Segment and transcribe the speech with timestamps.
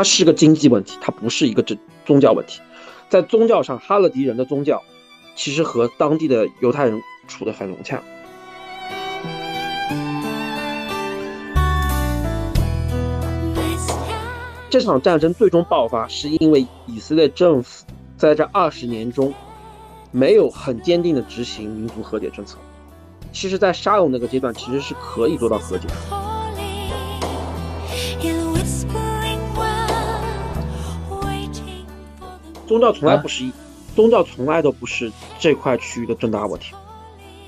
[0.00, 1.76] 它是个经济问题，它不是一个这
[2.06, 2.62] 宗教问题。
[3.10, 4.82] 在宗教上，哈勒迪人的宗教
[5.36, 6.98] 其实和当地的犹太人
[7.28, 8.02] 处得很融洽。
[14.70, 17.84] 这场战争最终爆发，是因为以色列政府
[18.16, 19.34] 在这二十年中
[20.10, 22.56] 没有很坚定的执行民族和解政策。
[23.32, 26.29] 其实，在沙龙那个阶段，其实是可以做到和解的。
[32.70, 33.52] 宗教从来不是一，
[33.96, 36.72] 宗教从来都不是这块区域的重大问题。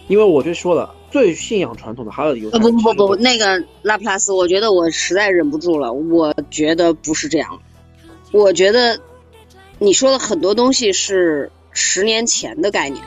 [0.09, 5.93] 因为我就说了，最信仰传统的哈勒迪犹太不不不不，那个拉普拉斯，我觉得我实在忍不住了。
[5.93, 7.57] 我觉得不是这样，
[8.33, 8.99] 我觉得
[9.79, 13.01] 你说的很多东西是十年前的概念。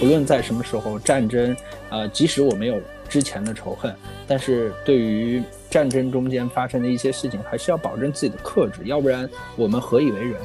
[0.00, 1.54] 不论在什么时候，战争，
[1.90, 3.92] 呃，即使我没有之前的仇恨，
[4.28, 10.40] 但是对于战争中间发生的一些事情，还是要保证自己的克制，要不然我们何以为人？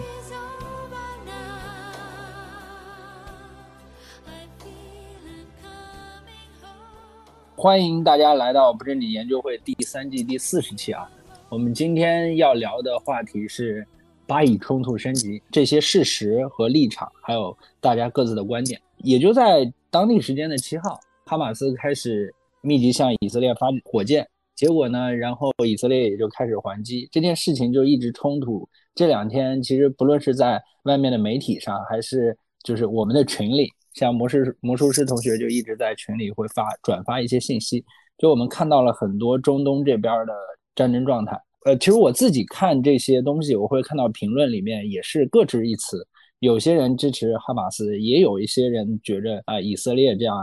[7.56, 11.10] 欢迎大家来到不正经研究会第三季第四十期啊！
[11.50, 13.86] 我们今天要聊的话题是
[14.28, 18.82] 巴以冲突升级这些事实和立场，还有大家各自的观点。
[18.98, 22.34] 也就在当地时间的七号，哈马斯开始
[22.66, 27.08] 密集向以色列发火箭，结果呢，然后以色列也就开始还击。
[27.12, 28.68] 这件事情就一直冲突。
[28.96, 37.86] 这两天其实不论是在外面的媒体上，还是就是我们的群里，像魔术魔术师同学就一直在群里会发转发一些信息，
[38.18, 40.34] 就我们看到了很多中东这边的
[40.76, 41.40] 战争状态。
[41.66, 46.08] 呃，其实我自己看这些东西，我会看到评论里面也是各执一词。
[46.40, 50.38] 有些人支持哈马斯，也有一些人觉着啊，以色列这样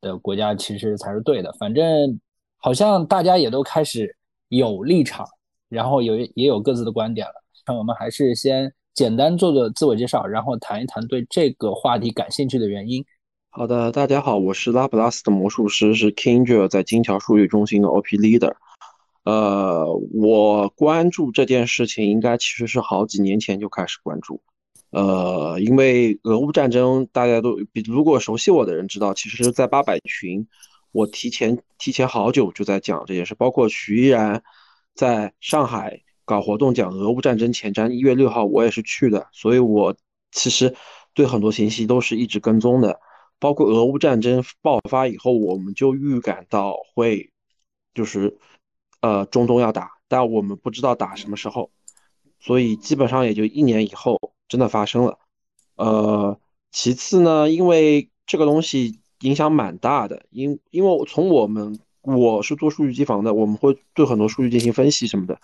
[0.00, 1.52] 的国家其实才是对的。
[1.58, 2.20] 反正
[2.56, 4.16] 好像大家也都开始
[4.48, 5.26] 有立场，
[5.68, 7.32] 然后有也有各自的观点了。
[7.66, 13.04] 那我们还是先简单做个自我介绍，然后谈一谈对这个话题感兴趣的原因。
[13.50, 18.54] 好的，大家好，我是拉普拉斯的魔术师，是 Kindred 在金桥数据中心的 OP Leader。
[19.24, 24.40] 呃，我关注这件事情，应该其实是好几年前就开始关注。
[24.90, 30.48] 呃，因为俄乌战争，大家都比如果熟悉我的人知道，其实，在八百群，
[30.92, 34.42] 我提前提前好久就在讲这件事，包括徐依然
[34.94, 39.94] 在上海搞活动讲俄乌战争前瞻，一月六号我也是去的，所以我
[40.32, 40.74] 其实
[41.12, 42.98] 对很多信息都是一直跟踪的，
[43.38, 47.30] 包括俄乌战争爆发以后，我们就预感到会
[47.92, 48.38] 就是
[49.02, 51.70] 呃中东要打，但我们不知道打什么时候，
[52.40, 54.18] 所以基本上也就一年以后。
[54.48, 55.18] 真的发生了，
[55.76, 56.40] 呃，
[56.72, 65.38] 其次呢，因为这个东西影响蛮大的，因因为从我们我是做数据机房的，我们会对很多数据进行分析什么的。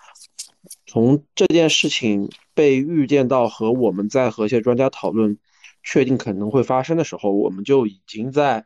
[0.87, 5.37] 从这件事情被预见到和我们在和一些专家讨论，
[5.83, 8.65] 确定可能会发生的时候，我们就已经在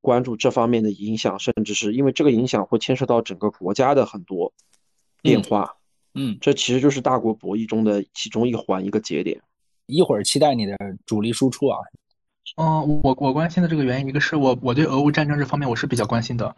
[0.00, 4.52] 关注这方面的影响，甚至是因为这个影响会牵涉到整个国家的很多
[5.22, 5.76] 变化。
[6.14, 9.42] 嗯，这其实就是大国博弈中的其中一环，一个节点。
[9.88, 11.78] 一会儿期待你的主力输出啊。
[12.56, 16.56] 嗯，我我关心的这个原因，一个是我我对俄乌战争这方面我是比较关心的，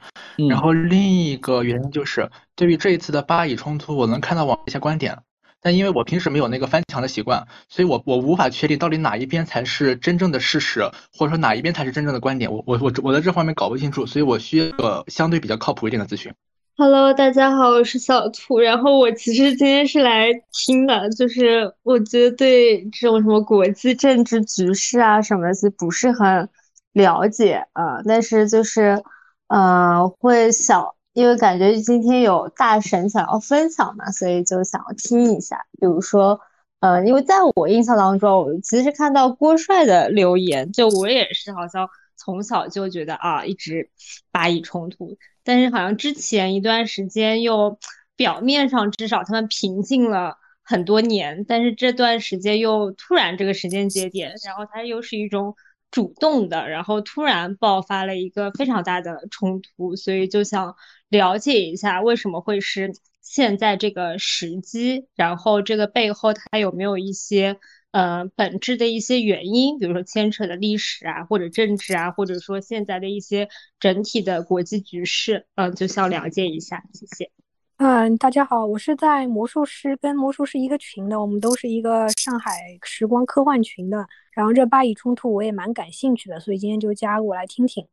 [0.49, 5.19] 然后另一个原因就是对于这一次的巴以冲突，我能看到网一些观点，
[5.61, 16.33] 但因为我平时没有那个翻墙的习惯，所以我我无法确定到底哪一边才是真正的事实，或者说哪一边才是真正的观点，我我我我在这方面搞不清楚，所以我需要个相对比较靠谱一点的咨询。
[16.81, 18.59] Hello，大家好，我是小兔。
[18.59, 26.49] 然后我其实今天是来听的，就是我觉得对这种什么国际政治局势啊什么的，其实不是很
[26.95, 28.01] 了解啊。
[28.07, 29.03] 但是就是，
[29.49, 35.67] 嗯，会想，因为感觉今天有大神想要分享嘛，所以就想要听一下。
[35.79, 36.41] 比如说，
[36.81, 43.91] 呃，因为在我印象当中，我其实看到郭帅的留言，就我也是好像从小就觉得啊，一直
[44.31, 45.19] 巴以冲突。
[45.45, 47.78] 但是好像之前一段时间又
[48.16, 55.54] 表面上至少他们平静了很多年，但是这段时间又突然这个时间节点，然后它又是一种
[55.91, 60.75] 主动的，然后突然爆发了一个非常大的冲突，所以就想
[61.09, 67.59] 了解一下为什么会是现在这个时机，然后这个背后它有没有一些。
[67.92, 73.48] 呃，本质的一些原因，比如说牵扯的历史啊，或者政治啊，或者说现在的一些
[73.81, 76.83] 整体的国际局势，嗯，就想了解一下。
[76.92, 77.31] 谢谢。
[77.78, 82.53] 嗯，大家好，我是在魔术师跟魔术师一个群的，我们都是一个上海
[82.83, 84.07] 时光科幻群的。
[84.33, 87.84] 然后这巴以冲突我也蛮感兴趣的，所以今天就加入来听听。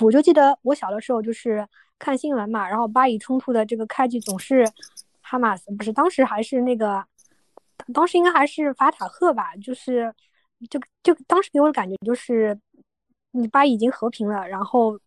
[0.00, 1.68] 我就记得我小的时候就是
[1.98, 4.64] 看新闻嘛，然后巴以冲突的这个开局总是
[5.20, 7.04] 哈马斯，不是当时还是那个，
[7.92, 10.12] 当时应该还是法塔赫吧，就是
[10.70, 12.58] 就就当时给我的感觉就是，
[13.32, 14.98] 你巴以已经和平了，然后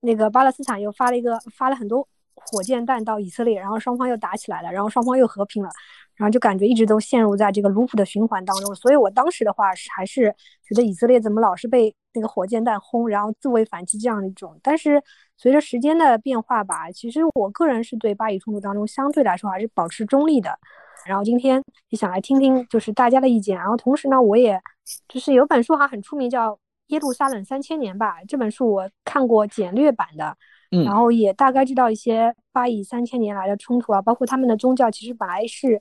[0.00, 5.70] 那个巴勒斯坦又发了一个发了很多火箭弹到以色列，然后双方又打起来了，然后双方又和平了。
[6.16, 14.58] 然后就感觉一直都陷入在这个卢普的循环当中，所以我当时的话是还是觉得以色列怎么老是被那个火箭弹轰，然后自卫反击这样一种。
[14.60, 15.00] 但是
[15.36, 20.58] 随着时间的变化吧，其实我个人是对巴以冲突当中相对来说还是保持中立的。
[21.08, 23.56] 然后今天也想来听听就是大家的意见。
[23.56, 24.60] 然后同时呢，我也
[25.08, 26.52] 就是有本书还很出名，叫
[26.88, 28.16] 《耶路撒冷三千年》吧。
[28.28, 30.36] 这本书我看过简略版的，
[30.84, 35.80] 然后也大概知道一些巴以三千年来的冲突啊，包括他们的宗教其实本来是。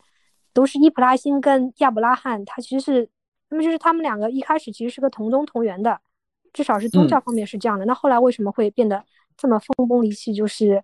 [0.54, 3.08] 都是伊普拉辛跟亚伯拉罕，他其实是，
[3.50, 6.02] 那么就是他们两个一开始其实是个同宗同源的，
[6.52, 7.86] 至少是宗教方面是这样的。
[7.86, 9.04] 那后来为什么会变得
[9.38, 10.82] 这么分崩离析，就是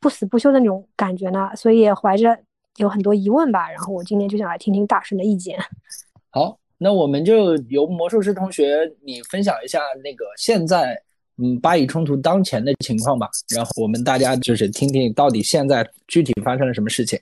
[0.00, 1.52] 不死不休的那种感觉呢？
[1.54, 2.36] 所以也怀着
[2.76, 3.70] 有很多疑问吧。
[3.70, 5.58] 然后我今天就想来听听大神的意见。
[6.30, 11.00] 好，那我们就由魔术师同学你分享一下那个现在
[11.38, 13.28] 嗯巴以冲突当前的情况吧。
[13.54, 17.18] 然后我们大家就是听听到底现在具体发生了什么事情。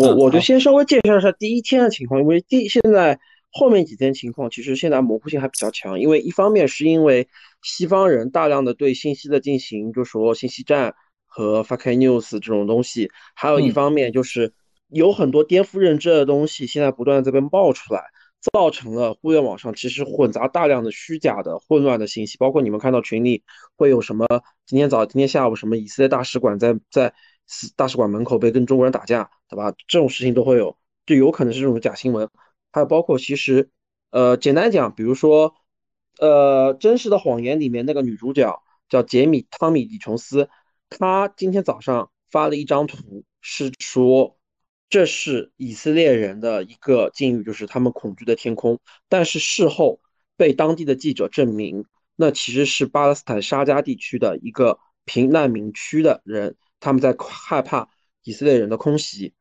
[0.00, 3.18] 我我就先稍微介绍一下第一天的情况，因为第现在
[3.52, 7.28] 后面几天情况其实现在模糊性还比较强，因为一方面是因为
[7.62, 10.94] 西方人大量的对信息的进行，就说信息战
[11.24, 14.52] 和 fake news 这种东西，还有一方面就是
[14.88, 18.04] 有很多颠覆认知的东西现在不断在被冒出来，
[18.52, 23.42] 造成了互联网上其实混杂大量的虚假的混乱的信息，包括你们看到群里
[23.76, 24.26] 会有什么
[24.66, 27.14] 今天早今天下午什么以色列大使馆在在。
[27.76, 29.72] 大使馆门口被跟中国人打架，对吧？
[29.86, 32.28] 这种事情都会有，就有可能是这种假新闻。
[32.72, 33.70] 还有包括其实，
[34.10, 35.54] 呃，简单讲，比如说，
[36.18, 40.50] 呃，《真实的谎言》里面那个女主角叫杰米·汤米·李琼斯，
[40.90, 44.35] 她今天早上发了一张图，是说
[44.88, 48.78] 这是以色列人的一个境遇，就是他们恐惧的天空。
[49.08, 50.00] 但是事后
[50.36, 51.84] 被当地的记者证明，
[52.14, 56.56] 那其实是巴勒斯坦沙加地区的一个贫难民区的人。
[56.78, 57.88] 他们在害怕
[58.22, 59.32] 以色列人的空袭，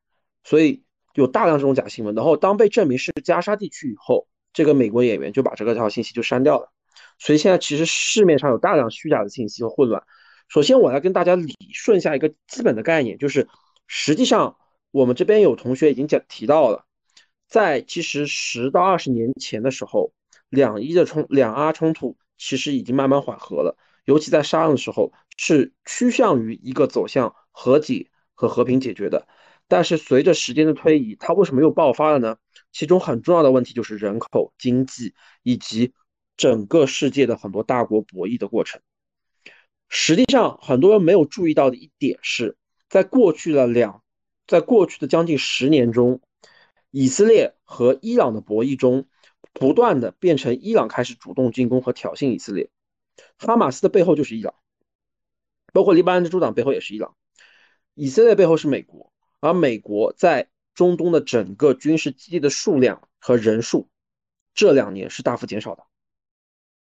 [0.44, 0.84] 所以
[1.14, 2.16] 有大量这种假新闻。
[2.16, 6.72] 然后当被证明是加沙地区以后，这个美国演员就把这个条信息就删掉了。
[7.20, 10.02] 所以现在其实市面上有大量虚假的信息和混乱。
[10.48, 13.48] 首先，我来跟大家理顺下一个基本的概念，就是
[13.86, 14.56] 实际上
[14.96, 16.86] 我们这边有同学已经讲提到了，
[17.50, 20.14] 在其实十到二十年前的时候，
[20.48, 23.78] 两伊的冲两阿冲突其实已经慢慢缓和了。
[24.06, 29.28] 尤其在沙岸的时候，是趋向于一个走向和解和和平解决的。
[29.68, 32.38] 但是随着时间的推移，它为什么又爆发了呢？
[32.72, 35.14] 其中很重要的问题就是人口、经济
[35.44, 35.92] 以及
[36.38, 38.80] 整个世界的很多大国博弈的过程。
[39.90, 42.56] 实际上，很多人没有注意到的一点是，
[42.88, 44.04] 在过去的两，
[44.48, 46.22] 在过去的将近十年中，
[46.92, 49.08] 以色列和伊朗的博弈中，
[49.54, 52.70] 不断的变成伊朗开始主动进攻和挑衅以色列。
[53.38, 54.54] 哈马斯的背后就是伊朗，
[55.74, 57.16] 包括黎巴嫩的主党背后也是伊朗，
[57.94, 63.90] 以色列背后是美国，而美国在中东的整个军事基地的数量和人数，
[64.54, 65.84] 这两年是大幅减少的。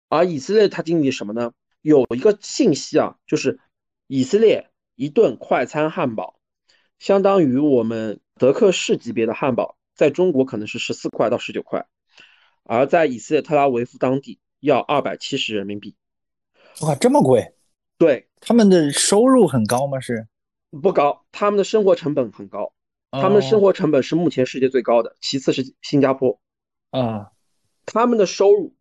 [0.10, 1.54] 而以色列它经历什么呢？
[1.82, 3.60] 有一个信息啊，就是
[4.08, 6.37] 以色列一顿快餐汉堡，
[7.00, 11.88] 相当于我们德克士级别的汉堡，在中国可能是十四块到十九块，
[12.64, 15.96] 而在以色列特拉维夫当地要二百七十人民币。
[16.82, 17.54] 哇，这么贵？
[17.98, 20.00] 对，他们的收入很高吗？
[20.00, 20.28] 是
[20.70, 22.74] 不高，他们的生活成本很高，
[23.12, 26.40] 他们的生活成本是目前世界最高的，其次是新加坡。
[26.92, 27.32] 啊，
[27.86, 28.76] 他们的收入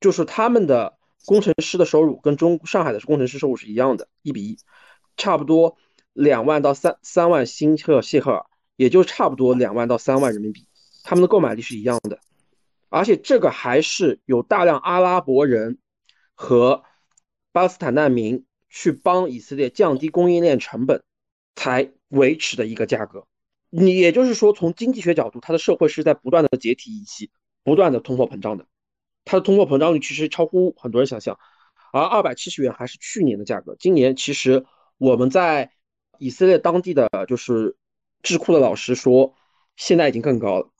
[0.00, 4.58] 就是他们的工程师的收入跟中上海的工程师收入是一样的，一比一，
[5.16, 5.76] 差不多
[6.12, 10.66] 两万到三三万新特谢赫尔，也就差不多两万到三万人民币，
[11.02, 12.18] 他们的购买力是一样的，
[12.88, 15.78] 而且这个还是有大量阿拉伯人
[16.34, 16.84] 和。
[17.54, 21.02] 巴勒斯坦难民去帮以色列降低供应链成本，
[21.54, 23.26] 才维持的一个价格。
[23.68, 27.30] 你也就是说，从经济学角度，它的社会是在不断的解体以及
[27.62, 28.64] 不断的通货膨胀的。
[29.26, 31.38] 它的通货膨胀率其实超乎很多人想象。
[31.92, 34.64] 而二百七十元还是去年的价格，今年其实
[34.96, 35.72] 我们在
[36.22, 37.76] 以色列当地的就是
[38.22, 39.34] 智库的老师说，
[39.74, 40.70] 现在已经更高了。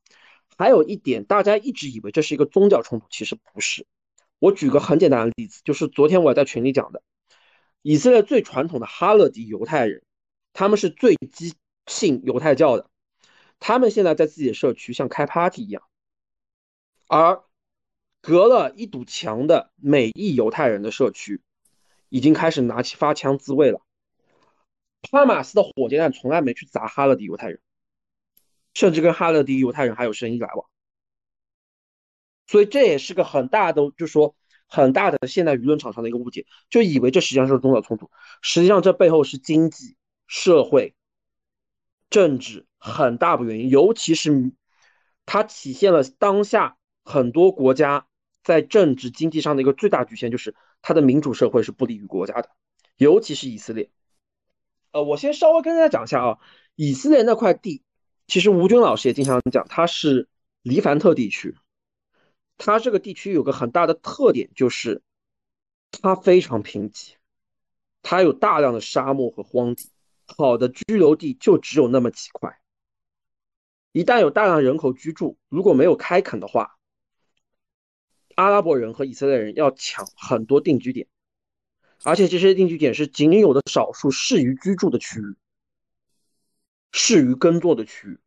[0.57, 3.85] 还有一点，大家一直以为这是一个宗教冲突，其实不是。
[4.39, 7.03] 我举个很简单的例子，就是昨天我在群里讲的，
[7.83, 10.05] 以色列最传统的哈勒迪犹太人，
[10.53, 11.55] 他们是最激
[11.89, 12.89] 信犹太教的，
[13.59, 15.83] 他们现在在自己的社区像开 party 一样，
[17.09, 17.43] 而
[18.21, 21.41] 隔了一堵墙的美裔犹太人的社区，
[22.11, 23.81] 已经开始拿起发枪自卫了。
[25.11, 27.61] 哈马斯的火箭弹从来没去砸哈勒迪犹太人，
[28.75, 30.67] 甚至跟哈勒迪犹太人还有生意来往。
[32.47, 38.11] 所以这也是个很大的，就说很大的现在舆论场上的一个误解，就以为这实际上是宗教冲突，
[38.43, 40.95] 实际上这背后是经济、社会、
[42.11, 44.53] 政治很大的原因，尤其是
[45.27, 48.07] 它体现了当下很多国家
[48.43, 52.51] 在政治经济上的一个最大局限，就是它的民主社会是不利于国家的，
[52.97, 53.91] 尤其是以色列。
[54.93, 56.39] 呃，我先稍微跟大家讲一下啊，
[56.77, 57.83] 以色列那块地，
[58.27, 60.29] 其实吴军老师也经常讲，它是
[60.63, 61.57] 黎凡特地区。
[62.59, 65.03] 它这个地区有个很大的特点，就是
[65.91, 67.15] 它非常贫瘠，
[68.03, 69.91] 它有大量的沙漠和荒地，
[70.27, 72.61] 好的居留地就只有那么几块。
[73.93, 76.77] 一旦有大量人口居住，如果没有开垦的话，
[78.37, 81.09] 阿拉伯人和以色列人要抢很多定居点，
[82.05, 85.37] 而且这些定居点是仅有的少数适于居住的区域，
[86.91, 88.19] 适于耕作的区域，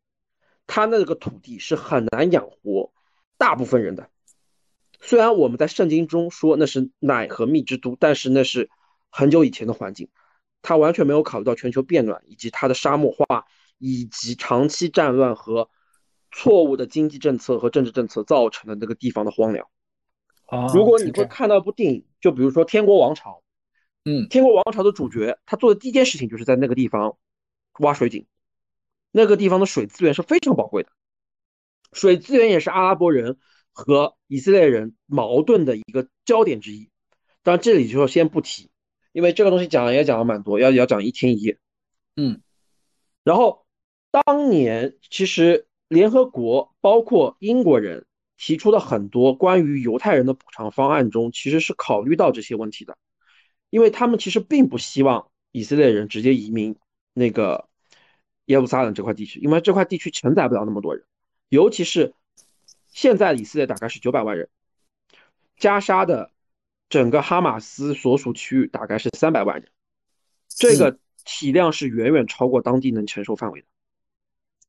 [0.68, 2.94] 它那个土地是很难养活
[3.38, 4.10] 大部分人的。
[5.02, 8.70] 虽然我们在圣经中说那是奶和蜜之都，但是那是
[9.10, 10.10] 很久以前的环境，
[10.62, 13.46] 它完全没有考虑到全球变暖以及它的沙漠化，
[13.78, 15.70] 以及长期战乱和
[16.32, 19.68] 错误的经济政策和政治政策造成的那个地方的荒凉。
[20.48, 23.32] 啊，如果你会看到一部电影，就比如说《天国王朝》，
[24.06, 27.18] 嗯，《天国王朝》的主角他做的第一件事情就是在那个地方
[27.80, 28.26] 挖水井，
[29.12, 30.90] 那个地方的水资源是非常宝贵的，
[31.92, 33.38] 水资源也是阿拉伯人。
[33.78, 36.90] 和以色列人矛盾的一个焦点之一，
[37.44, 38.70] 当然这里就先不提，
[39.12, 41.58] 因为这个东西讲也讲了蛮多，要要讲一天一夜。
[42.16, 42.40] 嗯，
[43.26, 43.66] 然后
[44.12, 48.06] 当年其实联合国包括英国人
[48.38, 52.98] 提出的很多关于犹太人的补偿方案中，其实是考虑到这些问题的，
[53.76, 56.78] 因为他们其实并不希望以色列人直接移民
[57.14, 57.68] 那个
[58.46, 61.04] 耶路撒冷这块地区，因为这块地区承载不了那么多人，
[61.50, 62.14] 尤其是。
[62.88, 64.48] 现在以色列大概是九百万人，
[65.58, 66.32] 加沙的
[66.88, 69.70] 整个哈马斯所属区域大概是三百万人，
[70.48, 73.68] 这个体量是远远超过当地能承受范围的。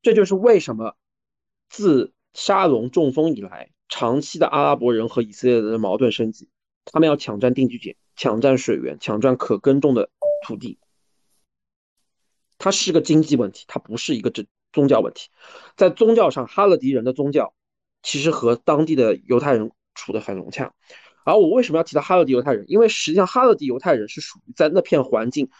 [0.02, 0.96] 这就是为什么
[1.68, 6.48] 自沙龙中风以来，长期的阿拉伯人和以色列人的矛盾升级，
[6.84, 10.10] 他们要抢占定居点、抢占水源、抢占可耕种的
[10.46, 10.78] 土地。
[12.58, 15.28] 它是个经济问题，它不是一个这宗教问题。
[15.76, 17.54] 在宗教上，哈勒迪人的宗教。
[18.02, 20.72] 其实和当地的犹太人处得很融洽，
[21.24, 22.64] 而我为什么要提到哈勒迪犹太人？
[22.68, 25.50] 因为实际上哈勒迪犹太人是属于在那片环境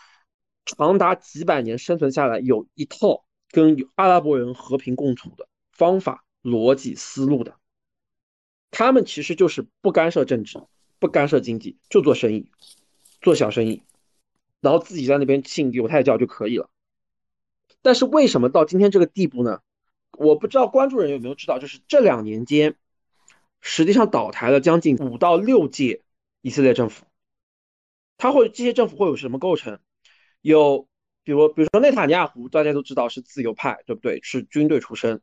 [0.64, 7.56] 长达几百年生存下来，有一套跟阿拉伯人和平共处的方法、逻辑、思路的。
[8.70, 10.62] 他们其实就是不干涉政治，
[11.06, 12.50] 不干涉经济，就做生意，
[13.20, 13.82] 做小生意，
[14.60, 16.68] 然后自己在那边信犹太教就可以了。
[17.82, 19.60] 但是为什么到今天这个地步呢？
[20.18, 22.76] 我不知道关注人有没有知道，就是这两年间，
[23.60, 26.02] 实际上倒台了将近五到六届
[26.40, 27.04] 以色列政府。
[28.16, 29.78] 他会这些政府会有什么构成？
[30.40, 30.88] 有，
[31.22, 34.20] 比如比如说内塔尼亚胡，大家都知道是自由派，对不对？
[34.22, 35.20] 是军队出身，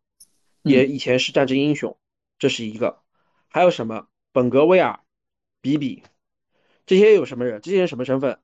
[0.61, 1.97] 也以前是战争英雄，
[2.37, 3.01] 这是一个。
[3.49, 4.07] 还有什么？
[4.31, 4.99] 本格威尔、
[5.63, 6.03] 比比，
[6.85, 7.59] 这些有什么人？
[7.61, 8.37] 这些人什么身份？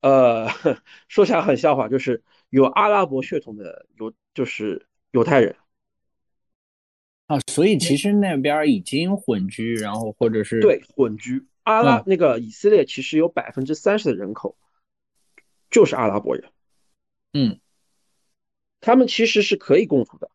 [0.00, 0.48] 呃，
[1.06, 4.88] 说起来很笑话，就是有阿拉伯血统的，犹就是。
[5.12, 5.54] 犹太人
[7.26, 11.46] 啊，所以其实那边已经混居，然后或者是对混居。
[11.64, 14.56] 阿拉那个以色列其实有百分之三十的人口
[15.70, 16.50] 就是阿拉伯人，
[17.34, 17.60] 嗯，
[18.80, 20.30] 他们其实是可以共处的。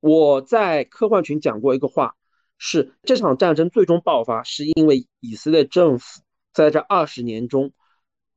[0.00, 2.16] 我在科幻群讲过一个话，
[2.62, 6.20] 是这场战争最终爆发是因为以色列政府
[6.52, 7.72] 在这二十年中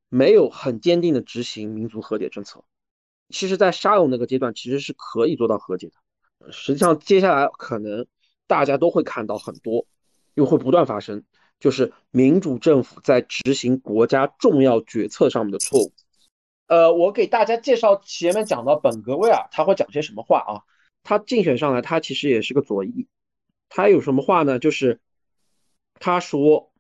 [0.08, 2.64] 没有很坚定的执行民族和解政策。
[3.30, 6.52] 其实，在沙龙那个阶段，其实是可以做到和解的。
[6.52, 8.08] 实际上，接下来可能
[8.48, 9.86] 大家都会看到很多，
[10.36, 11.26] 又会不断发生，
[11.60, 15.92] 就是民主政府在执行国家重要决策上面的错误。
[16.68, 20.64] 呃，我给大家介绍前面讲到本格威尔，他会讲些什么话啊？
[21.04, 23.08] 他竞选上来，他其实也是个左翼。
[23.76, 24.60] 他有什么话呢？
[24.60, 25.00] 就是
[25.96, 26.72] 他说，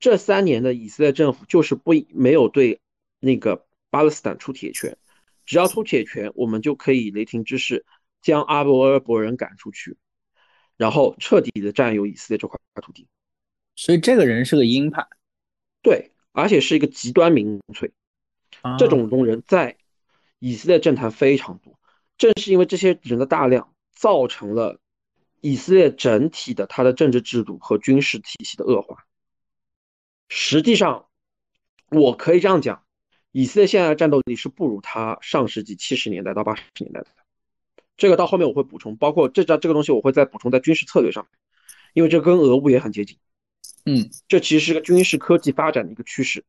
[0.00, 2.80] 这三年的以色列政府就是不没有对
[3.20, 4.96] 那个巴勒斯坦出铁拳。
[5.44, 7.84] 只要出铁拳，我们就可以雷霆之势
[8.22, 9.98] 将阿拉伯人赶出去，
[10.78, 13.06] 然后彻底的占有以色列这块土地。
[13.76, 15.06] 所以这个人是个鹰派，
[15.82, 17.92] 对，而且是一个极端民粹。
[18.78, 19.76] 这种人在
[20.38, 21.78] 以色列政坛非常多。
[22.16, 24.80] 正是因为这些人的大量，造成了
[25.42, 29.04] 以色列整体的它的政治制度和军事体系的恶化。
[30.28, 31.08] 实际上，
[31.90, 32.84] 我可以这样讲，
[33.32, 37.08] 以色列现在的战斗力是不如它上世纪七十年代到八十年代的。
[37.96, 41.30] 这个到后面我会补充，包括这这这个东西我会再补充在军事策略上面，
[41.92, 43.18] 因为这跟俄乌也很接近。
[43.84, 46.44] 嗯，这其实是个军事科技发展的一个趋势。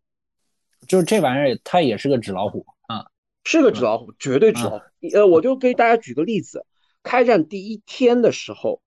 [0.88, 3.08] 就是这玩意儿，它也是个纸老虎啊，
[3.44, 4.86] 是个纸老虎，绝对纸老虎。
[5.14, 6.68] 呃，我就给大家举个例子，
[7.02, 8.83] 开战第一天的时候，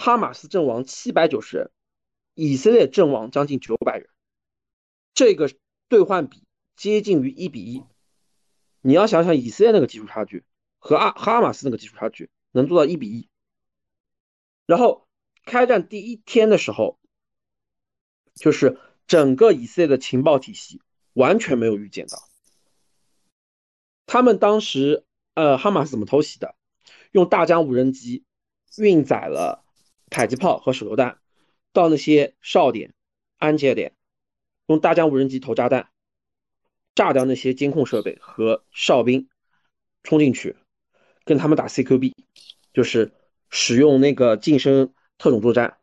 [0.00, 1.70] 哈马斯阵亡七百九十人，
[2.32, 4.08] 以色列阵亡将近九百人，
[5.12, 5.52] 这个
[5.88, 6.42] 兑换比
[6.74, 7.84] 接近于一比一。
[8.80, 10.42] 你要想想以色列那个技术差距
[10.78, 13.28] 和阿哈马斯那个技术差距能做到一比一。
[14.64, 15.06] 然后
[15.44, 16.98] 开战第一天的时候，
[18.32, 20.80] 就是整个以色列的情报体系。
[21.12, 22.22] 完全没有预见到，
[24.06, 25.04] 他们当时，
[25.34, 26.54] 呃，哈马斯怎么偷袭的？
[27.10, 28.24] 用大疆无人机
[28.78, 29.64] 运载了
[30.10, 31.18] 迫击炮和手榴弹
[31.72, 32.92] 到那些哨点、
[33.38, 33.94] 安检点，
[34.66, 35.88] 用大疆无人机投炸弹，
[36.94, 39.28] 炸掉那些监控设备和哨兵，
[40.02, 40.56] 冲进去
[41.24, 42.12] 跟他们打 CQB，
[42.74, 43.12] 就是
[43.48, 45.78] 使用那个近身特种作战。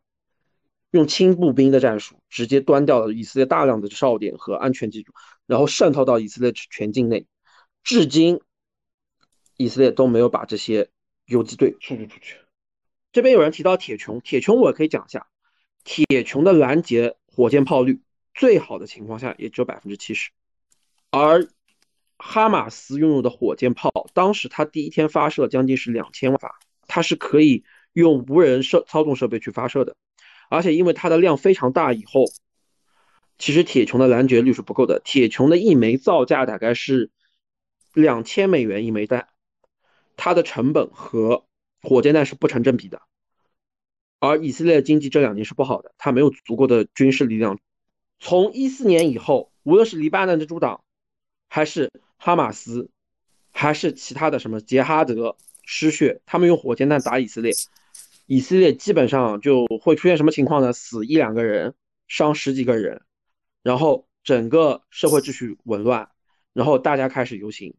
[0.92, 5.12] 用轻步兵的战术直接端掉了以色列大量的哨点和安全机组，
[5.46, 7.28] 然后渗透到以色列全境内。
[7.84, 8.40] 至今，
[9.58, 10.90] 以色列都没有把这些
[11.26, 12.38] 游击队处理出去。
[13.12, 15.28] 这边有人提到铁穹，铁穹我可以讲一下，
[15.84, 18.02] 铁穹的拦截火箭炮率
[18.34, 20.32] 最好的情况下也只有百分之七十，
[21.10, 21.48] 而
[22.18, 29.96] 哈马斯拥有的火箭炮，当时他第一天发射将近是两千万发，它是可以用无人设操纵设备去发射的。
[30.50, 32.26] 而且因为它的量非常大，以后
[33.38, 35.02] 其实铁穹的拦截率是不够的。
[35.04, 37.12] 铁穹的一枚造价大概是
[37.94, 39.28] 两千美元一枚弹，
[40.16, 41.46] 它的成本和
[41.82, 43.02] 火箭弹是不成正比的。
[44.20, 47.60] 而以色列经济这两年是不好的，它没有足够的军事力量。
[48.20, 50.84] 从一四年以后，无论是黎巴嫩的主党，
[51.50, 52.90] 还是哈马斯，
[53.52, 57.54] 还是其他的什么杰哈德失血，他们用火箭弹打以色列。
[58.26, 60.74] 以色列基本上就会出现什么情况呢？
[60.74, 61.76] 死一两个人，
[62.08, 63.02] 伤十几个人，
[63.62, 66.10] 然后整个社会秩序紊乱，
[66.54, 67.76] 然后大家开始游行。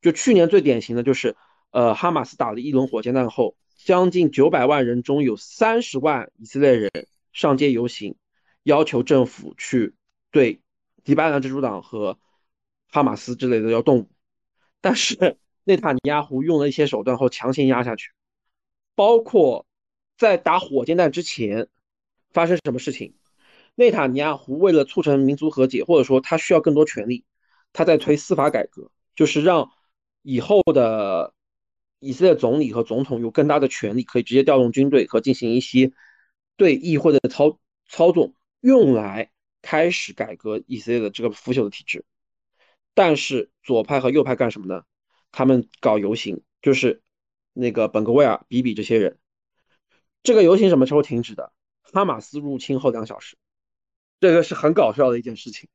[0.00, 1.36] 就去年最典型的就是，
[1.72, 6.90] 呃，哈马斯打了一轮火箭弹后，将近九百万人中有三十万以色列人
[7.32, 8.14] 上街游行，
[8.62, 9.94] 要求政府去
[10.30, 10.60] 对
[11.04, 12.18] 黎巴嫩真主党和
[12.88, 14.10] 哈马斯之类的要动武，
[14.80, 18.10] 但是内塔尼亚胡用了一些手段后强行压下去。
[18.94, 19.64] 包括
[20.18, 21.68] 在打火箭弹之前
[22.30, 23.14] 发生什么事情？
[23.74, 27.24] 内塔尼亚胡为了促成民族和解，或者说他需要更多权力，
[27.72, 29.70] 他在推司法改革，就是让
[30.20, 31.32] 以后的
[32.02, 35.92] 以色列总理和总统有更大的权力，可以直接调动军队和进行一些
[36.56, 39.30] 对议会的操操纵，用来
[39.62, 42.04] 开始改革以色列的这个腐朽的体制。
[42.92, 44.82] 但是左派和右派干什么呢？
[45.30, 47.00] 他们搞游行，就是。
[47.54, 49.18] 那个本格威尔、比比这些人，
[50.22, 51.52] 这个游行什么时候停止的？
[51.82, 53.36] 哈马斯入侵后两小时，
[54.20, 55.68] 这个是很搞笑的一件事情。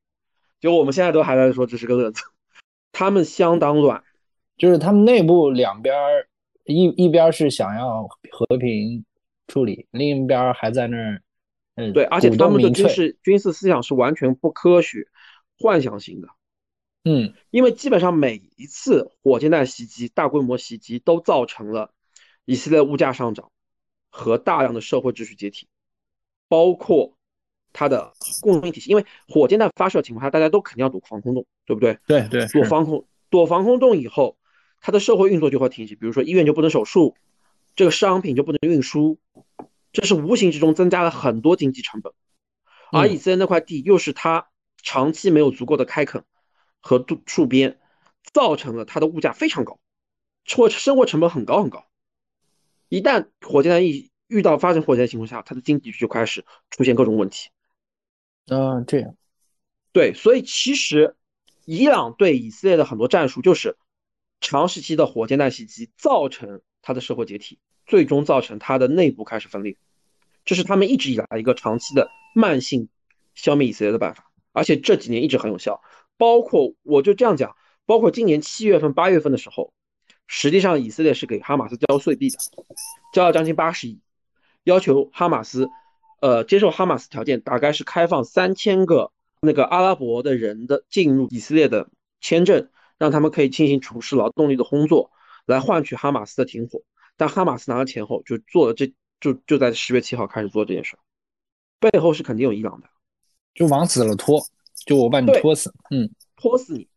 [0.58, 2.20] 就我们现在都还在说这是个乐子，
[2.90, 4.02] 他们相当乱，
[4.58, 5.94] 就是他们内部两边
[6.64, 9.04] 一一边是想要和平
[9.46, 11.22] 处理，另一边还在那儿，
[11.76, 15.06] 嗯，对，而且他们的军事军事思想是完全不科学、
[15.58, 16.28] 幻想型的。
[17.04, 21.92] 嗯，因为基本上每一次火箭弹袭击、大规模袭击都造成了
[22.44, 23.50] 以色列物价上涨
[24.10, 25.68] 和大量的社会秩序解体，
[26.48, 27.14] 包括
[27.72, 28.90] 它的供应体系。
[28.90, 31.98] 因为火箭弹发射情况下，大家都肯定要躲防空洞，对不对？
[32.06, 34.36] 对对，躲防空躲防空洞以后，
[34.80, 35.94] 它的社会运作就会停止。
[35.94, 37.16] 比如说医院就不能手术，
[37.76, 39.18] 这个商品就不能运输，
[39.92, 42.12] 这是无形之中增加了很多经济成本。
[42.90, 44.48] 而以色列那块地又是它
[44.82, 46.24] 长期没有足够的开垦。
[46.80, 47.76] 和度戍边，
[48.22, 49.80] 造成了它的物价非常高，
[50.54, 51.84] 或生活成本很高很高。
[52.88, 57.50] 一旦火箭弹一遇到发生火箭的情况下，它的经济就开始出现各种问题。
[58.46, 59.16] 嗯，这样，
[59.92, 61.16] 对，所以其实
[61.64, 63.76] 伊朗对以色列的很多战术就是
[64.40, 69.76] 长时期的火箭弹袭击，造成它的社会解体，最终造成它的内部开始分裂。
[70.44, 72.88] 这是他们一直以来一个长期的慢性
[73.34, 75.82] 消灭以色列的办法，而且这几年一直很有效。
[76.16, 77.54] 包括我就这样讲，
[77.86, 79.72] 包括今年七月份、八月份的时候，
[80.26, 82.38] 实际上以色列是给哈马斯交税币的，
[83.12, 84.00] 交了将近八十亿，
[84.64, 85.68] 要求哈马斯，
[86.20, 91.88] 呃，接受哈马斯条件，大概是开放三千个那个阿拉伯的人的进入以色列的
[92.20, 95.10] 签证，让他们可以进行从事劳动力的工作，
[95.46, 96.82] 来换取哈马斯的停火。
[97.16, 100.96] 但哈马斯拿了钱后，就做了这就就在十月七号开始做这件事，
[101.80, 102.88] 背后是肯定有伊朗的，
[103.54, 104.40] 就往死了拖。
[104.86, 106.88] 就我把你拖死，嗯，拖死你。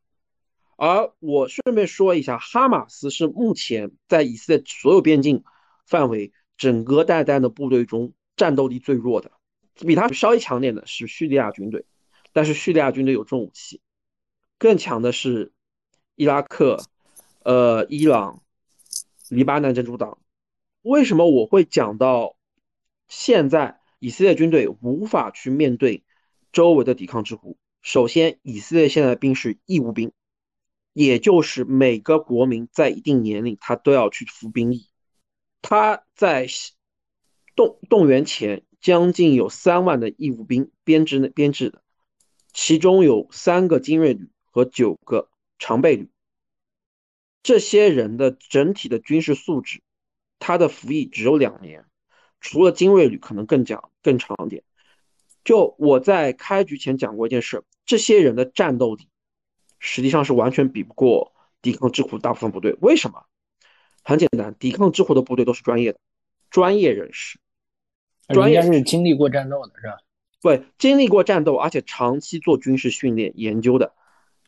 [0.77, 5.43] 而我顺便说一下，哈马斯是目前在以色列所有边境
[5.87, 9.31] 范围整个带弹的部队中战斗力最弱的，
[9.75, 11.85] 比他稍微强点的是叙利亚军队，
[12.33, 13.81] 但是叙利亚军队有重武器，
[14.59, 15.51] 更强的是
[16.21, 16.83] 伊拉克、
[17.43, 18.43] 呃伊朗、
[19.27, 20.19] 黎巴嫩真主党。
[20.83, 22.35] 为什么我会讲到
[23.07, 26.03] 现在以色列军队无法去面对
[26.51, 27.57] 周围的抵抗之虎？
[27.81, 30.11] 首先，以色列现在的兵是义务兵。
[30.93, 34.89] 也就是每个国民在一定年龄，他都要去服兵役。
[35.63, 36.45] 他在
[37.55, 41.81] 动动员前，将近有三万的义务兵编制编制的，
[42.53, 45.31] 其中有三个精锐旅和九个
[45.61, 46.09] 常备旅。
[47.43, 49.81] 这些人的整体的军事素质，
[50.39, 51.85] 他的服役只有两年，
[52.39, 54.63] 除了精锐旅可能更讲更长点。
[55.45, 59.07] 就我在开局前讲过一件事，这些人的战斗力。
[59.79, 62.75] 实际上是完全比不过抵抗之虎大部分部队。
[62.81, 63.25] 为什么？
[64.03, 65.99] 很简单，抵抗之虎的部队都是专业的，
[66.49, 67.39] 专业人士，
[68.27, 69.97] 专业是经历过战斗的，是吧？
[70.41, 73.93] 对，经历过战斗，而且长期做军事训练研究的。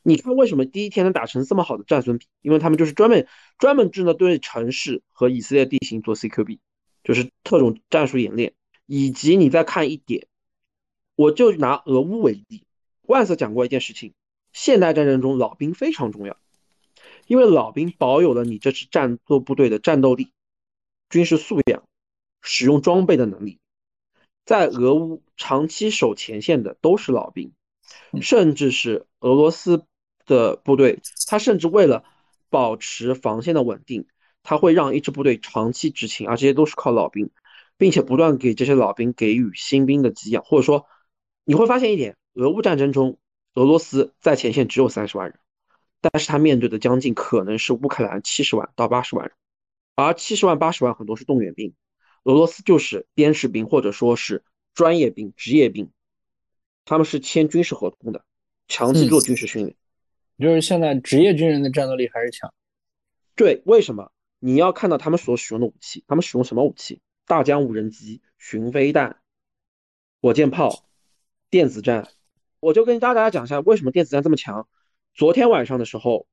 [0.03, 2.27] 你看，为什么第一天能打成这么好的战损比？
[2.41, 6.59] 因为他们就是专门专门针对城市和以色列地形做 CQB，
[7.03, 8.53] 就是特种战术演练。
[8.85, 10.27] 以及你再看一点，
[11.15, 12.65] 我就拿俄乌为例，
[13.03, 14.13] 万瑟讲过一件事情。
[14.51, 16.37] 现代战争中，老兵非常重要，
[17.25, 20.33] 因为老兵保有了你这支战斗部队的战斗力、
[21.09, 21.87] 军事素养、
[22.41, 23.57] 使用装备的能力。
[24.45, 27.53] 在俄乌长期守前线的都是老兵，
[28.21, 29.85] 甚至是俄罗斯
[30.25, 32.03] 的部队，他甚至为了
[32.49, 34.07] 保持防线的稳定，
[34.43, 37.29] 他会让一支部队长期执勤，而这些都是靠老兵，
[37.77, 40.85] 并且不断给这些老兵给予新兵的给养，或者说
[41.43, 43.19] 你会发现一点，俄乌战争中。
[43.55, 45.37] 俄罗斯在前线只有三十万人，
[46.01, 49.35] 但是他面对的将近可能是乌克兰七十万到八十万人，
[49.93, 51.75] 而七十万八十万很多是动员兵，
[52.23, 55.91] 俄罗斯就是边士兵或者说是专业兵、职业兵，
[56.83, 58.25] 他们是签军事合同的，
[58.67, 59.75] 长期做军事训练。
[60.43, 62.53] 就是现在职业军人的战斗力还是强。
[63.35, 64.11] 对，为什么？
[64.39, 67.01] 你要看到他们所使用的武器，他们使用什么武器？
[67.25, 69.21] 大疆无人机、巡飞弹、
[70.21, 70.85] 火箭炮、
[71.49, 72.09] 电子战。
[72.59, 74.67] 我就跟大家讲一下为什么电子战这么强。
[75.13, 76.27] 昨天晚上的时候，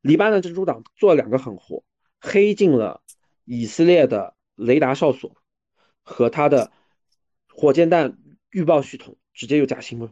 [0.00, 1.84] 黎巴嫩真主党做了两个狠活，
[2.20, 3.02] 黑进了
[3.44, 5.36] 以色列的雷达哨所
[6.02, 6.72] 和他的
[7.48, 8.18] 火箭弹
[8.50, 10.10] 预报系统，直接就假新闻。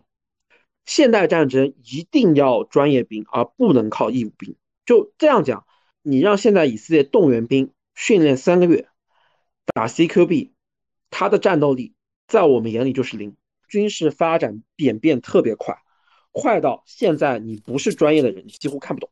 [0.84, 4.56] 现代战争一定要专业兵，而不能靠义务兵。
[4.84, 5.66] 就这样讲，
[6.02, 8.88] 你让现在以色列动员兵训练三个月
[9.74, 10.50] 打 CQB，
[11.10, 11.94] 他的战斗力
[12.26, 13.36] 在我们眼里就是零。
[13.68, 15.78] 军事发展演变特别快，
[16.30, 19.10] 快到现在你不是专业的人，你几乎看不懂。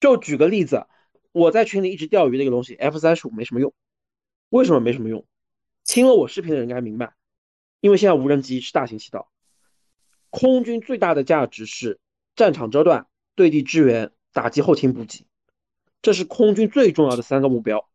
[0.00, 0.86] 就举个例子，
[1.32, 3.72] 我在群里一直钓鱼那个东西，F 三十五没什么用。
[4.50, 5.24] 为什么没什么用？
[5.84, 7.14] 听了我视频的人应该明白，
[7.80, 9.30] 因为现在无人机是大行其道。
[10.38, 11.98] 空军最大的价值是
[12.34, 15.26] 战场遮断、对地支援、打击后勤补给，
[16.02, 17.88] 这是空军最重要的三个目标。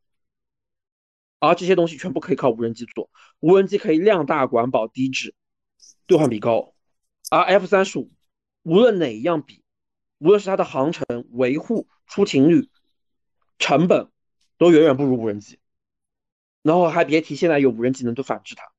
[1.38, 5.36] 而这些东西全部可以靠无人机做，无人机可以量大管饱低质。
[6.08, 6.74] 兑换比高，
[7.30, 8.10] 而 F 三十五
[8.64, 9.64] 无论哪一样比，
[10.18, 12.72] 无论是它的航程、维护、出勤率、
[13.60, 14.10] 成本，
[14.58, 15.60] 都远远不如无人机。
[16.64, 18.72] 然后还别提现在有无人机能够反制它，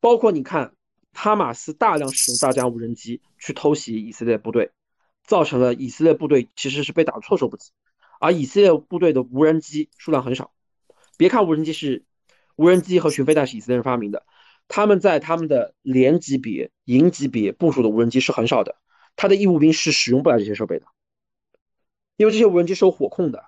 [0.00, 0.74] 包括你看
[1.12, 4.70] 哈马斯大量使用大疆无人机去偷袭以色列部队，
[5.24, 7.70] 造成了以色列部队其实是被打措手不及，
[8.20, 10.52] 而以色列部队的无人机数量很少。
[11.16, 12.04] 别看无人机是
[12.56, 14.24] 无人机和巡飞弹是以色列人发明的。
[14.68, 18.76] 他们在他们的连级别、营级别部署的无人机是很少的，
[19.16, 20.86] 他的义务兵是使用不了这些设备的，
[22.16, 23.44] 因为这些无人机是有火控的，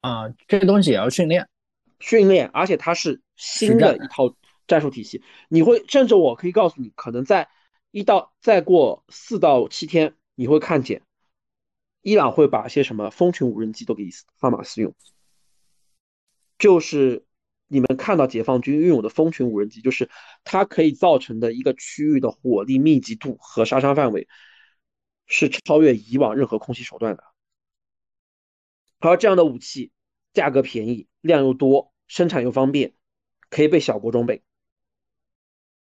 [0.00, 1.48] 啊，这些东西也要训练，
[2.00, 4.34] 训练，而且它是新的一套
[4.72, 5.22] 战术体系。
[5.48, 7.48] 你会，甚至我可以告诉你，可能在
[7.90, 11.02] 一到再过四到七天，你会看见
[12.00, 14.08] 伊朗会把些什么蜂群无人机都给
[14.38, 14.94] 哈马斯用，
[16.58, 17.24] 就是。
[17.74, 20.10] 你们看到解放军运用的蜂群无人机，就是
[20.44, 24.28] 它可以造成的一个区域的火力密集度和杀伤范围，
[25.26, 27.24] 是超越以往任何空袭手段的。
[28.98, 29.90] 而这样的武器
[30.34, 32.92] 价格便宜，量又多，生产又方便，
[33.48, 34.42] 可以被小国装备。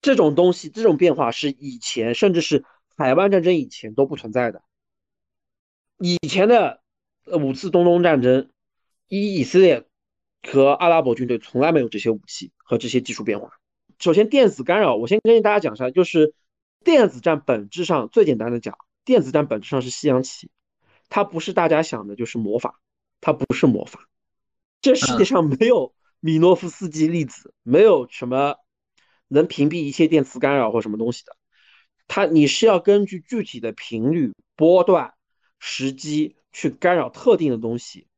[0.02, 2.64] 这种东西，这种变化是以前甚至是
[2.96, 4.62] 海湾战争以前都不存在的。
[5.98, 6.82] 以前的
[7.26, 8.50] 五次中东战争，
[9.08, 9.86] 以以色列。
[10.42, 13.50] 和阿拉伯军队从来没有这些武器和这些技术变化。
[13.98, 16.32] 首先，电子干扰，我先跟大家讲一下，就是
[16.82, 20.50] 电子战本质上最简单的讲，电子战本质上是西洋棋，
[21.10, 22.80] 它不是大家想的就是魔法，
[23.20, 24.08] 它不是魔法。
[24.80, 28.56] 这世界上没有米诺夫斯基粒子，没有什么
[29.30, 31.36] 能屏蔽一切电磁干扰或什么东西的。
[32.08, 35.14] 它你是要根据具体的频率、波段、
[35.60, 38.08] 时机去干扰特定的东西，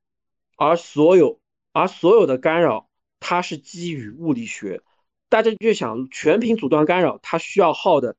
[0.56, 1.40] 而所有
[1.72, 2.88] 而所有的干扰，
[3.20, 4.82] 它是基于物理学。
[5.28, 8.16] 大家就想全频阻断干扰，它需要耗的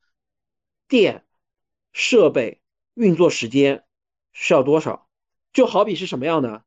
[0.87, 1.25] 电、
[1.91, 2.61] 设备、
[2.93, 3.83] 运作时间
[4.31, 5.07] 需要多少？
[5.51, 6.63] 就好比是什么样的？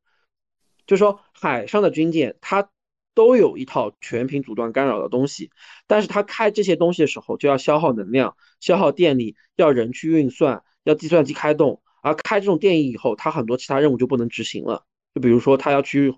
[0.86, 2.70] 就说，海上的军舰它
[3.16, 5.50] 都有一套全频阻断干扰的东西，
[5.86, 11.82] 但是它开这些东西的时候就要消耗能量、消耗电力，要人去运算，要计算机开动。
[12.02, 14.84] 而开这种电影以后，它很多其他任务就不能执行了。
[15.14, 16.14] 就比如说，它要去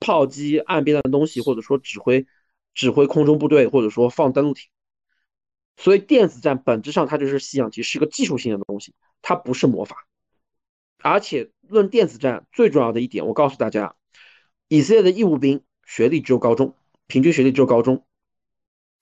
[0.00, 2.26] 炮击岸边的东西，或者说指挥
[2.72, 4.70] 指挥空中部队，或者说放登陆艇。
[5.76, 10.06] 所以，电子战本质上它就是西洋棋，是一个技术性的东西，它不是魔法。
[11.02, 13.94] 而且论电子战最重要的一点，我告诉大家，
[14.68, 16.74] 以色列的义务兵学历只有高中，
[17.06, 18.04] 平均学历只有高中，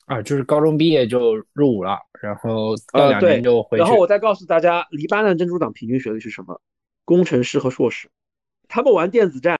[0.06, 3.82] 啊，就是高中毕业就入伍了，然后到两年就回去。
[3.82, 6.60] 然后我再告诉大家，黎巴嫩真主党平均学历是什么？
[7.04, 8.10] 工程师和硕士。
[8.68, 9.58] 他们玩电子战、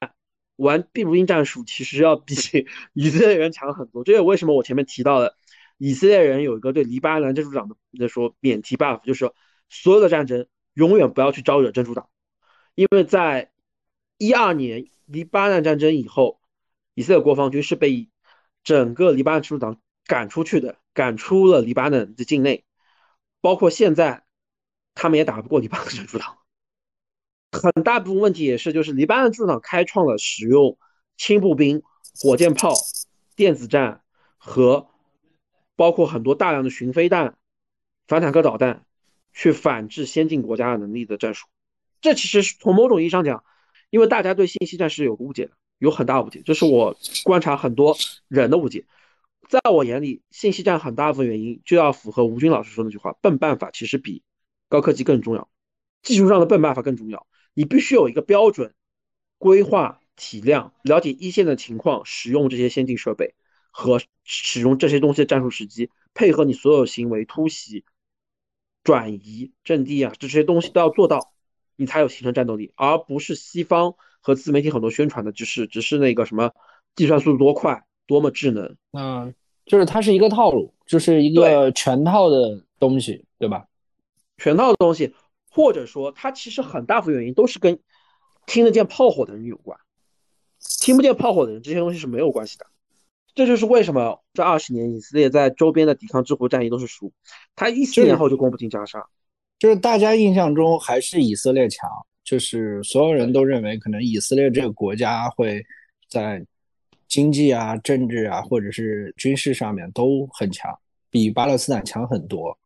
[0.57, 2.35] 玩闭路兵战术，其实要比
[2.95, 4.05] 以色列人强很多。
[4.05, 5.37] 这也为什么我前面提到的，
[5.77, 9.35] 以色列人有一个对黎巴嫩真主党的说免提 buff，就是说
[9.69, 12.09] 所有的战争永远不要去招惹真主党。
[12.75, 13.51] 因为在
[14.19, 16.41] 一二年黎巴嫩战争以后，
[16.95, 18.09] 以色列国防军是被
[18.65, 22.65] 整个黎巴嫩真主党赶出去的，赶出了黎巴嫩的境内。
[23.41, 24.25] 包括现在，
[24.95, 26.39] 他们也打不过黎巴嫩真主党。
[27.51, 30.79] 很大部分问题也是，就是黎巴嫩真主党开创了使用
[31.17, 31.83] 轻步兵、
[32.15, 32.75] 火箭炮、
[33.37, 34.03] 电子战
[34.39, 34.89] 和
[35.77, 37.37] 包括很多大量的巡飞弹、
[38.07, 38.85] 反坦克导弹
[39.33, 41.49] 去反制先进国家的能力的战术。
[42.01, 43.45] 这其实从某种意义上讲，
[43.91, 45.53] 因为大家对信息战是有误解的，
[45.83, 47.97] 有很大误解，这是我观察很多
[48.29, 48.87] 人的误解。
[49.49, 54.23] 在我眼里，信息战很大部分原因就要符合吴军老师说那句话：笨办法其实比
[54.69, 55.51] 高科技更重要，
[56.01, 57.27] 技术上的笨办法更重要。
[57.53, 58.75] 你必须有一个标准
[59.39, 63.35] 规划体量，了解一线的情况，使用这些先进设备
[63.73, 67.85] 和使用这些东西的战术时机，配合你所有行为、突袭、
[68.85, 71.33] 转移阵地啊，这些东西都要做到。
[71.75, 76.53] 你才有形成战斗力，而不是西方和自媒体很多宣传的，只是只是那个什么
[76.97, 78.77] 计算速度多快，多么智能。
[78.93, 79.35] 嗯，
[79.67, 83.67] 就是它是一个套路，就是一个全套的东西，对吧？
[84.39, 85.15] 全套的东西，
[85.51, 87.79] 或者说它其实很大部分原因都是跟
[88.47, 89.79] 听得见炮火的人有关，
[90.81, 92.67] 听不见炮火的人这些东西是没有关系的。
[93.35, 97.13] 这就是为什么这二十年以色列在周边的抵抗之湖战役都是输，
[97.55, 99.07] 他一四年后就攻不进加沙。
[99.59, 101.89] 就是大家印象中还是以色列强，
[102.25, 105.65] 就是所有人都认为可能以色列这个国家会
[106.09, 106.45] 在
[107.09, 110.79] 经济啊、政治啊，或者是军事上面都很强，
[111.11, 112.59] 比巴勒斯坦强很多。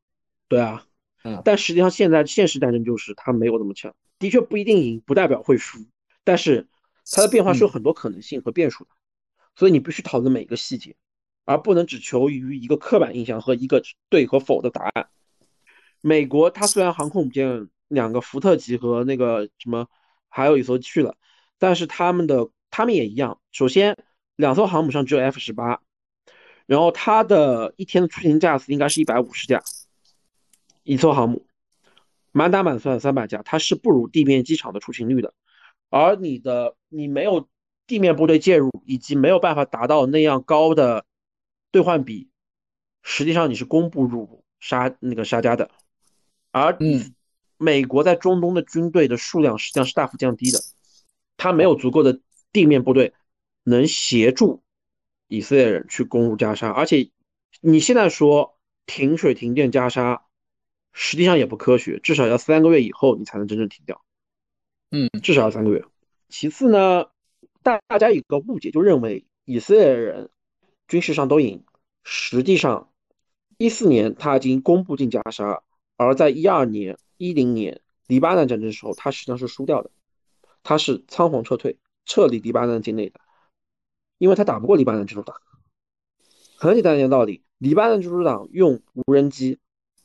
[0.49, 0.87] 对啊，
[1.25, 5.81] 嗯，但实际上现在现实战争就是他没有那么强，的确不一定赢，不代表会输，
[6.23, 6.69] 但是
[7.11, 8.91] 它的变化是有很多可能性和变数的，
[9.57, 10.95] 所以你必须讨论每一个细节，
[11.45, 15.09] 而不能只求于一个刻板印象和一个对和否的答案。
[16.01, 19.89] 美国它虽然航空母舰两个福特级和那个什么
[20.29, 21.17] 还有一艘去了，
[21.59, 23.41] 但是他们的他们也一样。
[23.53, 23.97] 首先，
[24.37, 25.81] 两艘航母上只有 F 十八，
[26.67, 29.63] 然后它的一天的出勤架次应该是一百五十架，
[30.83, 31.47] 一艘航母
[32.33, 35.33] 满打满算三百架，它是不如地面机场的出勤率的。
[35.89, 37.49] 而你的你没有
[37.87, 41.07] 地面部队介入，以及没有办法达到那样高的
[41.71, 42.29] 兑换比，
[43.03, 45.71] 实际上你是攻不入沙那个沙加的。
[46.51, 47.15] 而嗯
[47.59, 50.59] 美国在中东的军队的数量实际上是大幅降低的，
[51.37, 52.21] 他没有足够的
[52.53, 53.15] 地面部队
[53.63, 54.63] 能协助
[55.29, 57.11] 以色列人去攻入加沙，而且
[57.61, 60.25] 你现在说停水停电加沙，
[60.93, 64.03] 实际上也不科学，至少要三个月以后你才能真正停掉。
[64.91, 65.85] 嗯，至少要三个月。
[66.29, 67.07] 其次呢，
[67.63, 70.31] 大大家有个误解，就认为以色列人
[70.87, 71.65] 军事上都赢，
[72.05, 72.91] 实际上
[73.59, 75.63] 一四年他已经公布进加沙。
[75.99, 79.91] 而在一二年、一零年黎巴嫩战争的时候，他实际上是输掉的，
[80.63, 83.21] 他是仓皇撤退，撤离黎巴嫩境内的，
[84.19, 85.37] 因为他打不过黎巴嫩真主党。
[86.57, 89.59] 很简单一个道理，黎巴嫩真主党用无人机、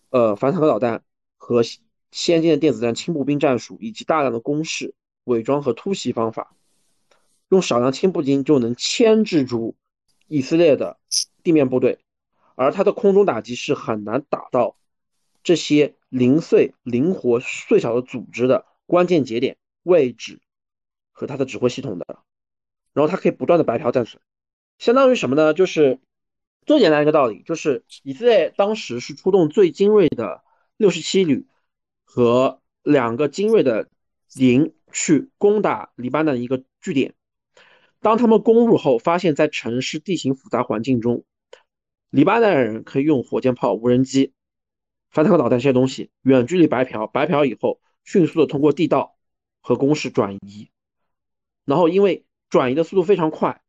[0.10, 1.04] 呃反坦克导弹
[1.38, 1.64] 和
[2.12, 4.94] 先进的电子战轻步兵战术，以及大量的攻势、
[5.24, 6.56] 伪装和突袭方法，
[7.50, 9.76] 用少量轻步兵就能牵制住
[10.28, 11.00] 以色列的
[11.44, 12.00] 地面部队，
[12.56, 14.76] 而他的空中打击是很难打到。
[15.44, 20.42] 这些零碎、灵活、碎小的组织的关键节点位置
[21.14, 22.06] 和它的指挥系统的，
[22.94, 24.22] 然后它可以不断的白嫖战损，
[24.78, 25.54] 相当于什么呢？
[25.54, 26.00] 就是
[26.66, 30.44] 最简单一个道理，就是以色列当时是出动最精锐的
[30.76, 31.48] 六十七旅
[32.04, 33.88] 和两个精锐的
[34.36, 37.16] 营去攻打黎巴嫩一个据点。
[38.02, 41.24] 当他们攻入后，发现，在城市地形复杂环境中，
[42.10, 44.34] 黎巴嫩人可以用火箭炮、无人机、
[45.12, 49.16] 反坦克导弹这些东西远距离白嫖，白嫖以后迅速的通过地道
[49.62, 50.70] 和攻势转移，
[51.66, 53.62] 然后因为转移的速度非常快，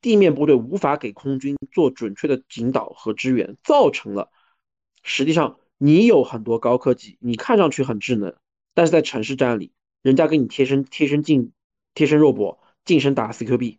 [0.00, 4.30] 地面部队无法给空军做准确的引导和支援，造成了
[5.02, 8.34] 实际上你有很多高科技，你看上去很智能，
[8.74, 11.52] 但是在城市战里，人家跟你贴身贴身近
[11.94, 12.58] 贴身肉搏。
[12.82, 13.76] 近身打 CQB，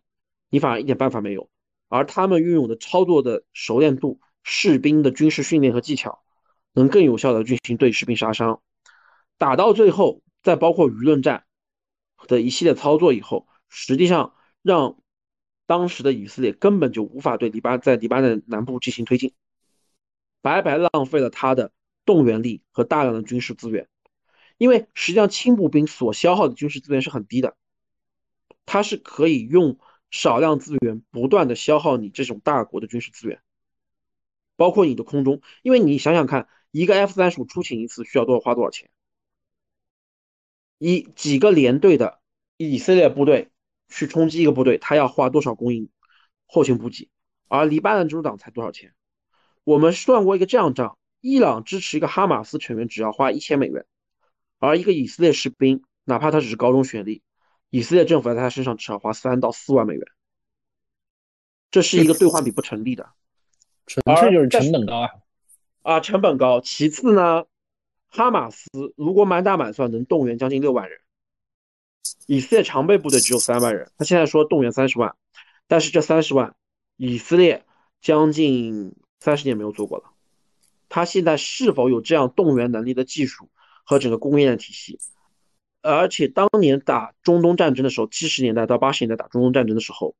[0.48, 1.50] 你反而一点办法没有。
[1.88, 6.22] 而他们运用的操作的熟练度、士兵的军事训练和技巧，
[6.72, 8.60] 能更有效的进行对士兵杀伤。
[9.38, 11.44] 打到最后，再包括舆论战
[12.28, 14.98] 的一系列操作以后，实际上让
[15.66, 19.32] 当时的以色列根本就无法对黎巴在黎巴嫩南部进行推进，
[20.40, 21.72] 白白浪费了他的
[22.04, 23.88] 动员力和大量的军事资源。
[24.58, 27.56] 因为实际上轻步兵所消耗的军事资源是很低的。
[28.64, 29.80] 它是可以用
[30.12, 33.40] 少量资源不断的消耗你这种大国的军事资源，
[34.54, 38.90] 包括你的空中，因为你想想看，一个 F 三十五出勤一次需要多少花多少钱？
[40.78, 42.20] 一几个连队的
[42.56, 43.52] 以色列部队
[43.88, 45.88] 去冲击一个部队，他要花多少供应
[46.46, 47.08] 后勤补给？
[47.46, 48.94] 而黎巴嫩真主党才多少钱？
[49.62, 53.86] 我们算过一个这样账：伊朗支持一个哈马斯成员只要花一千美元，
[54.58, 57.22] 而一个以色列士兵，哪怕他只是高中学历。
[57.70, 60.04] 以色列政府在他身上至少花三到四万美元，
[61.70, 63.10] 这是一个兑换比不成立的，
[63.86, 65.10] 纯粹就是成本高啊！
[65.82, 66.60] 啊，成本高。
[66.60, 67.44] 其次呢，
[68.08, 71.00] 哈马斯如果满打满算能动员将近六万人，
[72.26, 75.16] 以色列常备部队只有三万人，他现在说动员三十万，
[75.66, 76.54] 但是这三十万，
[76.96, 77.64] 以色列
[78.00, 80.04] 将近三十年没有做过了，
[80.88, 83.48] 他现在是否有这样动员能力的技术
[83.84, 84.98] 和整个供应链体系？
[85.80, 90.14] 而且当年打中东战争的时候，七十年代到八十年代打中东战争的时候，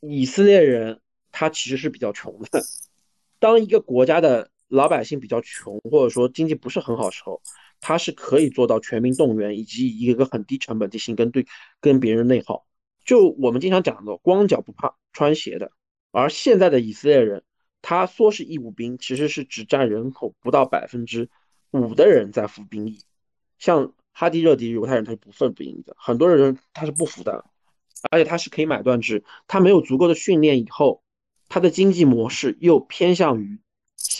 [0.00, 1.00] 以色列人
[1.32, 2.62] 他其实是比较穷的。
[3.38, 7.42] 当一个国家的老百姓比较穷，或者说经济不是很好的时候，
[7.80, 11.46] 他是可以做到全民动员，以及一个很低成本进行跟对
[11.80, 12.66] 跟别人内耗。
[13.04, 15.72] 就我们经常讲的，光脚不怕穿鞋的。
[16.12, 17.42] 而现在的以色列人，
[17.82, 21.28] 他说是义务兵，其实是只占人口不到百分之
[21.70, 23.00] 五的人在服兵役，
[23.58, 23.92] 像。
[24.12, 27.44] 哈迪热迪犹太人他是不服兵役的，很多人他是不服的，
[28.10, 31.04] 而且他是可以买断制，他没有足够的训练以后，
[31.48, 33.60] 他的经济模式又偏向于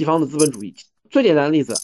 [0.01, 0.75] 西方的资本主义。
[1.11, 1.75] 最简单的例子，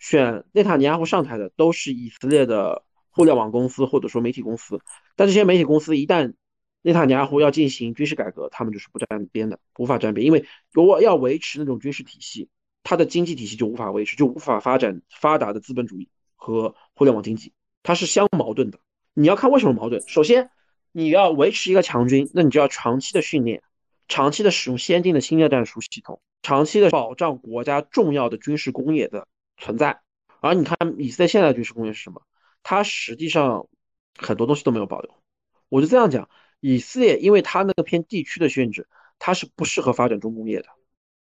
[0.00, 4.80] 选内塔尼亚胡上台的都是以色列的互联网公司或者说媒体公司，
[5.14, 6.34] 但这些媒体公司一旦
[6.82, 12.48] 内塔尼亚胡要进行军事改革，他们就是不沾边的，无法沾边，因为如果要维持那种军事体系，
[12.82, 17.52] 他的经济体系就无法维持，就无法发展发达的资本主义和互联网经济。
[17.84, 18.80] 它是相矛盾的，
[19.14, 20.02] 你要看为什么矛盾。
[20.08, 20.50] 首先，
[20.90, 23.62] 你要维持一个强军，那你就要长期的训练，
[24.08, 29.26] 长期的使用先进的新的战术系统，长期的保障国家重要的军事工业的
[29.56, 30.00] 存在。
[30.40, 32.22] 而你看以色列现在的军事工业是什么？
[32.62, 33.68] 它实际上
[34.16, 35.14] 很多东西都没有保留。
[35.68, 36.28] 我就这样讲，
[36.60, 40.66] 以色列因为它那个偏地区的限制，它是不适合发展重工业的。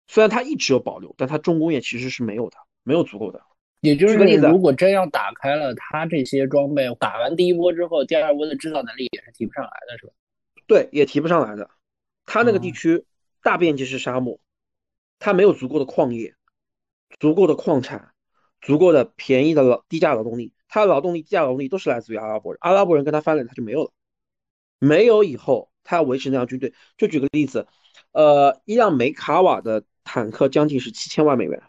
[0.07, 3.41] 虽然它一直有保留，但它重工业其实是没有的，没有足够的。
[3.81, 10.13] 也就是，如果真要打开了，它这些装备打完第一波之后，第二波的制造能力也是提不上来的，是吧？
[10.67, 11.69] 对，也提不上来的。
[12.25, 13.05] 它那个地区
[13.43, 14.39] 大面积是沙漠，
[15.19, 16.35] 他没有足够的矿业、
[17.19, 18.13] 足够的矿产、
[18.61, 20.53] 足够的便宜的劳低价劳动力。
[20.67, 23.91] 他的劳动力、低价劳动力都是来自于阿拉伯人，阿拉伯人跟他翻脸，他就没有了。
[24.79, 26.73] 没有以后，他要维持那样军队。
[26.97, 27.67] 就举个例子，
[28.11, 31.63] 呃，一辆梅卡瓦的坦克将近是七千万美元。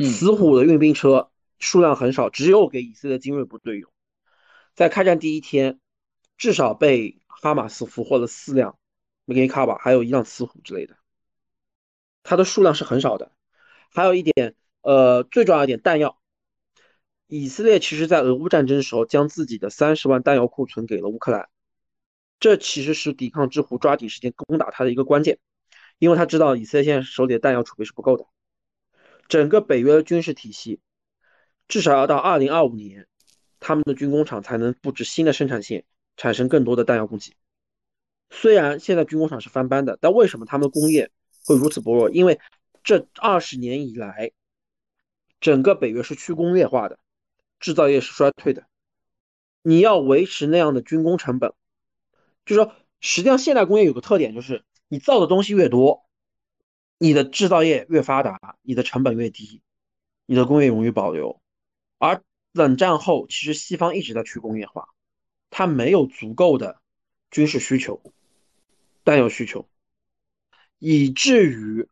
[0.00, 1.30] 死虎的运兵车
[1.60, 3.88] 数量很少，只有给以色列精锐部队用。
[4.74, 5.78] 在开战第一天，
[6.36, 8.76] 至少被哈马斯俘获了四辆
[9.24, 10.96] 梅卡瓦，还有一辆死虎之类的。
[12.24, 13.30] 它的数量是很少的。
[13.92, 16.18] 还有一点，呃，最重要一点，弹药。
[17.28, 21.48] 以色列其实在俄乌战争的时候，将自己的三十万弹药库存给了乌克兰，
[22.40, 25.38] 这其实是抵抗之狐抓紧时间攻打他的一个关键，
[25.98, 28.26] 因为他知道以色列现在手里的弹药储备是不够的。
[29.28, 30.80] 整个北约的军事体系，
[31.66, 33.06] 至少要到二零二五年，
[33.58, 35.84] 他们的军工厂才能布置新的生产线，
[36.16, 37.32] 产生更多的弹药供给。
[38.28, 41.10] 虽然现在军工厂是翻班的，但为什么他们的工业
[41.44, 42.10] 会如此薄弱？
[42.10, 42.40] 因为
[42.82, 44.32] 这二十年以来，
[45.40, 46.98] 整个北约是去工业化的，
[47.60, 48.66] 制造业是衰退的。
[49.62, 51.52] 你要维持那样的军工成本，
[52.44, 56.04] 就是说，实际上现代工业有个特点，就是你造的东西越多，
[56.98, 59.62] 你的制造业越发达，你的成本越低，
[60.26, 61.40] 你的工业容易保留。
[61.98, 62.22] 而
[62.52, 64.88] 冷战后，其实西方一直在去工业化，
[65.48, 66.80] 它没有足够的
[67.30, 68.02] 军事需求、
[69.02, 69.66] 弹药需求，
[70.78, 71.88] 以至于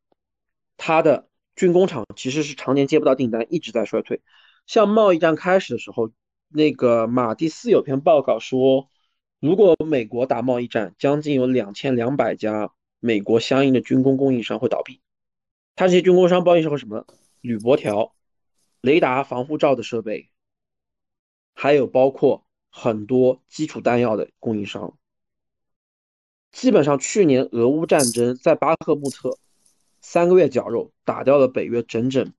[0.77, 4.21] 它的军工厂其实是常年接不到订单，一直在衰退。
[4.67, 6.13] 像贸易战开始的时候。
[6.55, 8.91] 那个马蒂斯有篇报告说，
[9.41, 15.01] 如果美国打贸易战，将近有两千两百家美国相应的军工供应商会倒闭。
[15.77, 17.07] 他这些军工商包括什么？
[17.41, 18.15] 铝箔条、
[18.83, 20.29] 雷达防护罩的设备，
[21.55, 24.99] 还有包括很多基础弹药的供应商。
[26.53, 29.39] 基本上去年俄乌战争在巴赫穆特
[30.01, 32.33] 三个月绞肉，打掉了北约整整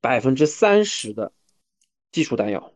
[0.00, 1.32] 百分之三十的
[2.10, 2.72] 基础弹药。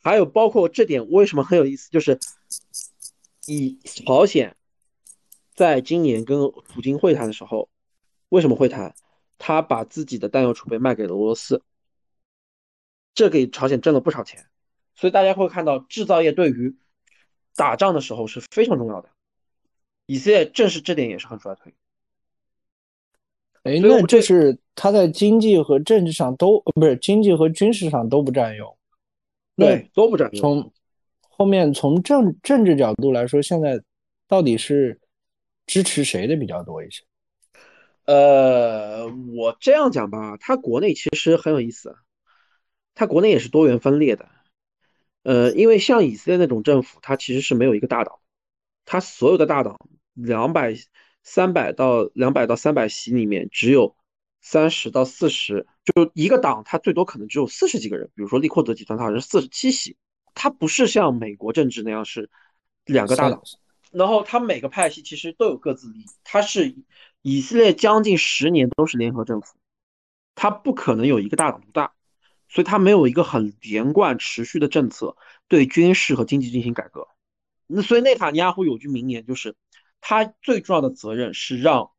[0.00, 2.18] 还有包括这点为什么很有意思，就是
[3.46, 4.56] 以朝鲜
[5.54, 7.68] 在今年跟普京会谈的时候，
[8.28, 8.94] 为什么会谈？
[9.38, 11.62] 他把自己的弹药储备卖给了俄罗斯，
[13.14, 14.48] 这给朝鲜挣了不少钱。
[14.96, 16.76] 所以大家会看到制造业对于
[17.54, 19.08] 打仗的时候是非常重要的。
[20.06, 21.74] 以色列正是这点也是很衰退。
[23.64, 28.76] 哎，那这是他在经济和政治上都不是经济和军事上都不占有。
[29.56, 30.40] 对，都不占用。
[30.40, 30.72] 从
[31.28, 33.80] 后面从政政治角度来说，现在
[34.26, 35.00] 到底是
[35.66, 37.02] 支持谁的比较多一些？
[38.04, 41.96] 呃，我这样讲吧，他国内其实很有意思，
[42.94, 44.26] 他国内也是多元分裂的。
[45.28, 48.18] 呃，因为像以色列那种政府，它其实是没有一个大党，
[48.86, 49.78] 它所有的大党
[50.14, 50.74] 两百、
[51.22, 53.94] 三百到两百到三百席里面，只有
[54.40, 55.66] 三十到四十。
[55.84, 58.10] 就一个党，它最多可能只有四十几个人。
[58.14, 59.98] 比如说利库德集团，它好像是四十七席，
[60.32, 62.30] 它不是像美国政治那样是
[62.86, 63.42] 两个大党。
[63.90, 66.06] 然后它每个派系其实都有各自利益。
[66.24, 66.74] 它是
[67.20, 69.58] 以色列将近十年都是联合政府，
[70.34, 71.92] 它不可能有一个大党独大，
[72.48, 75.16] 所以他没有一个很连贯持续的政策
[75.48, 77.08] 对军事和经济进行改革。
[77.66, 79.56] 那所以内塔尼亚胡有句名言，就是
[80.00, 81.90] 他最重要的责任是让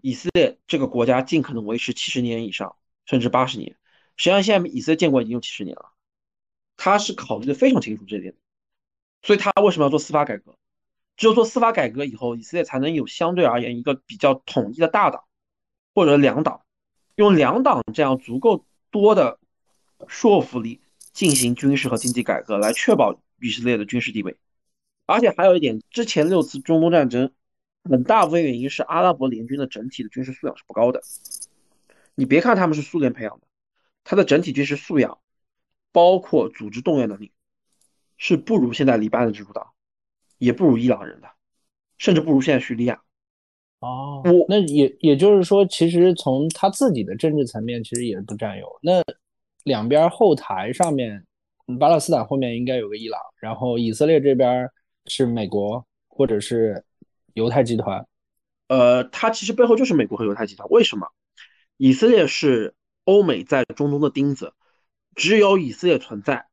[0.00, 2.76] 以色列这个国家尽可能维持七十年以上。
[3.06, 3.76] 甚至八十年，
[4.16, 5.90] 实际上现在以色列建国已经有七十年了，
[6.76, 8.36] 他是考虑的非常清楚这点，
[9.20, 10.54] 所以他为什么要做司法改革？
[11.16, 15.24] 只有做司法改革以后，以色列才能有相对而言一个比较统一的大党
[15.92, 16.62] 或者两党，
[17.16, 19.40] 用两党这样足够多的
[20.06, 20.80] 说服力
[21.12, 24.36] 进行军事和经济改革，来确保以色列的军事地位。
[25.06, 27.32] 而且还有一点，之前六次中东战争，
[27.84, 31.02] 很大部分原因是阿拉伯联军的整体的军事素养是不高的。
[32.14, 33.46] 你别看他们是苏联培养的，
[34.04, 35.18] 他的整体军事素养，
[35.90, 37.32] 包括组织动员能力，
[38.18, 39.68] 是不如现在黎巴嫩之主党，
[40.38, 41.28] 也不如伊朗人的，
[41.98, 43.02] 甚至不如现在叙利亚。
[43.80, 48.78] 哦，我那也也就是说，其实从他自己的政治层面，其实也不占有。
[48.82, 49.02] 那
[49.64, 51.26] 两边后台上面，
[51.78, 54.70] 巴勒斯坦后面应该有个伊朗，然后以色列这边
[55.06, 56.84] 是美国或者是
[57.34, 58.06] 犹太集团。
[58.68, 60.68] 呃，他其实背后就是美国和犹太集团。
[60.68, 61.08] 为什么？
[61.76, 64.52] 以色列是欧美在中东的钉子，
[65.14, 66.46] 只有以色列存在，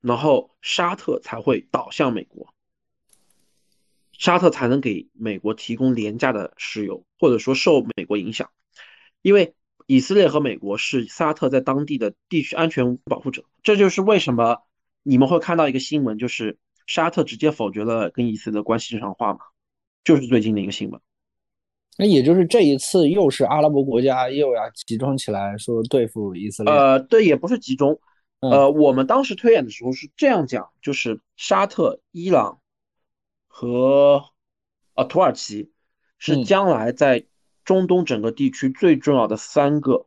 [0.00, 2.52] 然后沙特才会倒向美国，
[4.12, 8.50] 沙特才能给美国提供廉价的石油，或者说受美国影响，
[9.20, 9.54] 因为
[9.92, 14.62] 以色列和美国是沙特在当地的地区安全保护者，这就是为什么
[15.02, 19.40] 你们会看到一个新闻，就是沙特直接否决了跟以色列的关系正常化嘛，
[20.02, 20.98] 就是最近的一个新闻。
[21.98, 26.72] 那也就是这一次又是阿拉伯国家又要集中起来说对付以色列。
[26.72, 28.00] 呃，对，也不是集中。
[28.40, 32.60] 呃，我们当时推演的时候是这样讲，就是沙特、伊朗
[33.46, 34.24] 和
[34.94, 35.70] 呃土耳其
[36.16, 37.26] 是将来在
[37.64, 40.06] 中东整个地区最重要的三个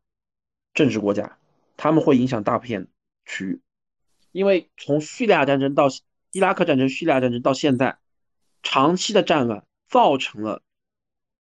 [0.74, 1.38] 政治国家，
[1.78, 2.88] 他们会影响大片
[3.26, 3.62] 区域。
[4.32, 5.88] 因为从叙利亚战争到
[6.32, 7.98] 伊拉克战争、叙利亚战争到现在，
[8.64, 10.62] 长期的战乱造成了。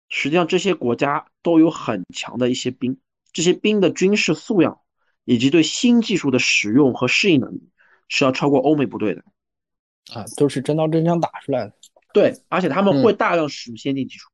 [0.08, 3.00] 实际上，这些国家都有很强的一些兵，
[3.34, 4.80] 这些兵的军事素养
[5.24, 7.70] 以及对新技术的使用和适应能力
[8.08, 9.24] 是要超过欧美部队的。
[10.14, 11.74] 啊，都是真刀真枪打出来的。
[12.14, 14.30] 对，而且他们会大量使用先进技术。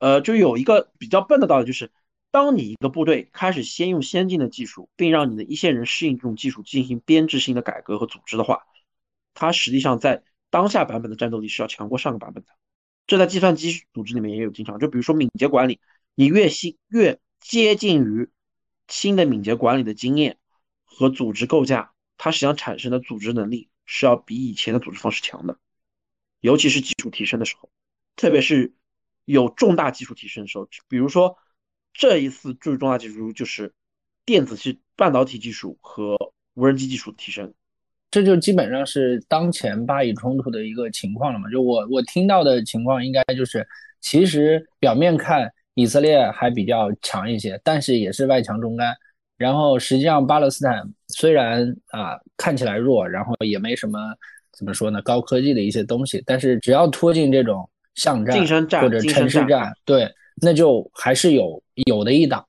[0.00, 1.92] 呃，就有一个比较笨的道理，就是
[2.30, 8.64] 当你一个部队开始先用先进的技术，并让你的一线人适应这种技术，进行编制性的改革和组织的话，
[9.34, 12.50] 它实际上在当下版本的战斗力是要强过上个版本的。
[13.06, 15.80] 这在计算机组织里面也有经常，就比如说敏捷管理，
[16.14, 18.30] 你越新越接近于
[18.88, 20.38] 新的敏捷管理的经验
[20.84, 25.58] 和组织构架，它实际上产生的组织能力是要比以前的组织方式强的，
[26.40, 27.68] 尤其是技术提升的时候，
[28.16, 28.74] 特别是
[29.30, 31.36] 有重大技术提升的时候，比如说
[31.92, 33.72] 这一次最重大技术就是
[34.24, 36.16] 电子系半导体技术和
[36.54, 37.52] 无人机技术的提升，
[38.10, 41.48] 这就基本上是当前巴以冲突的一个情况了嘛？
[41.50, 43.66] 就我我听到的情况，应该就是
[44.00, 45.50] 其实表面看。
[45.74, 48.94] 以色列还比较强一些，但是也是外强中干。
[49.38, 53.98] 然后实际上巴勒斯坦虽然啊看起来弱，然后也没什么
[54.52, 57.70] 怎么说呢高科技的一些东西，但是只要拖进这种
[58.00, 58.38] 巷战
[58.80, 62.44] 或者城市战，对，那就还是有有的一打。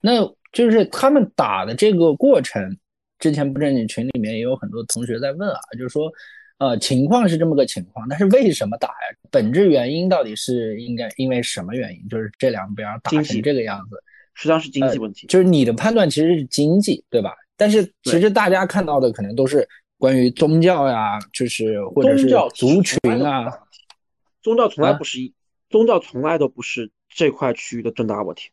[0.00, 0.12] 那
[0.52, 2.76] 就是他们打的这个过程，
[3.18, 6.10] 之前不正经群里面也有很多同学在问啊，就是说。
[6.58, 8.94] 呃，情况是这么个情况，但是为什么打呀？
[9.30, 12.08] 本质原因到底是应该因为什么原因？
[12.08, 15.26] 就是这两边打成这个样子，实际上是经济问题。
[15.26, 17.34] 就是你的判断其实是经济，对吧？
[17.58, 19.68] 但是其实大家看到的可能都是
[19.98, 23.52] 关于宗教呀，就是或者是族群啊。
[24.46, 25.34] 宗教从来不是一，
[25.68, 28.50] 宗教从来都不是这块区域的重大问题。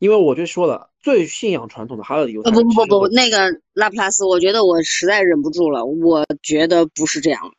[0.00, 2.50] 因为我就说了，最信仰传统的还有犹太。
[2.50, 5.84] 不不不不，那个拉普拉斯，我觉得我实在忍不住了。
[5.84, 7.54] 我觉得不是这样的。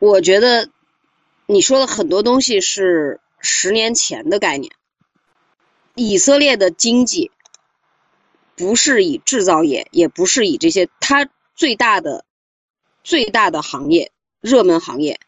[0.00, 0.68] 我觉得
[1.46, 4.72] 你说的很多东西是十年前的概念。
[5.94, 7.30] 以色列的经济
[8.56, 12.24] 不是以制造业，也不是以这些，它最大的
[13.04, 14.10] 最大的行业、
[14.40, 15.20] 热门行业，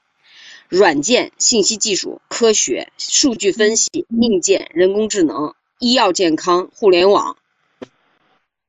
[0.73, 5.55] 软件、信息技术、科学、数据分析、硬件、人工智能。
[5.79, 7.37] 医药健康、互联网、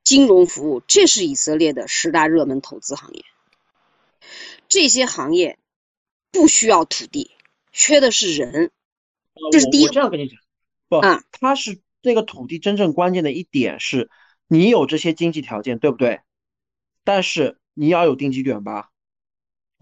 [0.04, 3.24] 金融服务，这是以色列的十大热门投资行业。
[4.68, 5.58] 这些行业
[6.30, 7.32] 不需要土地，
[7.72, 8.72] 缺的是人。
[9.54, 9.86] 这是第一。
[9.86, 10.38] 我这样跟你讲，
[10.90, 11.00] 不，
[11.32, 14.10] 它是这个土地真正关键的一点是，
[14.50, 16.20] 你有这些经济条件，对不对？
[17.06, 18.90] 但是你要有定居点吧，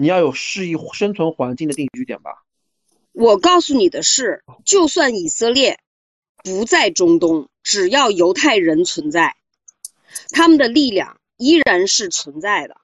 [0.02, 2.43] 你要有适宜生存环境的定居点吧。
[3.14, 5.80] 我告诉你的是，就算以色列。
[6.43, 9.36] 不在中东，只要犹太人存在，
[10.32, 12.78] 他们的力量依然是存在的。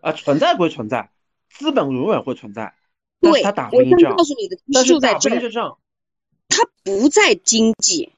[0.00, 1.12] 啊，存在归存在，
[1.48, 2.74] 资本永远会存在。
[3.20, 4.16] 对，他打不赢仗。
[4.16, 5.78] 告诉你的就在这仗，
[6.48, 8.10] 他不在经济，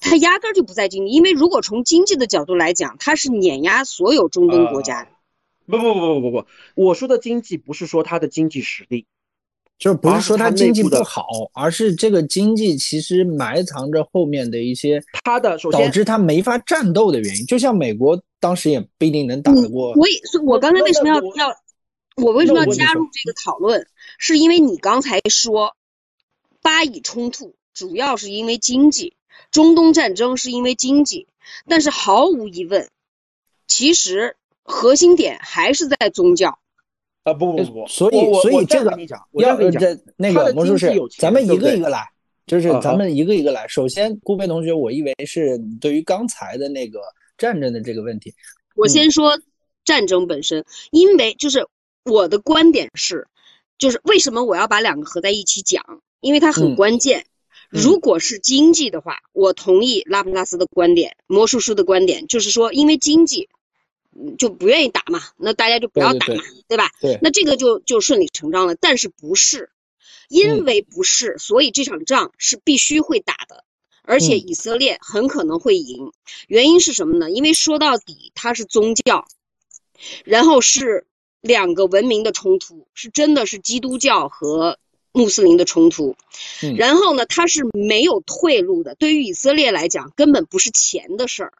[0.00, 1.12] 他压根儿就不在经济。
[1.12, 5.10] 因为如果从经济的角度来讲，他是碾压所有中东国家的。
[5.66, 9.06] 不不不不不不，我说的经济不是说他的经济实力。
[9.78, 17.44] 就是不是说他经济不好，而是这个经济其实埋藏着后面的一些他的导致他没法战斗的原因。
[17.44, 19.92] 就像美国当时也不一定能打得过。
[19.92, 21.54] 所以，所以我刚才为什么要要
[22.16, 23.86] 我为什么要加入这个讨论？
[24.16, 25.76] 是因为你刚才说
[26.62, 29.14] 巴以冲突主要是因为经济，
[29.50, 31.28] 中东战争是因为经济，
[31.68, 32.88] 但是毫无疑问，
[33.66, 34.36] 其实
[34.66, 36.58] 核心点还是在宗教。
[37.22, 38.96] 啊不不不，所以所以这个
[39.32, 42.08] 要这那个魔术师，咱们一个一个来，
[42.46, 43.66] 就是咱们一个一个来。
[43.66, 47.00] 首先，顾飞同学，我以为是对于刚才的那个
[47.36, 48.32] 战争的这个问题，
[48.76, 49.40] 我先说
[49.84, 51.66] 战争本身，因为就是
[52.04, 53.26] 我的观点是，
[53.76, 55.82] 就是为什么我要把两个合在一起讲？
[56.20, 57.26] 因为它很关键。
[57.70, 63.48] 如果是经济的话，我同意拉普拉斯的观点，魔术师的观点，就是说因为经济。
[64.38, 66.90] 就不愿意打嘛，那大家就不要打嘛，对吧？
[67.00, 68.74] 对，那这个就就顺理成章了。
[68.74, 69.70] 但是不是，
[70.28, 73.64] 因为不是，所以这场仗是必须会打的，
[74.02, 76.12] 而且以色列很可能会赢。
[76.48, 77.30] 原因是什么呢？
[77.30, 79.26] 因为说到底它是宗教，
[80.24, 81.06] 然后是
[81.40, 84.78] 两个文明的冲突，是真的是基督教和
[85.12, 86.16] 穆斯林的冲突。
[86.76, 88.94] 然后呢，它是没有退路的。
[88.94, 91.52] 对于以色列来讲，根本不是钱的事儿，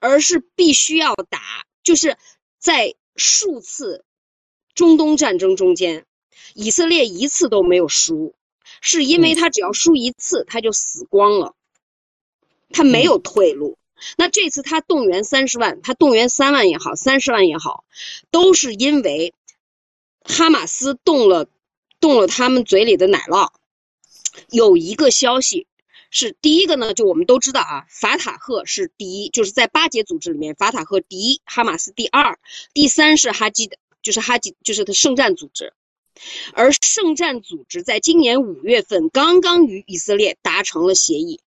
[0.00, 1.40] 而是必须要打。
[1.86, 2.18] 就是
[2.58, 4.04] 在数次
[4.74, 6.04] 中东战争中间，
[6.52, 8.34] 以色列一次都没有输，
[8.80, 11.54] 是因为他只要输一次他就死光了，
[12.70, 13.78] 他没有退路。
[14.16, 17.84] 那这次他动员三十万，他动员三万也好，三十万也好，
[18.32, 19.32] 都是因为
[20.24, 21.46] 哈马斯动了
[22.00, 23.52] 动了他们嘴里的奶酪。
[24.50, 25.68] 有一个消息。
[26.10, 32.38] 是第一个呢，就我们都知道啊，法塔赫是第一，就是在巴结组织里面，法塔赫第一，哈马斯第二，
[32.72, 35.72] 第三是哈基的，就是哈基，就是他圣战组织。
[36.54, 41.40] 而圣战组织在今年五月份刚刚与以色列达成了协议，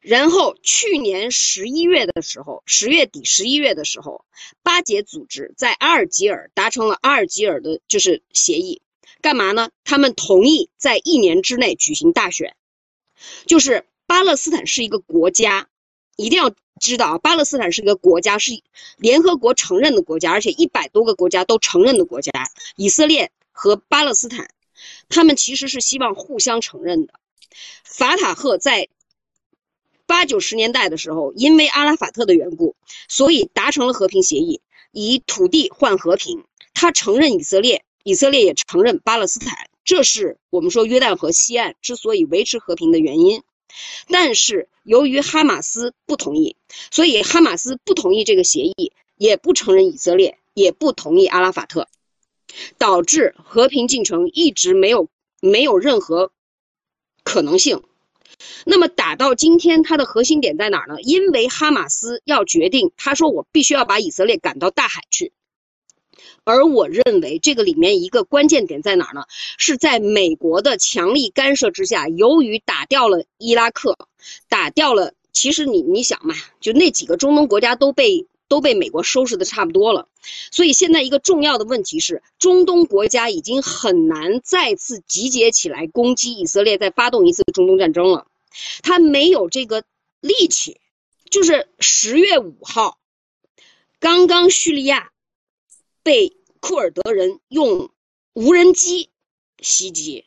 [0.00, 4.26] 然后去年十一月的时候，十月底十一月的时候，
[4.62, 8.82] 巴结组织在阿尔及尔达成了阿尔及尔的就是协议，
[9.22, 9.70] 干嘛呢？
[9.82, 12.54] 他们同意在一年之内举行大选。
[13.46, 15.68] 就是巴勒斯坦是一个国家，
[16.16, 18.52] 一定要知道啊，巴勒斯坦是一个国家，是
[18.96, 22.32] 联合国承认的国家，而且一百多个国家都承认的国家。
[22.76, 24.48] 以色列和巴勒斯坦，
[25.08, 27.14] 他们其实是希望互相承认的。
[27.84, 28.88] 法塔赫在
[30.06, 32.74] 八九十年代的时候，因为阿拉法特的缘故，
[33.08, 34.60] 所以达成了和平协议，
[34.92, 36.44] 以土地换和平。
[36.74, 43.42] 他承认以色列，以色列也承认巴勒斯坦，这是我们说约旦河西岸之所以维持和平的原因。
[44.08, 46.56] 但是由于哈马斯不同意，
[46.90, 51.88] 所以哈马斯不同意这个协议，也不承认以色列，也不同意阿拉法特，
[52.78, 55.08] 导致和平进程一直没有
[55.40, 56.30] 没有任何
[57.24, 57.82] 可能性。
[58.64, 61.00] 那么打到今天，它的核心点在哪儿呢？
[61.02, 65.32] 因为哈马斯要决定，他说我必须要把以色列赶到大海去。
[66.44, 69.24] 而我认为这个里面一个关键点在哪儿呢？
[69.56, 73.96] 是在美国的强力干涉之下，由于打掉了伊拉克，
[74.48, 80.06] 打掉了，其实你你想嘛，就那几个中东国家都被都被美国收拾的差不多了，
[80.50, 88.26] 所以现在一个重要的问题是，中东国家已经很难再次集结起来攻击以色列，再发动一次中东战争了，
[88.82, 89.82] 他没有这个
[90.20, 90.78] 力气。
[91.30, 92.98] 就是十月五号，
[93.98, 95.10] 刚刚叙利亚。
[96.04, 97.90] 被库尔德人用
[98.34, 99.08] 无人机
[99.58, 100.26] 袭击，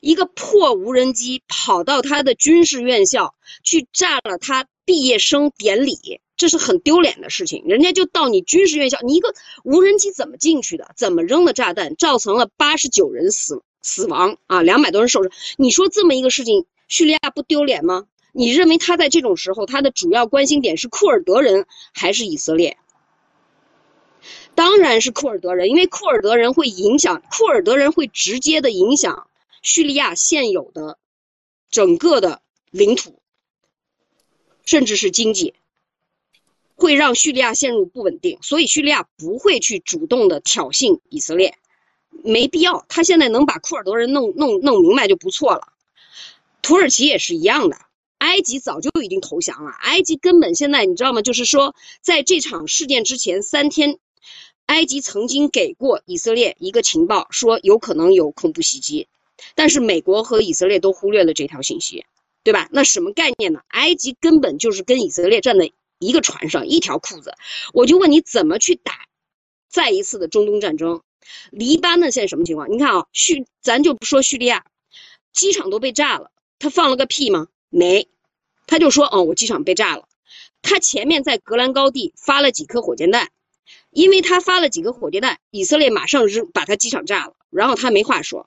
[0.00, 7.62] 一个破无人机跑到他的军事院校去炸了他毕业生典礼，这是很丢脸的事情。
[7.66, 9.32] 人家就到你军事院校，你一个
[9.62, 10.90] 无人机怎么进去的？
[10.96, 15.30] 怎么扔的炸弹，造成了八十九人死死亡啊，两百多人受伤。
[15.56, 18.06] 你说这么一个事情，叙利亚不丢脸吗？
[18.32, 22.76] 你认为他在这种时候，他的主要关心点是库尔德人还是以色列？
[24.56, 29.28] 当然是库尔德人，因为库尔德人会影响，库尔德人会直接的影响
[29.62, 30.98] 叙利亚现有的
[31.70, 32.40] 整个的
[32.70, 33.20] 领土，
[34.64, 35.52] 甚至是经济，
[36.74, 38.38] 会让叙利亚陷入不稳定。
[38.40, 41.58] 所以叙利亚不会去主动的挑衅以色列，
[42.24, 42.86] 没必要。
[42.88, 45.74] 他现在能把库尔德人弄弄弄明白就不错了。
[46.62, 47.76] 土耳其也是一样的，
[48.18, 49.70] 埃及早就已经投降了。
[49.70, 51.20] 埃及根本现在你知道吗？
[51.20, 53.98] 就是说，在这场事件之前三天。
[54.66, 59.08] 埃及曾经给过以色列一个情报，说有可能有恐怖袭击，
[59.54, 62.04] 但是美国和以色列都忽略了这条信息，
[62.42, 62.68] 对吧？
[62.72, 63.60] 那什么概念呢？
[63.68, 67.34] 埃及根本就是跟以色列站在一个船上，一条裤子。
[67.72, 69.06] 我就问你怎么去打
[69.68, 71.00] 再一次的中东战争？
[71.50, 72.70] 黎巴嫩现在什么情况？
[72.70, 74.64] 你看啊，叙咱就不说叙利亚，
[75.32, 77.46] 机场都被炸了，他放了个屁吗？
[77.68, 78.08] 没，
[78.66, 80.08] 他就说，嗯，我机场被炸了。
[80.60, 83.30] 他前面在格兰高地发了几颗火箭弹。
[83.96, 88.46] 因为他发了几个火箭弹，以色列马上扔把他机场炸了，然后他没话说。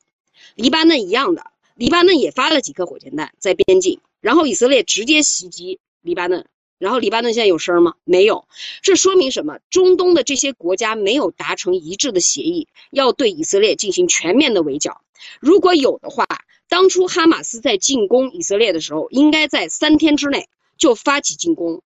[0.54, 1.44] 黎巴嫩一样的，
[1.74, 6.46] 黎巴嫩也发了几颗火箭弹在边境，然后以色列直接袭击黎巴嫩，
[6.78, 7.96] 然后黎巴嫩现在有声吗？
[8.04, 8.48] 没有。
[8.84, 9.58] 这说明什么？
[9.72, 15.02] 中东的这些国家没有达成一致的协议，要对以色列进行全面的围剿。
[15.40, 16.28] 如果有的话，
[16.68, 20.48] 当初哈马斯在进攻以色列的时候，应该在三天之内
[20.78, 21.82] 就发起进攻。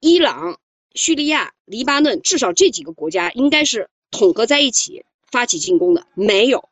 [0.00, 0.58] 伊朗。
[0.94, 6.68] 叙利亚、黎巴嫩，至少这几个国家应该是统合在一起发起进攻的，没有。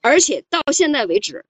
[0.00, 1.46] 而且到现在为止，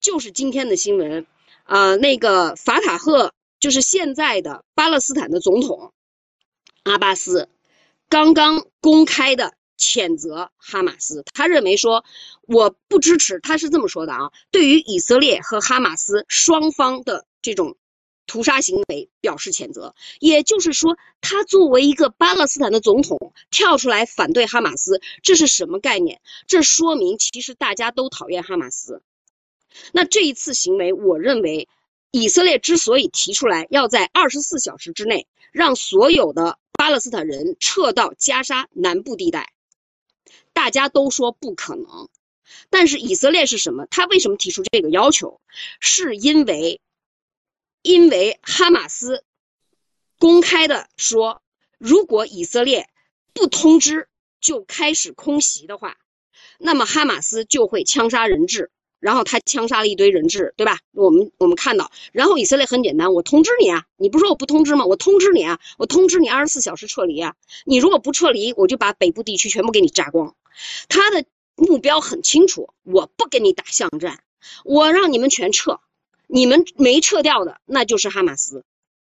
[0.00, 1.26] 就是今天的新闻，
[1.62, 5.94] 啊，那个法塔赫就是现在的巴勒斯坦的总统
[6.82, 7.48] 阿巴斯，
[8.10, 12.04] 刚刚公开的谴责哈马斯，他认为说
[12.42, 17.76] 我不支持，他是这么说的啊，对于以色列和哈马斯双方的这种。
[18.26, 26.22] 屠杀行为表示谴责，也就是说，他作为一个巴勒斯坦的总统跳出来反对哈马斯，这是什么概念？
[26.46, 29.02] 这说明其实大家都讨厌哈马斯。
[29.92, 31.68] 那这一次行为，我认为
[32.10, 39.52] 以色列之所以提出来要在二十四小时之内让所有的巴勒斯坦人撤到加沙南部地带，
[40.54, 42.08] 大家都说不可能。
[42.70, 43.86] 但是以色列是什么？
[43.86, 45.40] 他为什么提出这个要求？
[45.78, 46.80] 是因为。
[47.84, 49.24] 因为哈马斯
[50.18, 51.42] 公开的说，
[51.76, 52.88] 如果以色列
[53.34, 54.08] 不通知
[54.40, 55.98] 就开始空袭的话，
[56.58, 58.70] 那么哈马斯就会枪杀人质，
[59.00, 60.78] 然后他枪杀了一堆人质，对吧？
[60.92, 64.86] 我们我们看到，然后以色列很简单，我通知你啊，你不是说我不通知吗？
[64.86, 70.34] 我通知你啊，我通知你二十四小时撤离啊，你如果不撤离，我就把北部地区全部给你炸光。
[70.88, 74.24] 他的目标很清楚，我不跟你打巷战，
[74.64, 75.80] 我让你们全撤。
[76.26, 78.64] 你们没撤掉的，那就是哈马斯，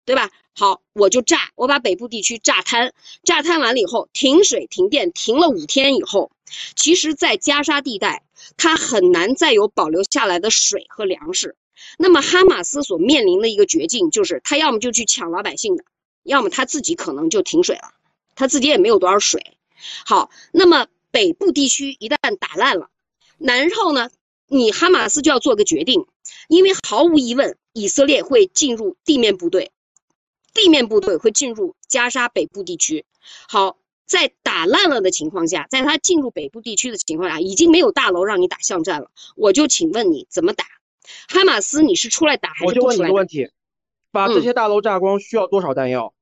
[0.05, 0.31] 对吧？
[0.55, 2.93] 好，我就炸，我把北部地区炸瘫，
[3.23, 6.31] 炸瘫完了以后，停水停电，停了五天以后，
[6.75, 8.23] 其实，在加沙地带，
[8.55, 11.55] 它很难再有保留下来的水和粮食。
[11.97, 15.83] 那么哈马斯所面临的一个绝境就是，他要么就去抢老百姓的，
[16.23, 17.91] 要么他自己可能就停水了，
[18.35, 19.57] 他自己也没有多少水。
[20.05, 22.89] 好，那么北部地区一旦打烂了，
[23.39, 24.11] 然后呢，
[24.47, 26.05] 你哈马斯就要做个决定，
[26.47, 29.71] 因为毫无疑问，以色列会进入地面部队，
[30.53, 33.05] 地面部队会进入加沙北部地区。
[33.47, 33.77] 好。
[34.05, 39.09] 在打烂了的情况下，在他进入北部地区的情况下，已经没有大楼让你打巷战了。
[39.37, 40.65] 我就请问你怎么打？
[41.29, 42.85] 哈马斯，你是出来打还是不出来？
[42.85, 43.49] 我就问你个问题：
[44.11, 46.13] 把这些大楼炸光需要多少弹药？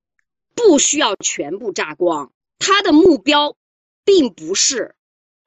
[0.53, 2.32] 不需要全部炸光。
[2.59, 3.57] 他的目标
[4.05, 4.95] 并不是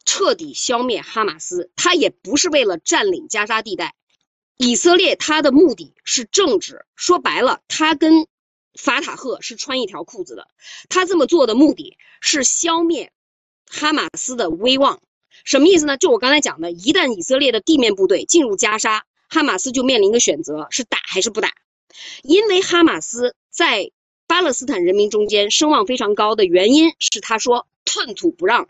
[0.05, 3.95] 彻底消灭哈马斯，他也不是为了占领加沙地带。
[4.57, 8.27] 以色列他的目的是政治，说白了，他跟。
[8.77, 10.49] 法塔赫是穿一条裤子的，
[10.89, 13.13] 他这么做的目的是消灭
[13.71, 15.01] 哈马斯的威望，
[15.45, 15.97] 什么意思呢？
[15.97, 21.53] 就我刚才讲的，一旦以色列的地面部队进入加沙，哈马斯就面临一个选择，是打还是不打？
[22.25, 23.93] 因为哈马斯在
[24.27, 28.69] 巴勒斯坦人民中间声望非常高的原因是，他说寸土不让，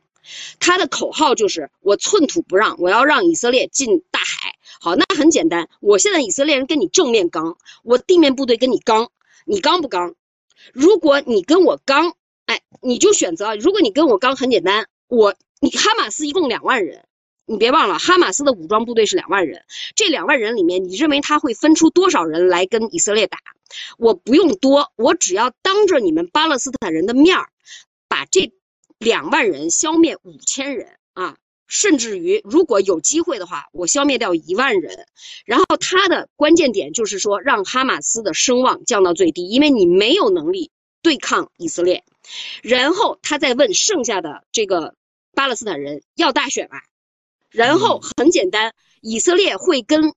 [0.61, 4.44] 他的口号就是我寸土不让，我要让以色列进大海。
[4.85, 9.11] 好，那很简单，我现在以色列人跟你正面刚，我地面部队跟你刚。
[9.47, 10.15] 你刚不刚？
[10.75, 12.13] 如果你跟我刚，
[12.45, 13.57] 哎，你就选择。
[13.57, 17.07] 如果你跟我刚，很简单，我你哈马斯一共两万人，
[17.47, 19.65] 你别忘了，哈马斯的武装部队是两万人。
[19.97, 23.39] 这两万人里面，你认为他会分出多少人来跟以色列打？
[23.97, 27.49] 我不用多，我只要当着你们巴勒斯坦人的面儿，
[28.07, 28.53] 把这
[28.99, 31.39] 两万人消灭五千人啊！
[31.77, 35.09] 甚至于，如果有机会的话，我消灭掉一万人，
[35.45, 40.71] 然后他的关键点就是说，让哈马斯的声望降到最低，因为你没有能力
[41.03, 42.05] 对抗以色列。
[42.63, 44.95] 然后他再问剩下的这个
[45.35, 46.85] 巴勒斯坦人要大选吧。
[47.51, 50.15] 然后很简单，以色列会跟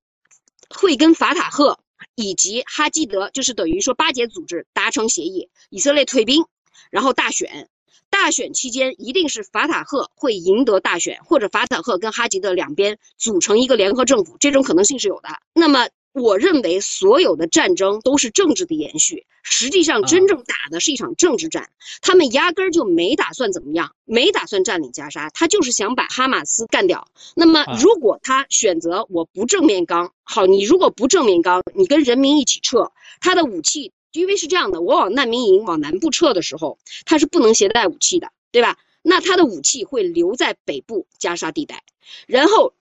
[0.69, 1.79] 会跟法塔赫
[2.13, 6.45] 以及哈基德，就是等于说巴结组织达成协议，以色列退兵，
[6.91, 7.67] 然后大选。
[8.09, 15.29] 大选期间，一定是法塔赫会赢得大选，或者法塔赫跟哈吉德两边组成一个联合政府，这种可能性是有的。
[15.53, 21.69] 那么，我认为所有的战争都是政治的延续，实际上真正打的是一场政治战。
[22.01, 27.07] 他们压根儿就没打算怎么样，没打算占领加沙，他就是想把哈马斯干掉。
[27.35, 32.91] 那么，如果他选择我不正面刚，好，你如果不正面刚，你跟人民一起撤，
[33.21, 33.91] 他的武器。
[34.17, 38.77] 因为是这样的，我往难民营往南部撤的时候，他是不能携带武器的，对吧？
[39.03, 41.83] 那他的武器会留在北部加沙地带，
[42.27, 42.73] 然后，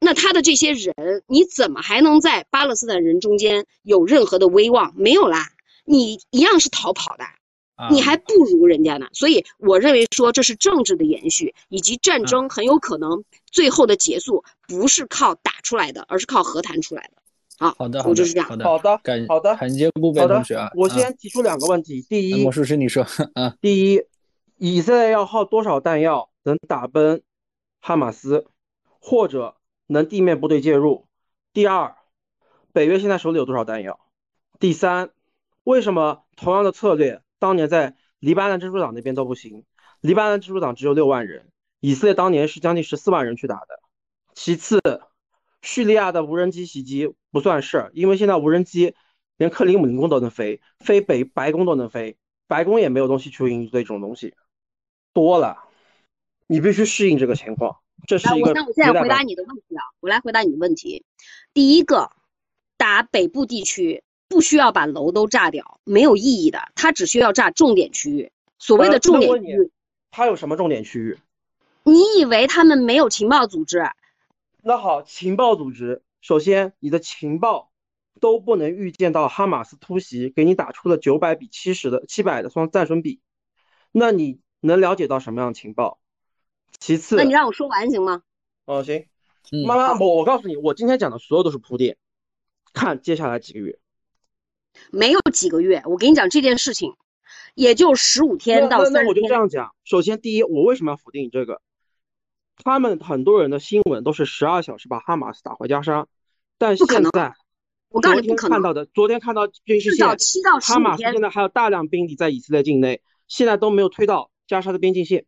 [0.00, 4.94] 那他的这些人，你怎么还能在巴勒斯坦人中间有任何的威望？
[4.96, 5.50] 没有啦，
[5.84, 7.24] 你一样是逃跑的，
[7.90, 9.08] 你还不如人家呢。
[9.12, 17.22] 所以我认为说这是政治的延续，以及战争很有可能最后的结束不是靠打出来的，而是靠和谈出来的。
[17.58, 18.48] 好好的，我就是这样。
[18.48, 20.70] 好的，好的，感好的，感谢顾北同学啊。
[20.74, 22.02] 我先提出两个问题。
[22.08, 24.02] 第一，魔术师你说，啊，第一，
[24.56, 27.22] 以色列要耗多少弹药能打崩
[27.80, 28.46] 哈马斯，
[29.00, 31.06] 或者能地面部队介入？
[31.52, 31.94] 第二，
[32.72, 34.00] 北约现在手里有多少弹药？
[34.58, 35.10] 第三，
[35.62, 39.64] 为什么同样的策略当年在黎巴嫩真主党那边都不行？
[40.00, 43.80] 黎巴嫩真主党只有六万人，以色列当年是将近十四万人去打的。
[44.34, 44.80] 其次。
[45.64, 48.94] 叙利亚的无人机袭击不算事儿，因为现在无人机
[49.38, 54.34] 连克里姆林宫都能飞，飞北白宫都能飞，白宫也没有东西去应对这种东西，
[55.14, 55.64] 多了，
[56.46, 57.78] 你必须适应这个情况。
[58.06, 58.52] 这是一个。
[58.52, 61.02] 那我现在回答你的问题啊，我来回答你的问题。
[61.54, 62.10] 第一个，
[62.76, 68.30] 打北部地区不需要把楼都炸掉，没有意义的，它只需要炸重点区域。
[68.58, 69.70] 所谓的重点区域，
[70.10, 71.18] 它有什么重点区域？
[71.84, 73.82] 你以为他们没有情报组织？
[74.66, 77.70] 那好，情报组织，首先你的情报
[78.18, 83.20] 都不能预见到哈马斯突袭，给你打出了九百比七十的七百的双战损比，
[83.92, 86.00] 那你能了解到什么样的情报？
[86.80, 88.22] 其次，那你让我说完行吗？
[88.64, 89.04] 哦，行，
[89.66, 91.98] 妈妈，我我告诉你，我今天讲的所有都是铺垫，
[92.72, 93.78] 看接下来几个月，
[94.90, 96.94] 没有几个月，我跟你讲这件事情，
[97.54, 101.60] 也就十五天到三那我就这样讲，首先第一，我为什么要否定你这个？
[102.62, 106.06] 他们很多人的新闻都是十二小时把哈马斯打回加沙，
[106.56, 107.34] 但现在
[107.88, 110.06] 我告诉你，看到的，昨天看到军事线，
[110.62, 115.26] 哈马斯现在还有大量兵力在以色列境内，现在都没有推到加沙的边境线。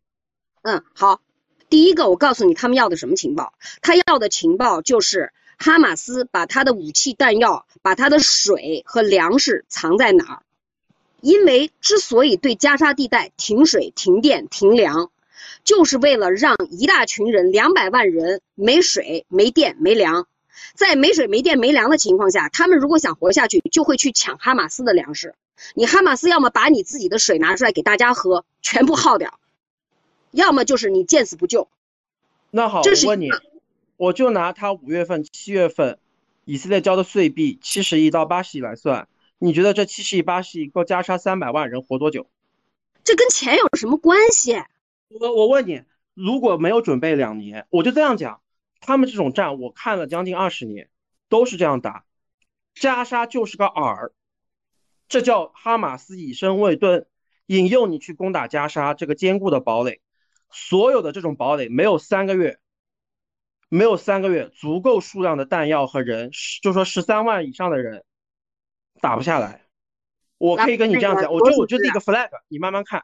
[0.61, 1.21] 嗯，好，
[1.69, 3.53] 第一个我告诉你，他们要的什么情报？
[3.81, 10.43] 他要的情报就是哈马斯把他的武器弹药、把他的水和粮食藏在哪儿？
[11.21, 15.11] 因为之所以对加沙地带停水、停电、停粮。
[15.67, 20.25] 就是为了让一大群人两百万人没水、没电、没粮，
[20.75, 25.35] 在没水、没电、没粮的情况下，他们如果想活下去，就会去抢哈马斯的粮食。
[25.75, 29.41] 你哈马斯要么把你自己的水拿出来给大家喝，全部耗掉，
[30.31, 31.67] 要么就是你见死不救。
[32.49, 33.29] 那好，我问你，
[33.97, 35.99] 我就拿他五月份、七月份
[36.45, 42.25] 以色列交的税币七十亿到八十亿来算，你觉得这七十亿、八十亿够加沙三百万人活多久？
[43.03, 44.63] 这跟钱有什么关系？
[45.09, 45.83] 我我问你，
[46.13, 48.41] 如果没有准备两年，我就这样讲，
[48.81, 50.89] 他们这种战我看了将近二十年，
[51.29, 52.05] 都是这样打，
[52.75, 54.11] 加沙就是个饵，
[55.07, 57.07] 这叫哈马斯以身为盾，
[57.45, 60.01] 引诱你去攻打加沙这个坚固的堡垒。
[60.49, 62.59] 所有的这种堡垒没有三个月，
[63.69, 66.31] 没有三个月足够数量的弹药和人，
[66.61, 68.03] 就说十三万以上的人
[69.01, 69.63] 打不下来。
[70.37, 73.03] 我可以跟你这样讲，我就我就立个 flag，你慢慢看。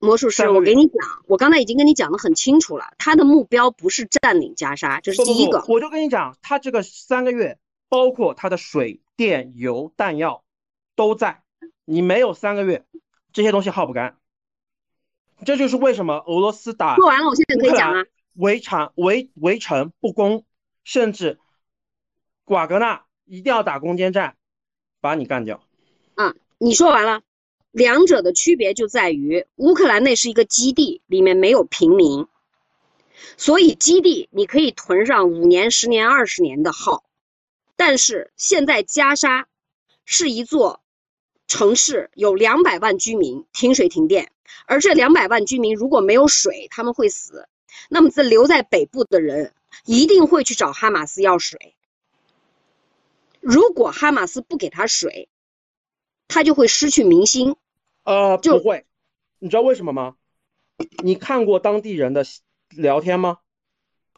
[0.00, 0.94] 魔术师，我给你讲，
[1.26, 5.64] 我刚才已经跟你讲的很清楚了，他的目标不是占领加沙，这是第一个。
[5.68, 7.58] 我就跟你讲，他这个三个月，
[7.88, 10.44] 包括他的水电油弹药
[10.94, 11.42] 都在，
[11.84, 12.84] 你没有三个月，
[13.32, 14.18] 这些东西耗不干。
[15.44, 18.04] 这就是为什么俄罗斯打说完了，我现在可以讲啊。
[18.34, 20.44] 围场围围城不攻，
[20.84, 21.38] 甚至
[22.44, 24.36] 瓦格纳一定要打攻坚战，
[25.00, 25.60] 把你干掉。
[26.16, 27.22] 嗯，你说完了。
[27.70, 32.26] 两者的区别就在于，乌克兰那是一个基地，里面没有平民，
[33.36, 37.04] 所以基地你可以囤上五年、十年、二十年的号。
[37.76, 39.46] 但是现在加沙
[40.04, 40.80] 是一座
[41.46, 44.32] 城市，有两百万居民，停水停电。
[44.66, 47.46] 而这两百万居民如果没有水，他们会死。
[47.88, 49.54] 那么，在留在北部的人
[49.84, 51.76] 一定会去找哈马斯要水。
[53.40, 55.28] 如果哈马斯不给他水，
[56.28, 57.56] 他就会失去民心。
[58.04, 58.86] 呃，不会。
[59.40, 60.16] 你知道为什么吗？
[61.02, 62.24] 你看过当地人的
[62.70, 63.38] 聊天吗？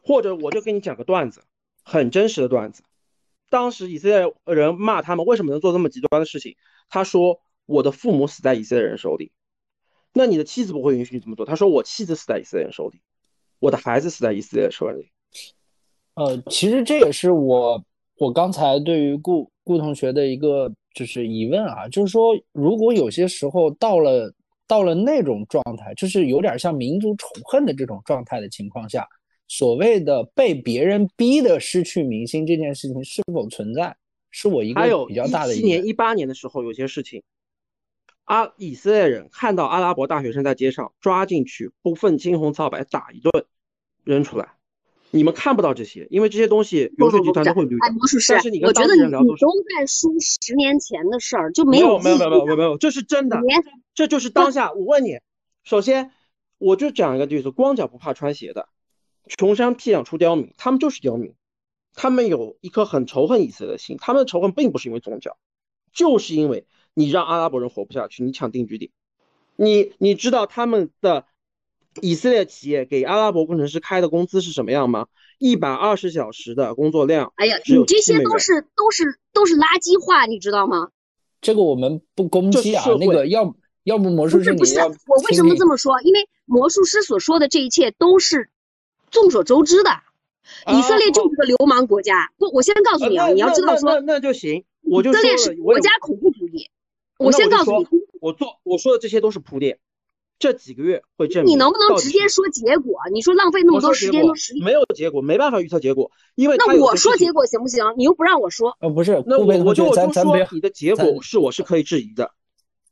[0.02, 1.42] 或者我就给你讲个段子，
[1.82, 2.82] 很真实的段子。
[3.48, 6.56] 当时以色列人骂他们为什么能做这么极端的事情。
[6.88, 9.32] 他说：“我的父母死在以色列人手里。”
[10.12, 11.46] 那你的妻子不会允许你这么做。
[11.46, 13.00] 他说：“我妻子死在以色列人手里，
[13.58, 15.10] 我的孩子死在以色列人手里。”
[16.14, 17.84] 呃，其实这也是我
[18.20, 24.30] 我刚才对于顾顾同学的一个就是疑问啊，就是说，如果有些时候到了
[24.66, 29.08] 到了那种状态，就是有点像民族仇恨的这种状态的情况下，
[29.48, 33.96] 所谓的被别人逼的失去民心这件事情是否存在，
[34.30, 35.54] 是我一个比较大的。
[35.54, 37.22] 一七年、一八年的时候，有些事情。
[38.24, 43.46] 阿以色列人看到阿拉伯大学生在街上抓进去，不分青红皂白打一顿，
[44.04, 44.59] 扔出来。
[45.10, 47.76] 你们看不到这些，因为这些东西游水集团都会捋。
[47.84, 49.44] 哎，魔术师，但是你跟当地人聊都是。
[49.44, 53.40] 都在说十年前的事儿，就没有没有没有没有没有，这是真的，
[53.94, 54.72] 这就是当下。
[54.72, 55.18] 我问你，
[55.64, 56.12] 首先
[56.58, 58.68] 我就讲一个例子：光脚不怕穿鞋的，
[59.26, 61.34] 穷山僻壤出刁民，他们就是刁民，
[61.94, 65.36] 他们有一颗很仇恨以色列的心，他们的仇恨并不是因为宗教，
[65.92, 66.66] 就是因为。
[66.92, 68.90] 你让阿拉伯人活不下去，你抢定居点。
[69.54, 71.24] 你你知道他们的
[72.02, 75.06] 以色列企业给阿拉伯工程师开的工资是什么样吗？
[75.38, 77.32] 一百二十小时的工作量。
[77.36, 80.88] 哎呀，你这些都是都是都是垃圾话，你知道吗？
[81.40, 82.84] 这个我们不攻击啊。
[82.98, 86.00] 那个要要不魔术师不是不是我为什么这么说？
[86.02, 88.50] 因为魔术师所说的这一切都是
[89.10, 89.90] 众所周知的。
[90.66, 92.32] 以色列就是个流氓国家。
[92.36, 94.64] 不，我先告诉你啊，你要知道说，那那就行。
[94.82, 96.68] 我就以色列是国家恐怖主义。
[97.18, 97.86] 我先告诉你，
[98.20, 99.78] 我做我说的这些都是铺垫，
[100.40, 101.52] 这几个月会证明。
[101.52, 102.98] 你能不能直接说结果？
[103.12, 107.84] 你说浪费那么多时间和实力，没有结果，没办法预测结果，因为那我说结果行不行？
[107.96, 108.76] 你又不让我说。
[108.80, 112.32] 呃，不是，那我我就我就说你的结果是我是可以质疑的，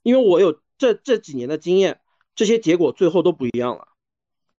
[0.05, 1.99] 因为我有这这几年的经验，
[2.37, 3.89] 这些结果最后都不一样了。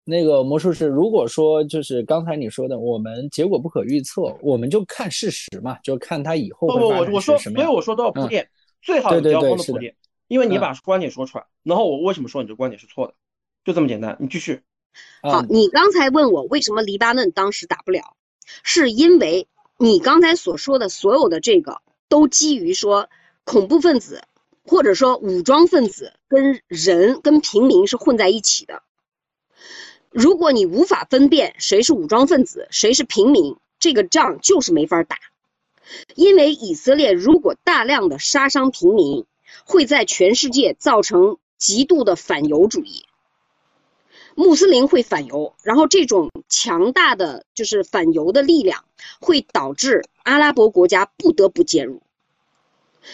[0.04, 8.50] 那个魔术师，如果说就是刚才你说的，我们结果不可预测，我们就看事实嘛，就看他以后不不，我我说，所以我说都要铺垫。
[8.82, 9.94] 最好交锋的铺垫，
[10.30, 13.16] 因为你把观点说出来，然后我为什么说你这观点是错的，
[13.66, 14.16] 就这么简单。
[14.22, 14.62] 你继续。
[15.22, 18.16] 好，你刚才问我为什么黎巴嫩当时打不了，
[18.64, 23.10] 是因为你刚才所说的所有的这个都基于说
[23.44, 24.24] 恐怖分子
[24.64, 28.84] 或者说武装分子跟人跟平民是混在一起的。
[30.12, 35.18] 如果你无法分辨谁是武装分子，谁是平民，这个仗就是没法打。
[36.16, 39.26] 因为以色列如果大量的杀伤平民，
[39.66, 43.06] 会在全世界造成极度的反犹主义，
[44.36, 48.86] 穆斯林会反犹，然后这种强大的就是反犹的力量，
[49.20, 52.02] 会导致阿拉伯国家不得不介入，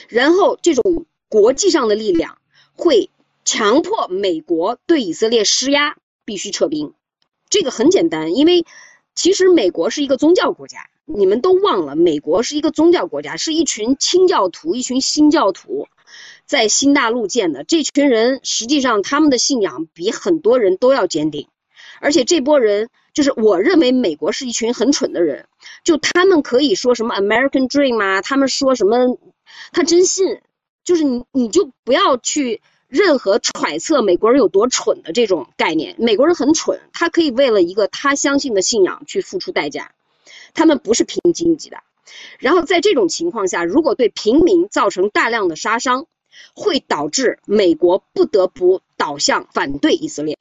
[0.07, 2.37] 然后这种国际上的力量
[2.75, 3.09] 会
[3.43, 6.93] 强迫美国对以色列施压，必须撤兵。
[7.49, 8.65] 这个很简单，因为
[9.13, 10.89] 其实美国是一个宗教国家。
[11.07, 15.87] 你们都忘了，美国是一个宗教国家，是一群清教徒，一群新教徒，
[16.45, 17.63] 在新大陆建的。
[17.63, 21.47] 这群人实际上他们的信仰比很多人都要坚定，
[22.01, 25.47] 而且这波人就是我认为美国是一群很蠢的人，
[25.83, 29.17] 就他们可以说什么 American Dream 啊，他们说什么，
[29.71, 30.39] 他真信，
[30.83, 32.61] 就是你你就不要去。
[32.87, 39.91] 任何揣测美国人有多蠢的这种概念，美国人很蠢，他可以为了一个他相信的信仰去付出代价，
[40.53, 41.77] 他们不是拼经济的。
[42.39, 46.05] 然后在这种情况下，如果对平民造成大量的杀伤，
[46.53, 50.37] 会导致美国不得不倒向反对以色列，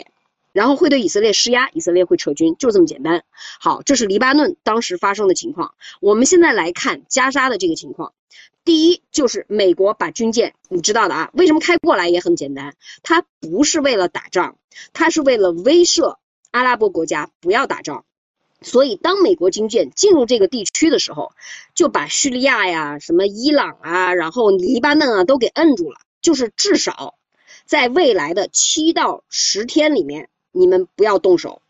[0.53, 3.25] 然后会对以色列施压，以色列会撤军，就这么简单。
[3.61, 5.75] 好，这是黎巴嫩当时发生的情况。
[6.01, 8.13] 我们现在来看加沙的这个情况。
[8.65, 14.57] 第一就是美国把军舰，你知道的啊，为什么开过来也很简单，它不是为了打仗，
[14.93, 16.17] 它是为了威慑
[16.51, 18.05] 阿拉伯国家不要打仗。
[18.65, 21.33] 所以当美国军舰进入这个地区的时候，
[21.75, 27.15] 就把叙利亚呀、什么伊朗啊、然后黎巴嫩啊都给摁住了，就是至少
[27.65, 31.63] 在未来的七到十天里面，你们不要动手。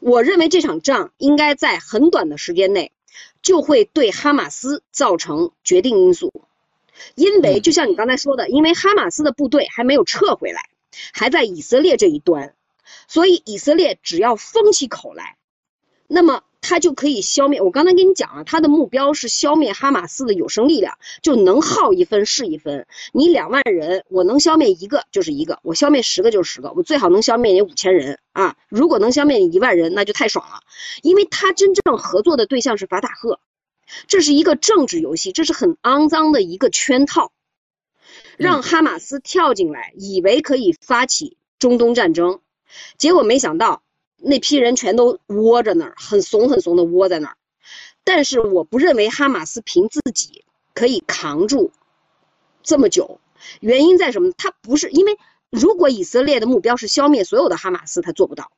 [0.00, 2.92] 我认为这场仗应该在很短的时间内。
[3.40, 6.32] 就会对哈马斯造成决定因素，
[7.14, 10.68] 因为就像你刚才说的，因为哈马斯的部队还没有撤回来，
[11.12, 12.56] 还在以色列这一端，
[13.06, 15.36] 所以以色列只要封起口来，
[16.08, 16.42] 那么。
[16.68, 17.62] 他就可以消灭。
[17.62, 22.88] 我刚才跟你讲了，他的目标是消灭哈马斯的有生力量，就能耗一分是一分。
[23.12, 28.56] 你两万人，我能消灭一个就是一个，我消灭十个就是十个，我最好能消灭你五千人啊！
[28.68, 30.62] 如果能消灭你一万人，那就太爽了。
[31.04, 33.38] 因为他真正合作的对象是法塔赫，
[34.08, 37.30] 这是一个政治游戏，这是很肮脏的一个圈套，
[38.38, 42.40] 让哈马斯跳进来，以为可以发起中东战争，
[42.98, 43.84] 结果没想到。
[44.16, 47.36] 那批人全都窝着那儿，很怂很怂的窝在那儿。
[48.04, 50.44] 但是我不认为哈马斯凭自己
[50.74, 51.72] 可以扛住
[52.62, 53.20] 这么久。
[53.60, 54.32] 原因在什么？
[54.38, 55.18] 他不是因为，
[55.50, 58.50] 如果以色列的目标是消灭所有的哈马斯，他做不到。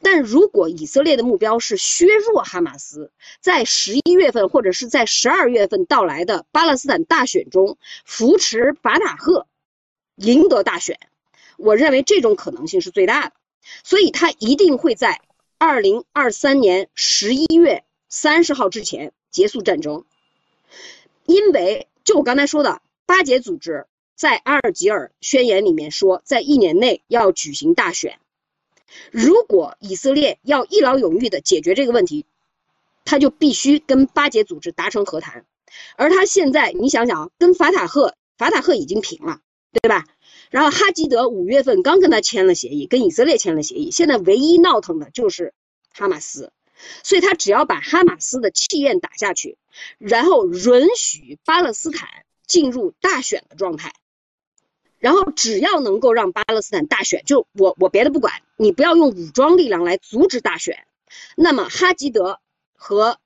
[0.00, 3.10] 但如果以色列的目标是削弱哈马斯，
[3.40, 9.46] 在十一月份或者是在十二月份到来的巴勒斯坦大选中扶持法塔赫
[10.16, 10.98] 赢得大选，
[11.56, 13.32] 我认为这种可能性是最大的。
[13.84, 15.20] 所以，他一定会在
[15.58, 20.04] 二零二三年十一月三十号之前结束战争，
[21.26, 28.18] 因为就我刚才说的，巴解组织在阿尔及尔宣言里面说，在一年内要举行大选。
[29.10, 32.26] 如果以色列要一劳永逸的解决这个问题，
[33.04, 35.46] 他就必须跟巴解组织达成和谈。
[35.96, 39.40] 而他现在，你想想，跟法塔赫，法塔赫已经平了，
[39.72, 40.04] 对吧？
[40.52, 43.90] 然后哈吉德五月份刚跟他签了协议，跟以色列签了协议。
[43.90, 45.54] 现在唯一闹腾的就是
[45.94, 46.52] 哈马斯，
[47.02, 49.56] 所以他只要把哈马斯的气焰打下去，
[49.96, 52.06] 然后允许巴勒斯坦
[52.46, 53.94] 进入大选的状态，
[54.98, 60.86] 然后只要能够让巴勒斯坦大选，就我我别的不管，你不要用武装力量来阻止大选，
[61.34, 62.40] 那么哈吉德
[62.74, 63.16] 和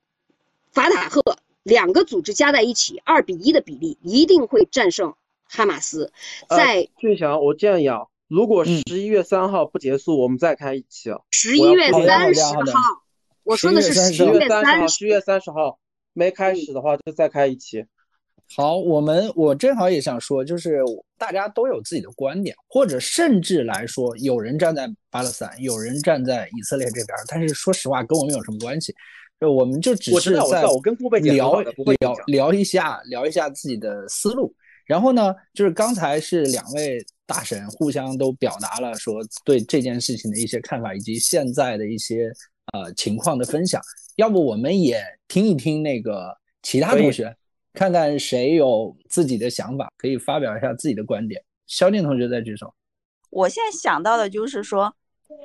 [0.70, 1.22] 法塔赫
[1.64, 5.16] 两个组织加在一起，二比一的比例一定会战胜。
[5.48, 6.12] 哈马斯
[6.48, 11.10] 在俊祥，我建议啊，如果十一月三号不结束，我们再开一期。
[11.30, 12.62] 十一月三十号，
[13.44, 14.88] 我说的是十一月三十号。
[14.88, 15.78] 十一月三十号
[16.12, 17.84] 没开始的话，就再开一期。
[18.56, 20.80] 好，我们我正好也想说，就是
[21.18, 28.94] 大家都有自己的观点，或者甚至来说，有人站在巴勒斯坦，有人站在以色列这边，但是说实话，跟我们有什么关系？
[29.40, 30.62] 就我们就只是在
[31.20, 34.54] 聊聊聊一下，聊一下自己的思路。
[34.86, 42.30] 然后呢，就是刚才是两位大神互相都表达了说对这件事情的一些看法，以及现在的一些
[42.72, 43.82] 呃情况的分享。
[44.14, 46.32] 要不我们也听一听那个
[46.62, 47.36] 其他同学，
[47.72, 51.42] 看看谁有自己的想法，可以发表一下自己的观点。
[51.66, 52.72] 肖静同学再举手。
[53.30, 54.94] 我现在想到的就是说，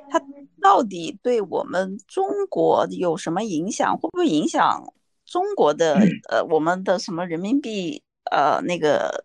[0.08, 0.22] 他
[0.62, 3.92] 到底对我们中国有什么影响？
[3.98, 4.80] 会不会影响
[5.26, 5.98] 中国的
[6.30, 9.24] 呃我们的什么人民币呃那个？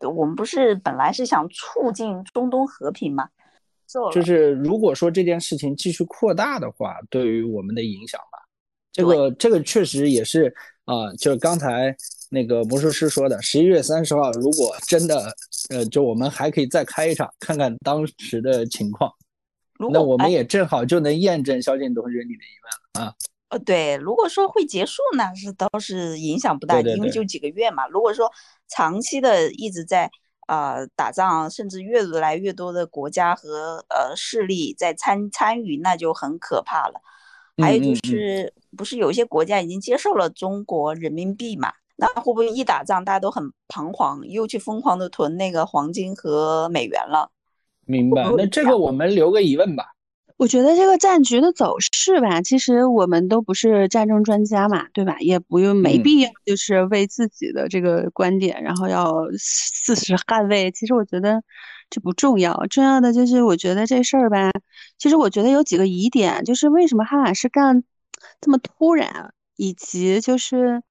[0.00, 3.28] 我们不是本来是想促进中东和平吗？
[4.12, 8.38] 就是如果说这件事情继续扩大的话，对于我们的影响吧，
[8.92, 11.96] 这个这个确实也是啊，就是刚才
[12.30, 15.34] 那个魔术师说的，十一月三十号，如果真的
[15.70, 19.10] 呃，就我们还可以再开一场，看看当时的情况，
[19.90, 23.14] 那我们也正好就能验证萧敬同学你的疑问了啊。
[23.48, 27.86] 呃，对，如果说会结束呢，是倒是影响不大，因为就几个月嘛。
[27.86, 28.30] 如果说
[28.68, 30.10] 长期的一直在
[30.46, 37.00] 啊打仗，甚至越来越多的国家和呃势力在参参与，那就很可怕了。
[37.60, 41.72] 还有就是不是有些国家已经接受了中国人民币嘛？
[41.96, 47.32] 那会不会一打仗大家都很彷徨，又去疯狂的囤那个黄金和美元了？
[47.84, 49.94] 明白，那这个我们留个疑问吧。
[50.38, 55.16] 我觉得这个战局的走势吧，其实我们都不是战争专家嘛，对吧？
[55.18, 60.70] 也不用没必要就是为自己的这个观点，然后要 事实捍卫。
[60.70, 61.42] 其实我觉得
[61.90, 64.52] 这不重要，重要的就是我觉得这事儿吧，
[64.96, 67.82] 其实我觉得有几个疑点，就是为什么哈马斯干
[68.40, 70.84] 这么突然，以及就是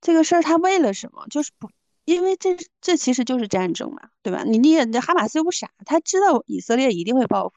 [0.00, 1.26] 这个事儿他为了什么？
[1.28, 1.68] 就是不，
[2.06, 4.42] 因为这这其实就是战争嘛，对吧？
[4.42, 7.54] 你你也哈马斯又不傻，他知道以色列一定会报复。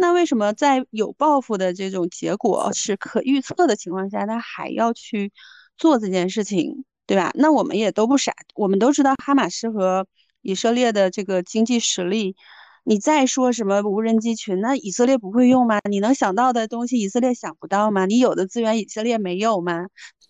[0.00, 5.32] 那为什么在有报复的这种结果是可预测的情况下，他还要去
[5.76, 7.32] 做这件事情，对吧？
[7.34, 10.06] 那我们也都不傻，我们都知道哈马斯和
[10.40, 12.36] 以色列的这个经济实力。
[12.84, 15.80] 你再说什么无人机群，那以色列不会用吗？
[15.90, 18.06] 你能想到的东西，以色列想不到吗？
[18.06, 19.88] 你有的资源，以色列没有吗？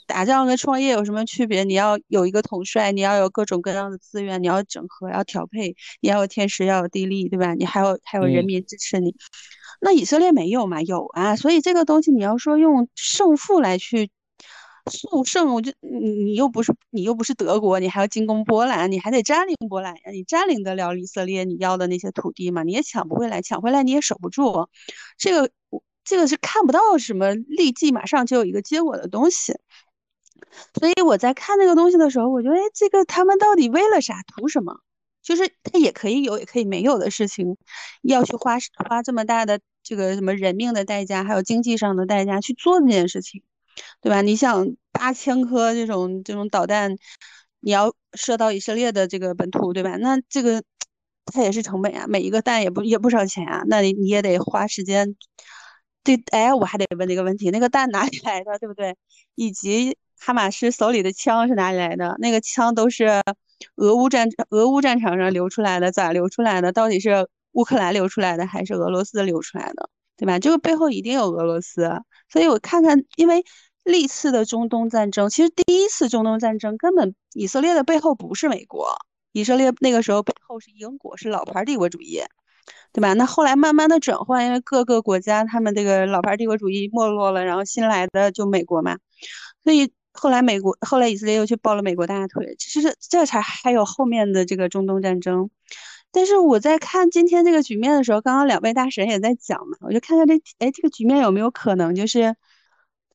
[0.09, 1.63] 打仗跟创业有什么区别？
[1.65, 7.55] 你要有一个统帅，你要有各种各样的资源，你要整合，要调配，你要有天时，要有地利，对吧？
[7.55, 9.15] 你还有还有人民支持你。
[9.81, 10.83] 那以色列没有嘛？
[10.83, 14.11] 有啊，所以这个东西你要说用胜负来去
[14.91, 20.11] 速胜，我就你你又不是你又不是德国，你还要进攻波兰，你还得占领波兰呀？
[20.11, 22.63] 你占领得了以色列你要的那些土地吗？
[22.63, 24.69] 你也抢不回来，抢回来你也守不住。
[25.19, 25.51] 这个
[26.03, 29.53] 这个是看不到什么立即马上就有一个结果的东西。
[30.79, 34.23] 所以我在看那个东西的时候，我觉得，哎，这个他们到底为了啥？
[34.27, 34.81] 图什么？
[35.23, 37.57] 就是他也可以有，也可以没有的事情，
[38.03, 38.57] 要去花
[38.89, 43.43] 花这么大的这个什么人命的代价，还有经济上的代价去做这件事情，
[44.01, 44.23] 对吧？
[44.23, 46.97] 你想八千颗这种这种导弹，
[47.61, 49.97] 你要射到以色列的这个本土，对吧？
[49.97, 50.63] 那这个
[51.27, 55.15] 它也是成本啊，每一个弹也不也不少钱啊，那你你也得花时间。
[56.05, 58.97] 对，哎，我还得问这个问题，那个弹哪里来的，对不对？
[59.35, 62.15] 以及哈马斯手里的枪是哪里来的？
[62.19, 63.23] 那个枪都是。
[63.75, 66.71] 俄乌战俄乌战场上流出来的咋流出来的？
[66.71, 69.91] 到底是乌克兰流出来的还是俄罗斯流出来的？
[70.17, 70.39] 对吧？
[70.39, 71.91] 这个背后一定有俄罗斯。
[72.29, 73.45] 所以我看看，因为
[73.83, 78.97] 历次的中东战争，其实第一次中东战争根本以色列的背后不是美国，
[79.33, 82.23] 以色列那个时候背后是英国，是老牌帝国主义，
[82.93, 83.13] 对吧？
[83.15, 88.99] 那后来慢慢的转换，因为各个国家他们这个老牌帝国主义没落了，然后新来的就美国嘛，
[89.65, 89.93] 所以。
[90.21, 95.49] 后来美国，后来以色列又去抱了美国大腿，其实这才还有后面的这个中东战争。
[96.11, 102.35] 但是我在看今天这个局面的时候，刚刚两位大神也在讲嘛，我就看看这，哎，这个局面有没有可能就是，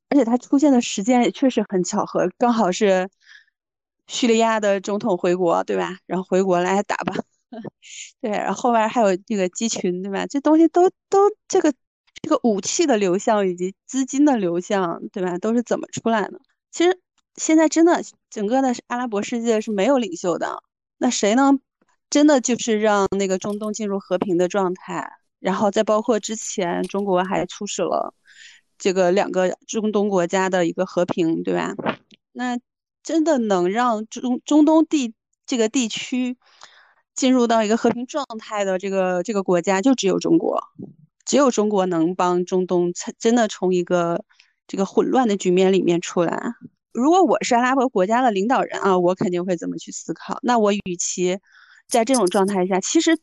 [0.09, 3.09] 而且它出现的时间也确实很巧合，刚好是
[4.07, 5.97] 叙利亚的总统回国，对吧？
[6.05, 7.15] 然后回国来打吧，
[8.21, 10.25] 对，然后后边还有那个机群，对吧？
[10.27, 11.73] 这东西都都这个
[12.21, 15.37] 这个武器的流向以及资金的流向，对吧？
[15.39, 16.39] 都是怎么出来的？
[16.73, 16.99] 其实
[17.35, 18.01] 现在真的
[18.31, 20.63] 整个的阿拉伯世界是没有领袖的，
[20.97, 21.59] 那谁能
[22.09, 25.07] 真的就是让那个中东进入和平的状态？
[25.39, 28.15] 然后再包括之前中国还促使了
[28.79, 31.75] 这个两个中东国家的一个和平，对吧？
[32.31, 32.57] 那
[33.03, 35.13] 真的能让中中东地
[35.45, 36.37] 这个地区
[37.13, 40.63] 进入到一个和平状态的这个这个国家，就只有中国，
[41.23, 44.25] 只有中国能帮中东真的从一个。
[44.73, 46.55] 这个混乱的局面里面出来，
[46.93, 50.39] 如果我是阿拉伯国家的领导人啊，我肯定会怎么去思考。
[50.41, 51.37] 那我与其
[51.87, 53.15] 在这种状态下，其实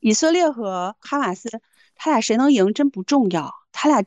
[0.00, 1.50] 以色列和哈马斯
[1.96, 4.02] 他俩谁能赢真不重要，他俩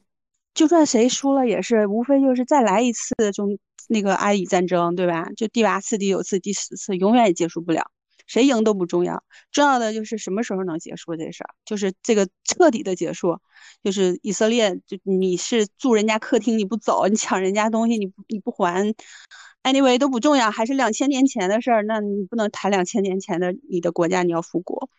[0.56, 5.30] 就算谁输了也是无非就是再来一次中那个阿以战争，对吧？
[5.38, 7.92] 就第八次、第九次、第十次，永远也结束不了。
[8.30, 13.40] 谁赢都不重要，重要的就是什么时候能结束这事儿，就是这个彻底的结束，
[13.84, 18.94] 就是以色列，就你是住人家客厅你不走，你抢人家东西你不你不还
[19.64, 24.90] ，anyway 都不重要，还是两千年前的事儿，那你不能谈两千年前的你的国家你要复国，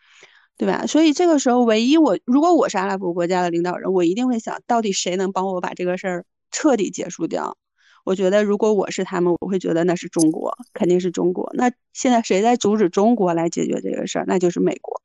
[0.56, 0.86] 对吧？
[0.86, 7.56] 所以这个时候，唯一我如果我是阿拉伯国家的领导人，我一定会想到底谁能帮我把这个事儿彻底结束掉。
[8.04, 11.50] 我觉得，如果我是他们，我会觉得那是中国，肯定是中国。
[11.54, 14.24] 那现在谁在阻止中国来解决这个事儿？
[14.26, 15.00] 那就是美国。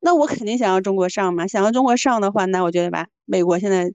[0.00, 1.46] 那我肯定想要中国上嘛。
[1.46, 3.92] 想要中国上的话，那我觉得吧，美国现在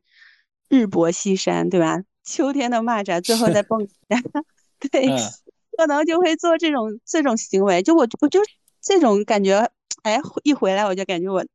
[0.67, 2.01] 日薄西山，对吧？
[2.23, 3.88] 秋天的蚂蚱最后再蹦
[4.91, 5.07] 对，
[5.77, 7.81] 可能就会做这种这种行为。
[7.84, 8.39] 就我我就
[8.81, 9.69] 这种感觉，
[10.03, 11.45] 哎，一回来我就感觉我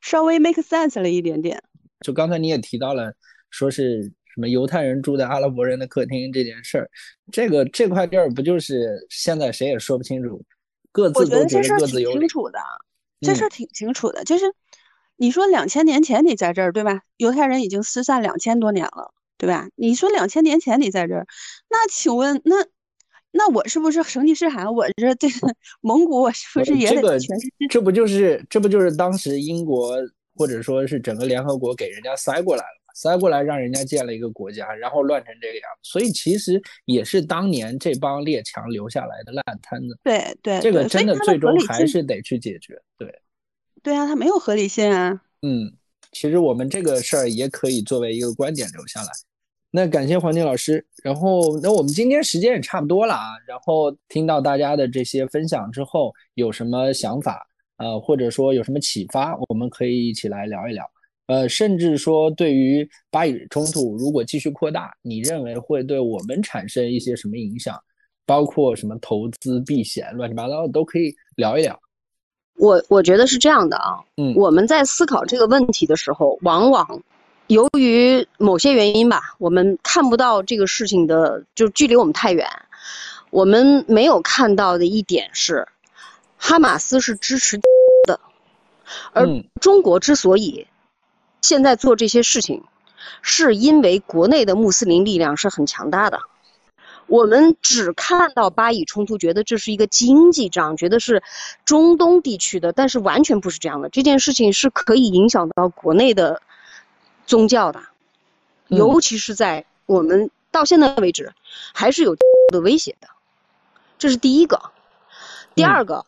[0.00, 1.62] 稍微 make sense 了一点点。
[2.00, 3.14] 就刚才你也提到了，
[3.50, 4.12] 说是。
[4.38, 6.88] 什么犹太人住在阿拉伯人的客厅这件事儿，
[7.32, 10.40] 这个这块地儿不就是现在谁也说不清楚，
[10.92, 12.60] 各自都觉得各自有清楚的，
[13.20, 14.44] 这事儿挺清楚的，就是
[15.16, 17.00] 你说两千年前你在这儿对吧？
[17.16, 19.68] 犹太人已经失散两千多年了，对吧？
[19.74, 21.26] 你说两千年前你在这儿，
[21.68, 22.64] 那请问那
[23.32, 24.72] 那我是不是成吉思汗？
[24.72, 25.26] 我这这
[25.80, 27.66] 蒙古，我是不是也得全世界？
[27.68, 29.96] 这不就是这不就是当时英国
[30.36, 32.77] 或者说是整个联合国给人家塞过来了？
[33.00, 39.96] 塞过来，让人家建了一个国家，然后乱成这个样，所以其实也是当年这帮列强留下来的烂摊子。
[40.02, 42.76] 对对，这个真的最终还是得去解决。
[42.98, 43.22] 对，
[43.84, 45.22] 对啊，它没有合理性啊。
[45.42, 45.72] 嗯，
[46.10, 49.08] 其实我们这个事儿也可以作为一个观点留下来。
[49.70, 57.46] 那感谢黄静老师，然后那我们今天时间也差不多了啊，然后听到大家的这些分享之后，有什么想法
[57.76, 60.84] 呃，或者说有什么启发，我们可以一起来聊一聊。
[61.28, 67.78] 呃，甚至说，对于巴以冲突如果继续扩大，你认为会对我们产生一些什么影响？
[68.24, 71.78] 包括什么投资避险、乱七八糟的都可以聊一聊。
[72.56, 77.02] 我我觉得是这样的啊，嗯，我们在思考这个问题的时候，往往
[77.46, 82.46] 由于某些原因吧，我们看不到这个事情的，就距离我们太远，
[83.30, 85.68] 我们没有看到的一点是，
[86.36, 87.58] 哈马斯是支持
[88.06, 88.18] 的，
[89.12, 89.26] 而
[89.60, 90.66] 中国之所以。
[91.40, 92.64] 现在做这些事情，
[93.22, 96.20] 是因为国内的穆斯林力量是很强大的。
[97.06, 101.22] 我们只看到巴以冲突，觉得这是一个经济仗，觉得是
[101.64, 103.88] 中东地区的，但是完全不是这样的。
[103.88, 106.42] 这件事情是可以影响到国内的
[107.24, 107.80] 宗教的，
[108.66, 111.32] 尤其是在我们到现在为止
[111.72, 112.14] 还是有
[112.52, 113.08] 的威胁的。
[113.96, 114.60] 这是第一个。
[115.54, 116.04] 第二个，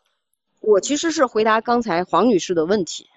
[0.61, 3.09] 我其实是回答刚才黄女士的问题。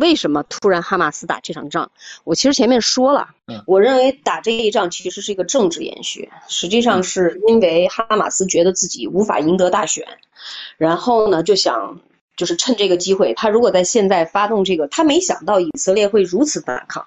[0.00, 1.90] 为什么突然哈马斯打这场仗？
[2.24, 3.28] 我其实前面说了，
[3.66, 10.04] 我认为打这一仗其实是一个政治延续，实际上是因为哈马斯觉得自己无法赢得大选，
[10.78, 12.00] 然后呢就想
[12.34, 17.06] 就是趁这个机会，他如果在现在发动这个，他没想到以色列会如此反抗，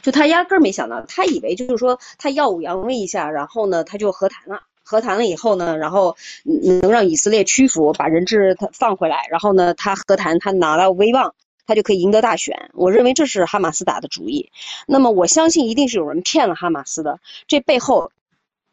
[0.00, 11.34] 就他压根儿没想到，他以为就是说他耀武扬威一下，然后呢他就和谈了，和谈了以后呢，然后能让以色列屈服，把人质他放回来，然后呢他和谈他拿到威望。
[11.68, 14.50] 他就可以赢得大选，我认为这是哈马斯打的主意。
[14.86, 18.10] 那么我相信一定是有人骗了哈马斯的，这背后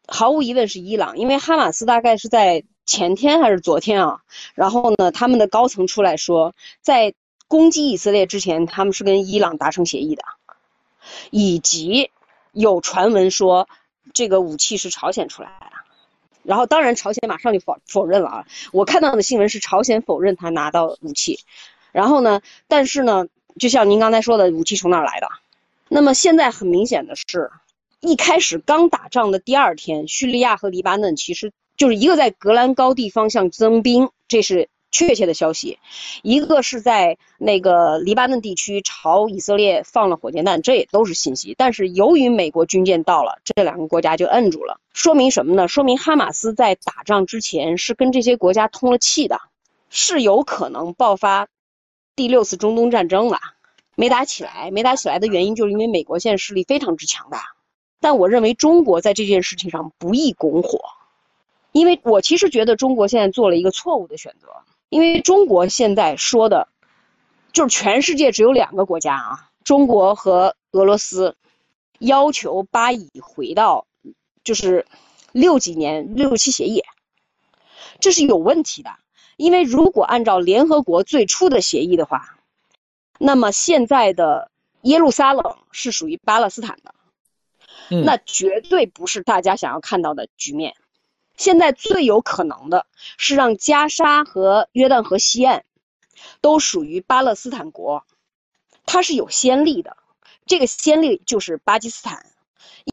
[0.07, 4.21] 毫无疑问是伊朗，因为哈马斯大概是在前天还是昨天啊，
[4.53, 7.13] 然后呢，他们的高层出来说，在
[7.49, 10.23] 攻击以色列之前，他们是跟伊朗达成协议的，
[11.31, 12.11] 以及
[12.53, 13.67] 有传闻说
[14.13, 15.65] 这个武器是朝鲜出来的，
[16.43, 21.41] 然后当然朝鲜马上就否否认了啊，我看到的新闻是朝鲜否认他拿到武器。
[21.95, 22.41] 然后呢？
[22.67, 23.27] 但是呢，
[23.57, 25.29] 就像您刚才说的，武器从哪儿来的？
[25.87, 27.49] 那么现在很明显的是，
[28.01, 35.77] 一开始刚打仗的第二天，叙利亚和黎巴嫩其实就是一个在格兰高地方向增兵，这是确切的消息；
[36.21, 41.55] 一个是在那个黎巴嫩地区朝以色列放了火箭弹，这也都是信息。
[41.57, 44.81] 但是由于美国军舰到了，这两个国家就摁住了。
[44.91, 45.69] 说明什么呢？
[45.69, 49.39] 说明哈马斯在打仗之前是跟这些国家通了气的，
[49.89, 51.47] 是有可能爆发。
[52.15, 53.39] 第六次中东战争了，
[53.95, 57.55] 没打起来，没打起来的原因就是因为美国现在势力非常之强大。
[57.99, 60.79] 但我认为中国在这件事情上不易拱火，
[61.71, 64.47] 因为我其实觉得中国现在做了一个错误的选择，
[64.89, 66.67] 因为中国现在说的，
[67.51, 71.35] 就是全世界只有两个国家啊，中国和俄罗斯，
[71.99, 73.87] 要求巴以回到
[74.43, 74.85] 就是
[75.31, 76.83] 六几年六七协议，
[77.99, 78.91] 这是有问题的。
[79.37, 82.37] 因为如果按照联合国最初的协议的话，
[83.19, 84.49] 那么现在的
[84.81, 86.95] 耶路撒冷是属于巴勒斯坦的，
[87.89, 90.75] 那绝对不是大家想要看到的局面。
[91.35, 92.87] 现在最有可能的
[93.17, 95.65] 是让加沙和约旦河西岸
[96.39, 98.05] 都属于巴勒斯坦国，
[98.85, 99.97] 它是有先例的。
[100.45, 102.25] 这个先例就是巴基斯坦，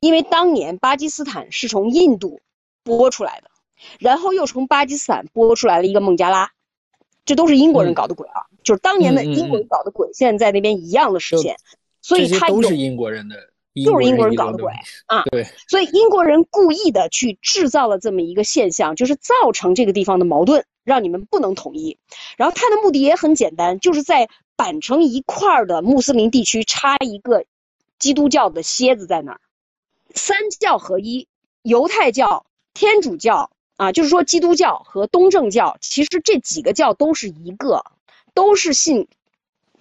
[0.01, 2.40] 因为当年巴基斯坦是从印度
[2.82, 3.51] 拨出来的。
[3.98, 6.50] 然后又从巴基斯坦拨出来了一个孟加拉，
[7.24, 8.42] 这都是英国人搞的鬼啊！
[8.64, 11.56] 就是当年的英国人搞的鬼，现在在那边一样的实现。
[12.00, 13.36] 所以他都是英国人的，
[13.84, 14.72] 就是英国人搞的鬼
[15.06, 15.22] 啊！
[15.30, 21.96] 对，所以英国人故意的去制造了这么一个现象，就是造成这个地方的矛盾，让你们不能统一。
[22.36, 27.44] 然后他的目的也很简单，就是在板成一块的穆斯林地区插一个
[28.00, 29.40] 基督教的蝎子在那儿，
[30.12, 31.28] 三教合一，
[31.62, 33.51] 犹太教、天主教。
[33.77, 37.85] 啊，就是说，基督教和东正教其实这几个教都是一个，
[38.35, 39.09] 都是信，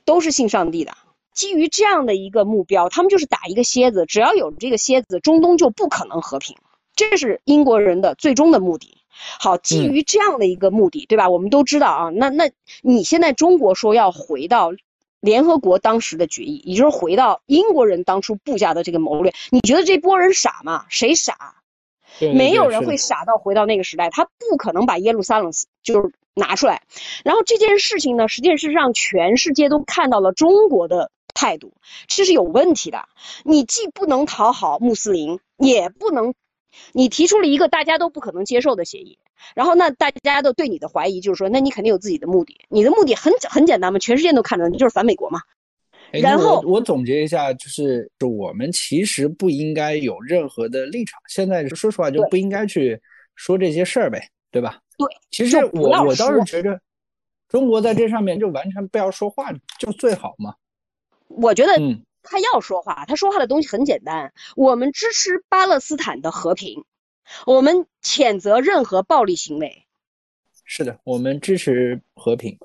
[0.05, 0.93] 都是信上帝的。
[1.33, 6.57] 基于这样的一个目标，他们就是打一个蝎子，只要有这个蝎子，中东就不可能和平。
[6.95, 8.97] 这是英国人的最终的目的。
[9.39, 11.29] 好，基于这样的一个目的，对吧？
[11.29, 12.49] 我们都知道啊，那那
[12.81, 14.71] 你现在中国说要回到
[15.19, 19.33] 联合国当时的决议，也就是回到英国人当初布下的这个谋略。
[19.51, 20.85] 你觉得这波人傻吗？
[20.89, 21.60] 谁傻？
[22.19, 25.51] 没有人会傻到回到那个时代，他不可能把耶路撒冷
[25.83, 26.83] 就是拿出来。
[27.23, 31.73] 然后这件事情呢，实际上是让全世界都看到了中国的态度，
[32.07, 33.07] 这是有问题的。
[33.43, 36.33] 你既不能讨好穆斯林，也不能，
[36.93, 39.17] 你提出了一个大家都不可能接受的协议。
[39.55, 42.59] 然后那大家都对你的怀疑就是说，那你肯定有自己的目的。
[42.69, 45.41] 你的目的很很简单嘛，全世界都看着你就是反美国嘛。
[46.11, 51.19] 然后我总结一下，就是我们其实不应该有任何的立场。
[51.29, 52.99] 现在说实话，就不应该去
[53.35, 54.79] 说这些事儿呗，对吧？
[54.97, 55.07] 对。
[55.29, 56.81] 其实我我倒是觉得，
[57.47, 60.55] 中国在这上面就完全不要说话就最好嘛。
[61.27, 61.71] 我觉得
[62.23, 64.33] 他要说话，他说话的东西很简单。
[64.55, 66.83] 我们支持巴勒斯坦的和平，
[67.45, 69.85] 我们谴责任何暴力行为。
[70.65, 72.57] 是的，我们支持和平。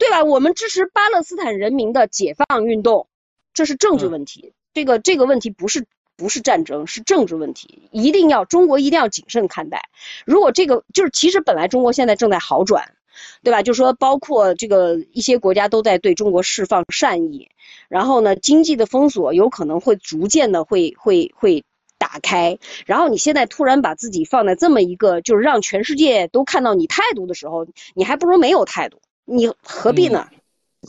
[0.00, 0.24] 对吧？
[0.24, 3.06] 我们支持巴勒斯坦人民的解放运动，
[3.52, 4.54] 这是政治问题。
[4.72, 5.86] 这个这个问题不是
[6.16, 7.82] 不是战争，是政治问题。
[7.92, 9.90] 一定要中国一定要谨慎看待。
[10.24, 12.94] 如果这个就是其实本来中国现在正在好转，
[13.42, 13.62] 对吧？
[13.62, 17.50] 就说包括这个一些国家都在对中国释放善意，
[17.90, 21.62] 然后呢，经济的封锁有可能会逐渐的会会会
[21.98, 22.58] 打开。
[22.86, 28.98] 然后你现在突然把自己放在这么一个就是让全世界都看到你态度的时候，你还不如没有态度。
[29.24, 30.26] 你何必呢？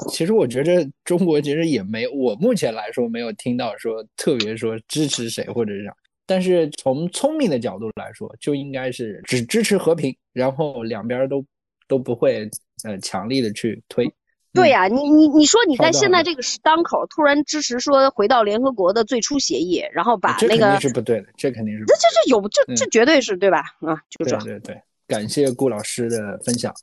[0.10, 5.94] 其实我觉得中国其实也没，我目前来说没有听到说特别说支持谁或者是啥。
[6.26, 11.44] 但是从聪明的角度来说，就应该是只支持和平，然后两边都
[11.90, 12.50] 都不会
[12.86, 14.10] 呃强力的去推。
[14.54, 23.64] 对呀，你你你说你在现在这个当口突然支持说回到联合国的最初协议，然后把那个是不对的，这肯定是这这这有这这绝对是对吧？
[23.82, 24.38] 啊，就这。
[24.38, 26.74] 对对对，感谢顾老师的分享。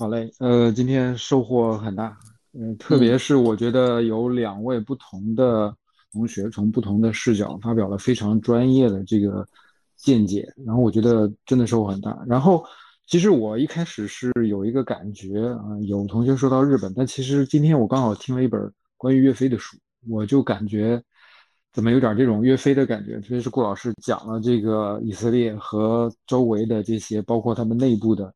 [0.00, 2.16] 好嘞，呃，今天收获很大，
[2.52, 5.74] 嗯，特别是我觉得有两位不同的
[6.12, 9.44] 同学从不同的视角发表了非常专业的这个
[9.96, 12.16] 见解，然后我觉得真的收获很大。
[12.28, 12.64] 然后
[13.08, 19.76] 其实我一开始是有一个感觉啊，有同学说到日本，但其实今天我刚好听了一本关于岳飞的书，
[20.08, 21.02] 我就感觉
[21.72, 28.32] 怎么有点这种岳飞的感觉，特别是顾老师讲了这个以色列和周围的这些，包括他们内部的。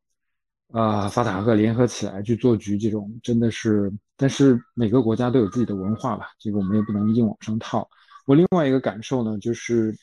[0.73, 7.87] 啊，法塔赫联合起来去做局，这种真的是，但是每个国家都有自己的文化吧，这个我们也不能硬往上套。
[8.25, 9.95] 我另外一个感受呢，就是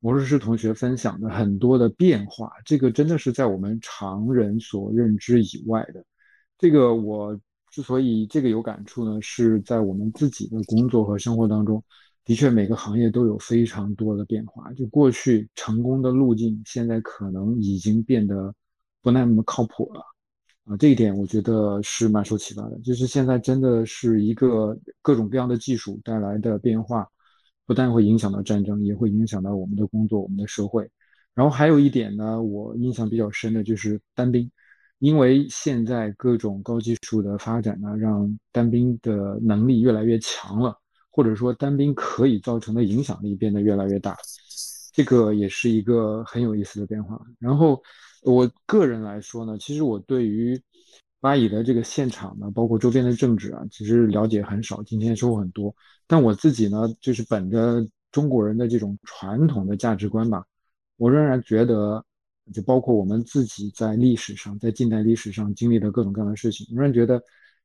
[0.00, 6.04] 魔术师同学分享的很多的变化，这个真的是在我们常人所认知以外的。
[6.58, 7.34] 这个我
[7.70, 11.82] 之所以这个有感触呢，是在我们自己的工作和生活当中，
[12.26, 14.70] 的确每个行业都有非常多的变化。
[14.74, 18.54] 就过去成功的路径，现在可能已经变得。
[19.02, 20.00] 不那么靠谱了，
[20.64, 22.78] 啊，这一点我觉得是蛮受启发的。
[22.84, 27.08] 就是现在真的是一个各种各样的技术带来的变化，
[27.66, 30.88] 不但会影响到战争，也会影响到我们的工作、我们的社会。
[31.34, 34.48] 然后还有一点呢，我印象比较深的就是单兵，
[35.00, 40.78] 因为现在各种高技术的发展呢，让单兵的能力越来越强了，
[41.10, 44.16] 或者说单兵可以造成的影响力变得越来越大，
[44.92, 47.20] 这个也是一个很有意思的变化。
[47.40, 47.82] 然后。
[48.22, 50.60] 我个人来说呢，其实我对于
[51.20, 54.82] 巴以的这个现场呢，包括周边的政治啊，其实了解很少。
[54.84, 55.74] 今天收获很多，
[56.06, 60.44] 但我自己呢，就是本着中国人的这种传统的价值观吧，
[60.96, 62.04] 我仍然觉得，
[62.52, 67.20] 就包括我们自己在历史上，在近代历史上经历的各种各样的事情，仍然觉得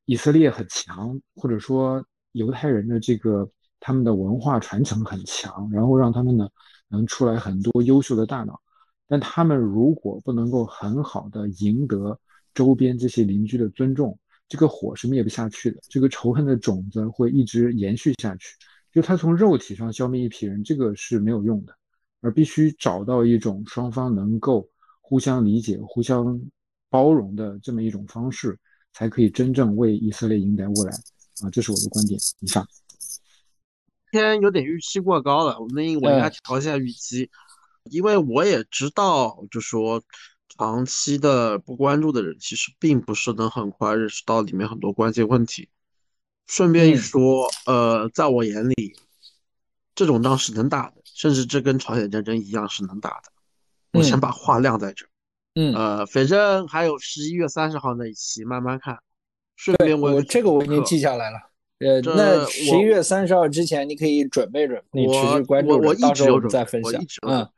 [0.06, 3.48] 以色列很强，或者说犹太人的这个
[3.78, 6.48] 他们的文化传承很强，然后让他们呢
[6.88, 8.60] 能出来很多优秀的大脑。
[9.08, 12.20] 但他们如果不能够很好的赢得
[12.54, 14.16] 周边这些邻居的尊重，
[14.48, 18.54] 这个火是灭不下去的，这个仇恨的种子会一直延续下去。
[18.92, 21.74] 就他从肉体上消灭一批人，这个是没有用的，
[22.20, 24.68] 而必须找到一种双方能够
[25.00, 26.40] 互相理解、互相
[26.90, 28.58] 包容的这么一种方式，
[28.92, 30.96] 才可以真正为以色列赢得未来。
[31.42, 32.18] 啊，这是我的观点。
[32.40, 32.66] 以上。
[34.10, 37.30] 今天有点预期过高了，我们我应该调一下预期。
[37.90, 40.02] 因为我也知道，就说
[40.56, 45.68] 长期的不关注的人，其实并不是能很快认识到里面很多关键问题。
[46.46, 48.96] 顺便一说，呃，在我眼里，
[49.94, 53.30] 这种仗是能打的，甚至这跟朝鲜战争一样是能打的。
[53.92, 55.08] 我先把话晾在这儿。
[55.56, 58.98] 嗯，呃，反正还有十一月三十号那一期，慢慢看。
[59.56, 61.38] 顺便我这个我已经记下来了。
[61.80, 67.48] 呃，那十一月三十号之前，你可以准备准备，你持续关注，我我一直有准备，我一直嗯。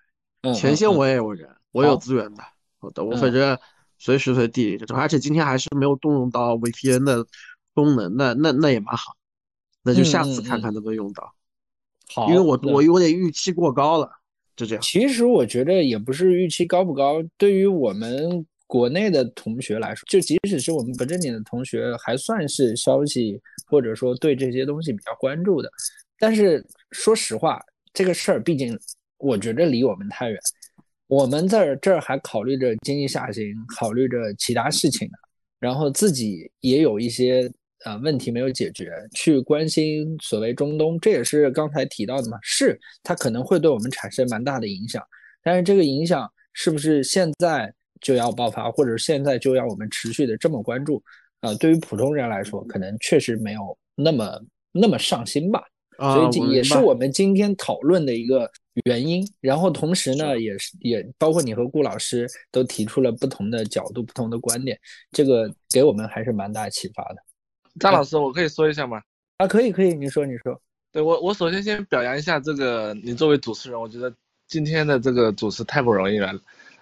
[0.55, 2.43] 前线我也有人，我有资源的，
[2.79, 3.59] 好的，我反正
[3.99, 7.27] 随时随地，而且今天还是没有动用到 VPN 的
[7.75, 9.13] 功能，那那那也蛮好。
[9.83, 11.35] 那就下次看看能不能用到。
[12.15, 14.11] 好，因为我我有点预期过高了，
[14.55, 14.83] 就这样。
[14.83, 25.71] 其实我觉得也不是预期高不高，对于我们国内的同学来说，就即使是我们不正经的同学，还算是消息或者说对这些东西比较关注的。
[26.19, 27.59] 但是说实话，
[27.95, 28.79] 这个事儿毕竟
[29.21, 30.41] 我觉得离我们太远，
[31.07, 35.15] 我们在这儿还考虑着经济下行，考虑着其他事情呢，
[35.59, 37.51] 然后自己也有一些。
[37.87, 42.37] 呃，问题没有解决，去关心所谓中东，这也是刚才提到的嘛？
[42.43, 45.03] 是它可能会对我们产生蛮大的影响，
[45.43, 47.73] 但是这个影响是不是现在
[48.03, 51.03] 就要爆发，或者现在就要我们持续的这么关注？
[51.41, 54.39] 呃，对于普通人来说，可能确实没有那么
[54.73, 55.65] 那么上心吧。
[56.01, 58.51] 所以这也是我们今天讨论的一个
[58.85, 59.23] 原因。
[59.41, 64.79] 然后同时呢，也是也包括你和顾老师都提出了不同的角度、不同的观点，
[65.13, 67.17] 这个给我们还是蛮大启发的。
[67.79, 69.01] 张老师，我可以说一下吗？
[69.37, 70.61] 啊，可以，可以，你说，你说。
[70.93, 74.13] 对我，我首先先表扬一下这个你作为主持人，我觉得
[74.49, 76.33] 今天的这个主持太不容易了，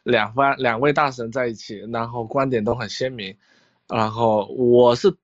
[0.05, 3.37] 两方两位大神在一起，然后观点都很鲜明，
[3.87, 5.15] 然后我是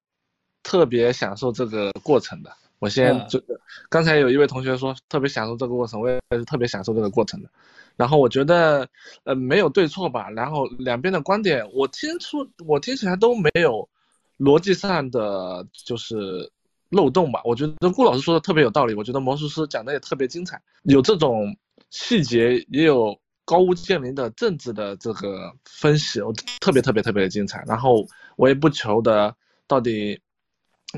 [0.62, 2.53] 特别享受这个过程的。
[2.78, 3.42] 我先就
[3.88, 7.48] 刚才有一位同学说特别享受这个过程，我也是特别享受这个过程的。
[7.96, 8.88] 然后我觉得
[9.24, 13.88] 呃没有对错吧，然后两边的观点我听出我听起来都没有。
[14.36, 16.51] 逻辑上的就是
[16.88, 21.56] 漏洞吧，我觉得顾老师说的特别有道理，我觉得魔术师讲的也特别精彩，有这种
[21.90, 27.62] 细节，也有高屋建瓴的政治的这个分析，我特别特别特别的精彩。
[27.64, 28.05] 然后
[28.36, 29.32] 我也不求的
[29.68, 30.20] 到底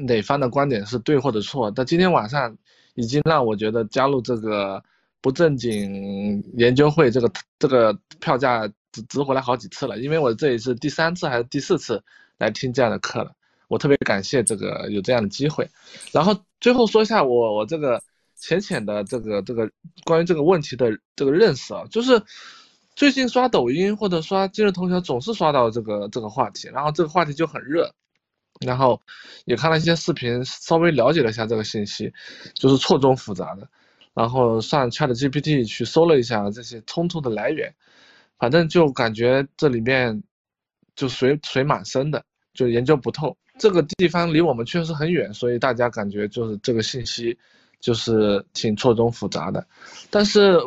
[0.02, 2.56] 哪方的观点是对或者错，但今天晚上
[2.94, 4.82] 已经让我觉得加入这个
[5.20, 12.02] 不正经研究会这个这个票价值值回来好几次了，因为我这里是第三次还是第四次。
[12.38, 13.32] 来听这样的课了，
[13.66, 15.66] 我特别感谢这个有这样的机会。
[16.12, 17.98] 然后最后说一下我我这个
[18.34, 19.70] 浅浅的这个这个
[20.04, 22.22] 关于这个问题的这个认识啊，就是
[22.94, 27.90] 最近刷抖音或者刷今日头条总是刷到这个这个话题，然后这个话题就很热，
[28.60, 29.00] 然后
[29.44, 32.12] 也看了一些视频，稍微了解了一下这个信息，
[32.54, 33.68] 就是错综复杂的。
[34.14, 37.74] 然后上 ChatGPT 去搜了一下这些冲突的来源，
[38.38, 40.22] 反正就感觉这里面。
[40.94, 42.24] 就水水蛮深的，
[42.54, 43.36] 就研究不透。
[43.58, 47.38] 这个地方离我们确实很远，所以大家感觉就是这个信息，
[47.80, 49.66] 就是挺错综复杂的。
[50.08, 50.58] 但是，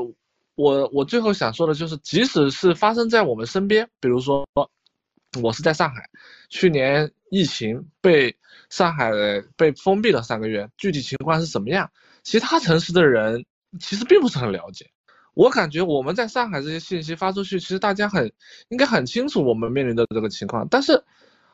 [0.53, 4.47] 我我最后想说的就是，即使是发生在我们身边，比如说，
[5.41, 6.07] 我是在上海，
[6.51, 8.35] 去年疫情被
[8.69, 9.11] 上海
[9.55, 11.91] 被封闭了三个月，具体情况是什么样，
[12.23, 13.45] 其他城市的人
[13.79, 14.89] 其实并不是很了解。
[15.35, 18.33] 我感觉我们在上海这些信息发出去，其实大家很
[18.69, 20.67] 应该很清楚我们面临的这个情况。
[20.69, 21.03] 但是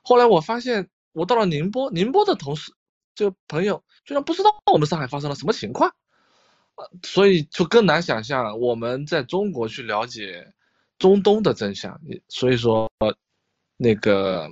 [0.02, 2.74] 后来我发现，我到了宁波，宁波的同事
[3.14, 5.94] 这个朋友居然不知道我们上海发生了什么情况，
[6.76, 10.54] 呃，所以就更难想象我们在中国去了解
[10.98, 12.00] 中东的真相。
[12.28, 12.90] 所以说，
[13.78, 14.50] 那个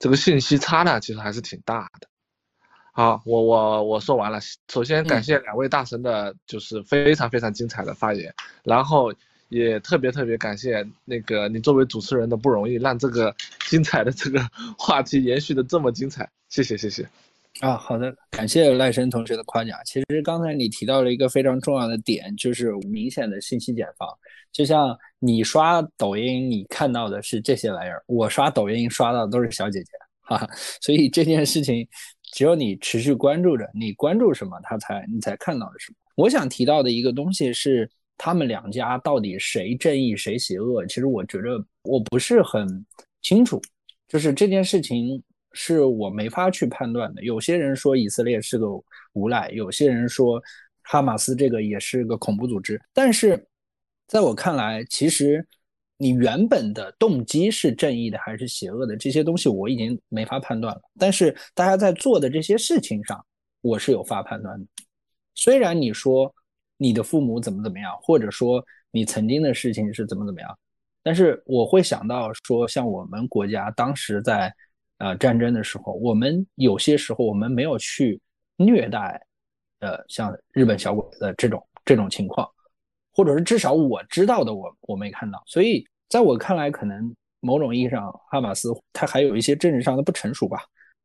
[0.00, 2.08] 这个信息差呢，其实还是挺大的。
[2.92, 4.40] 好，我我我说完了。
[4.68, 9.14] 首先感谢两位大神的，就是非常非常精彩的发言，然后
[9.50, 13.34] 也特别特别感谢那个你作为主持人的不容易，让这个
[13.68, 14.40] 精彩的这个
[14.76, 16.28] 话题延续的这么精彩。
[16.48, 17.08] 谢谢谢谢。
[17.60, 19.78] 啊，好的，感谢赖生同学的夸奖。
[19.84, 24.08] 其实刚才你提到了一个非常重要的点，就是明显的信息茧房。
[24.52, 29.90] 就像你刷抖音，你看到的是这些玩意儿，我刷抖音刷到的都是小姐姐，
[30.22, 30.48] 哈哈。
[30.80, 31.86] 所以这件事情。
[32.32, 35.96] 只有你持续关注着，你关注什么，他才你才看到的什么。
[36.14, 40.86] 我想提到的一个东西是，他们两家到底谁正义谁邪恶？
[40.86, 42.86] 其实我觉得我不是很
[43.20, 43.60] 清楚，
[44.06, 45.20] 就是这件事情
[45.52, 47.22] 是我没法去判断的。
[47.22, 48.66] 有些人说以色列是个
[49.12, 50.42] 无赖，有些人说
[50.82, 53.46] 哈马斯这个也是个恐怖组织，但是
[54.06, 55.46] 在我看来，其实。
[56.02, 58.96] 你原本的动机是正义的还是邪恶的？
[58.96, 60.80] 这些东西我已经没法判断了。
[60.98, 63.22] 但是大家在做的这些事情上，
[63.60, 64.66] 我是有法判断的。
[65.34, 66.34] 虽然你说
[66.78, 70.58] 你的父母怎么怎么样，或者说你曾经的事情是怎么怎么样，
[71.02, 74.50] 但是我会想到说，像我们国家当时在
[75.00, 78.18] 呃战争的时候，我们有些时候我们没有去
[78.56, 79.20] 虐待，
[79.80, 82.48] 呃像日本小鬼的这种这种情况。
[83.12, 90.60] 或者是至少我知道的，我我没看到，所以在我看来，可能某种意义上，哈马斯他还有一些政治上的不成熟吧。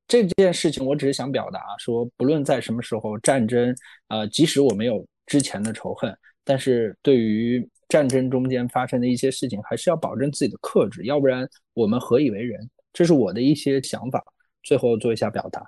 [0.08, 3.76] 这件事情，我只是想表达说，不论在什么时候，战争，
[4.10, 12.70] 呃，即使我没有之前的仇恨，但是对于战争中间发生的一些事情，还是要保证自己的克制，要不然我们何以为人？
[12.96, 14.24] 这是我的一些想法，
[14.64, 15.62] 最后做一下表达。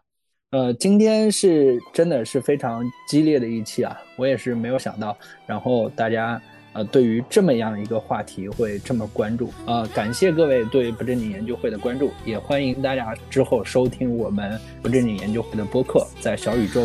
[0.51, 6.41] 呃，今天是真的是非常激烈的一期啊，我也是没有想到，然后大家
[6.71, 9.51] 呃对于这么样一个话题会这么关注。
[9.65, 16.81] 啊，感谢各位对不正经研究会的关注，也欢迎大家之后收听我们不正经研究会的播客，在小宇宙、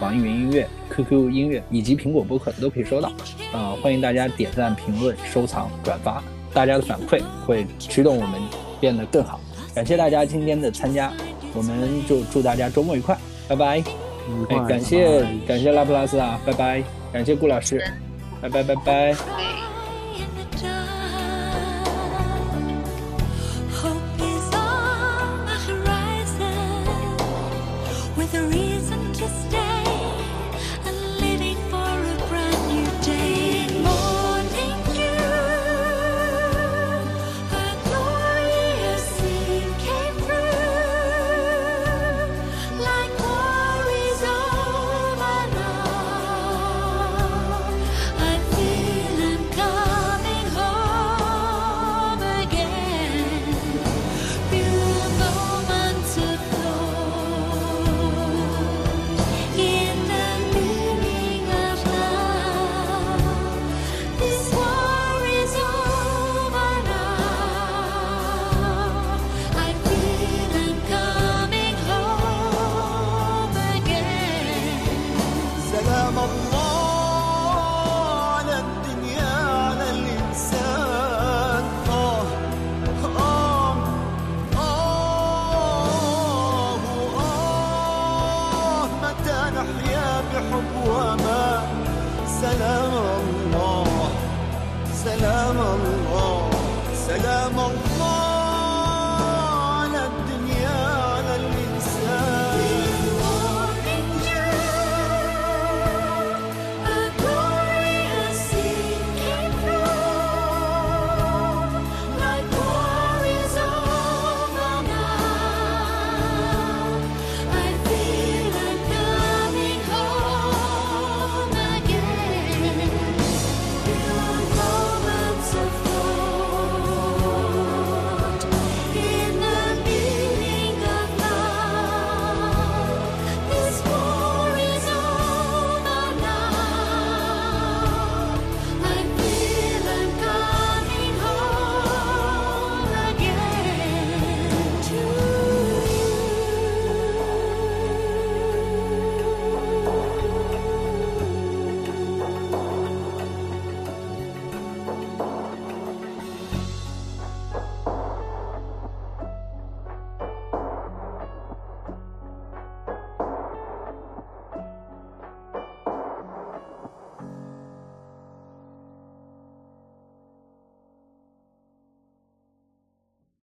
[0.00, 3.12] 网易云音乐、QQ 音乐以及苹果播客都可以收到，
[3.52, 6.20] 呃，欢迎大家点赞、评论、收藏、转发，
[6.52, 8.40] 大家的反馈会驱动我们
[8.80, 9.40] 变得更好，
[9.74, 11.12] 感谢大家今天的参加。
[11.56, 13.84] 我们就祝大家周末愉快，拜拜！
[14.48, 16.82] 哎，感谢感谢拉普拉斯啊，拜拜！
[17.12, 17.80] 感谢顾老师，
[18.40, 19.43] 拜拜拜拜。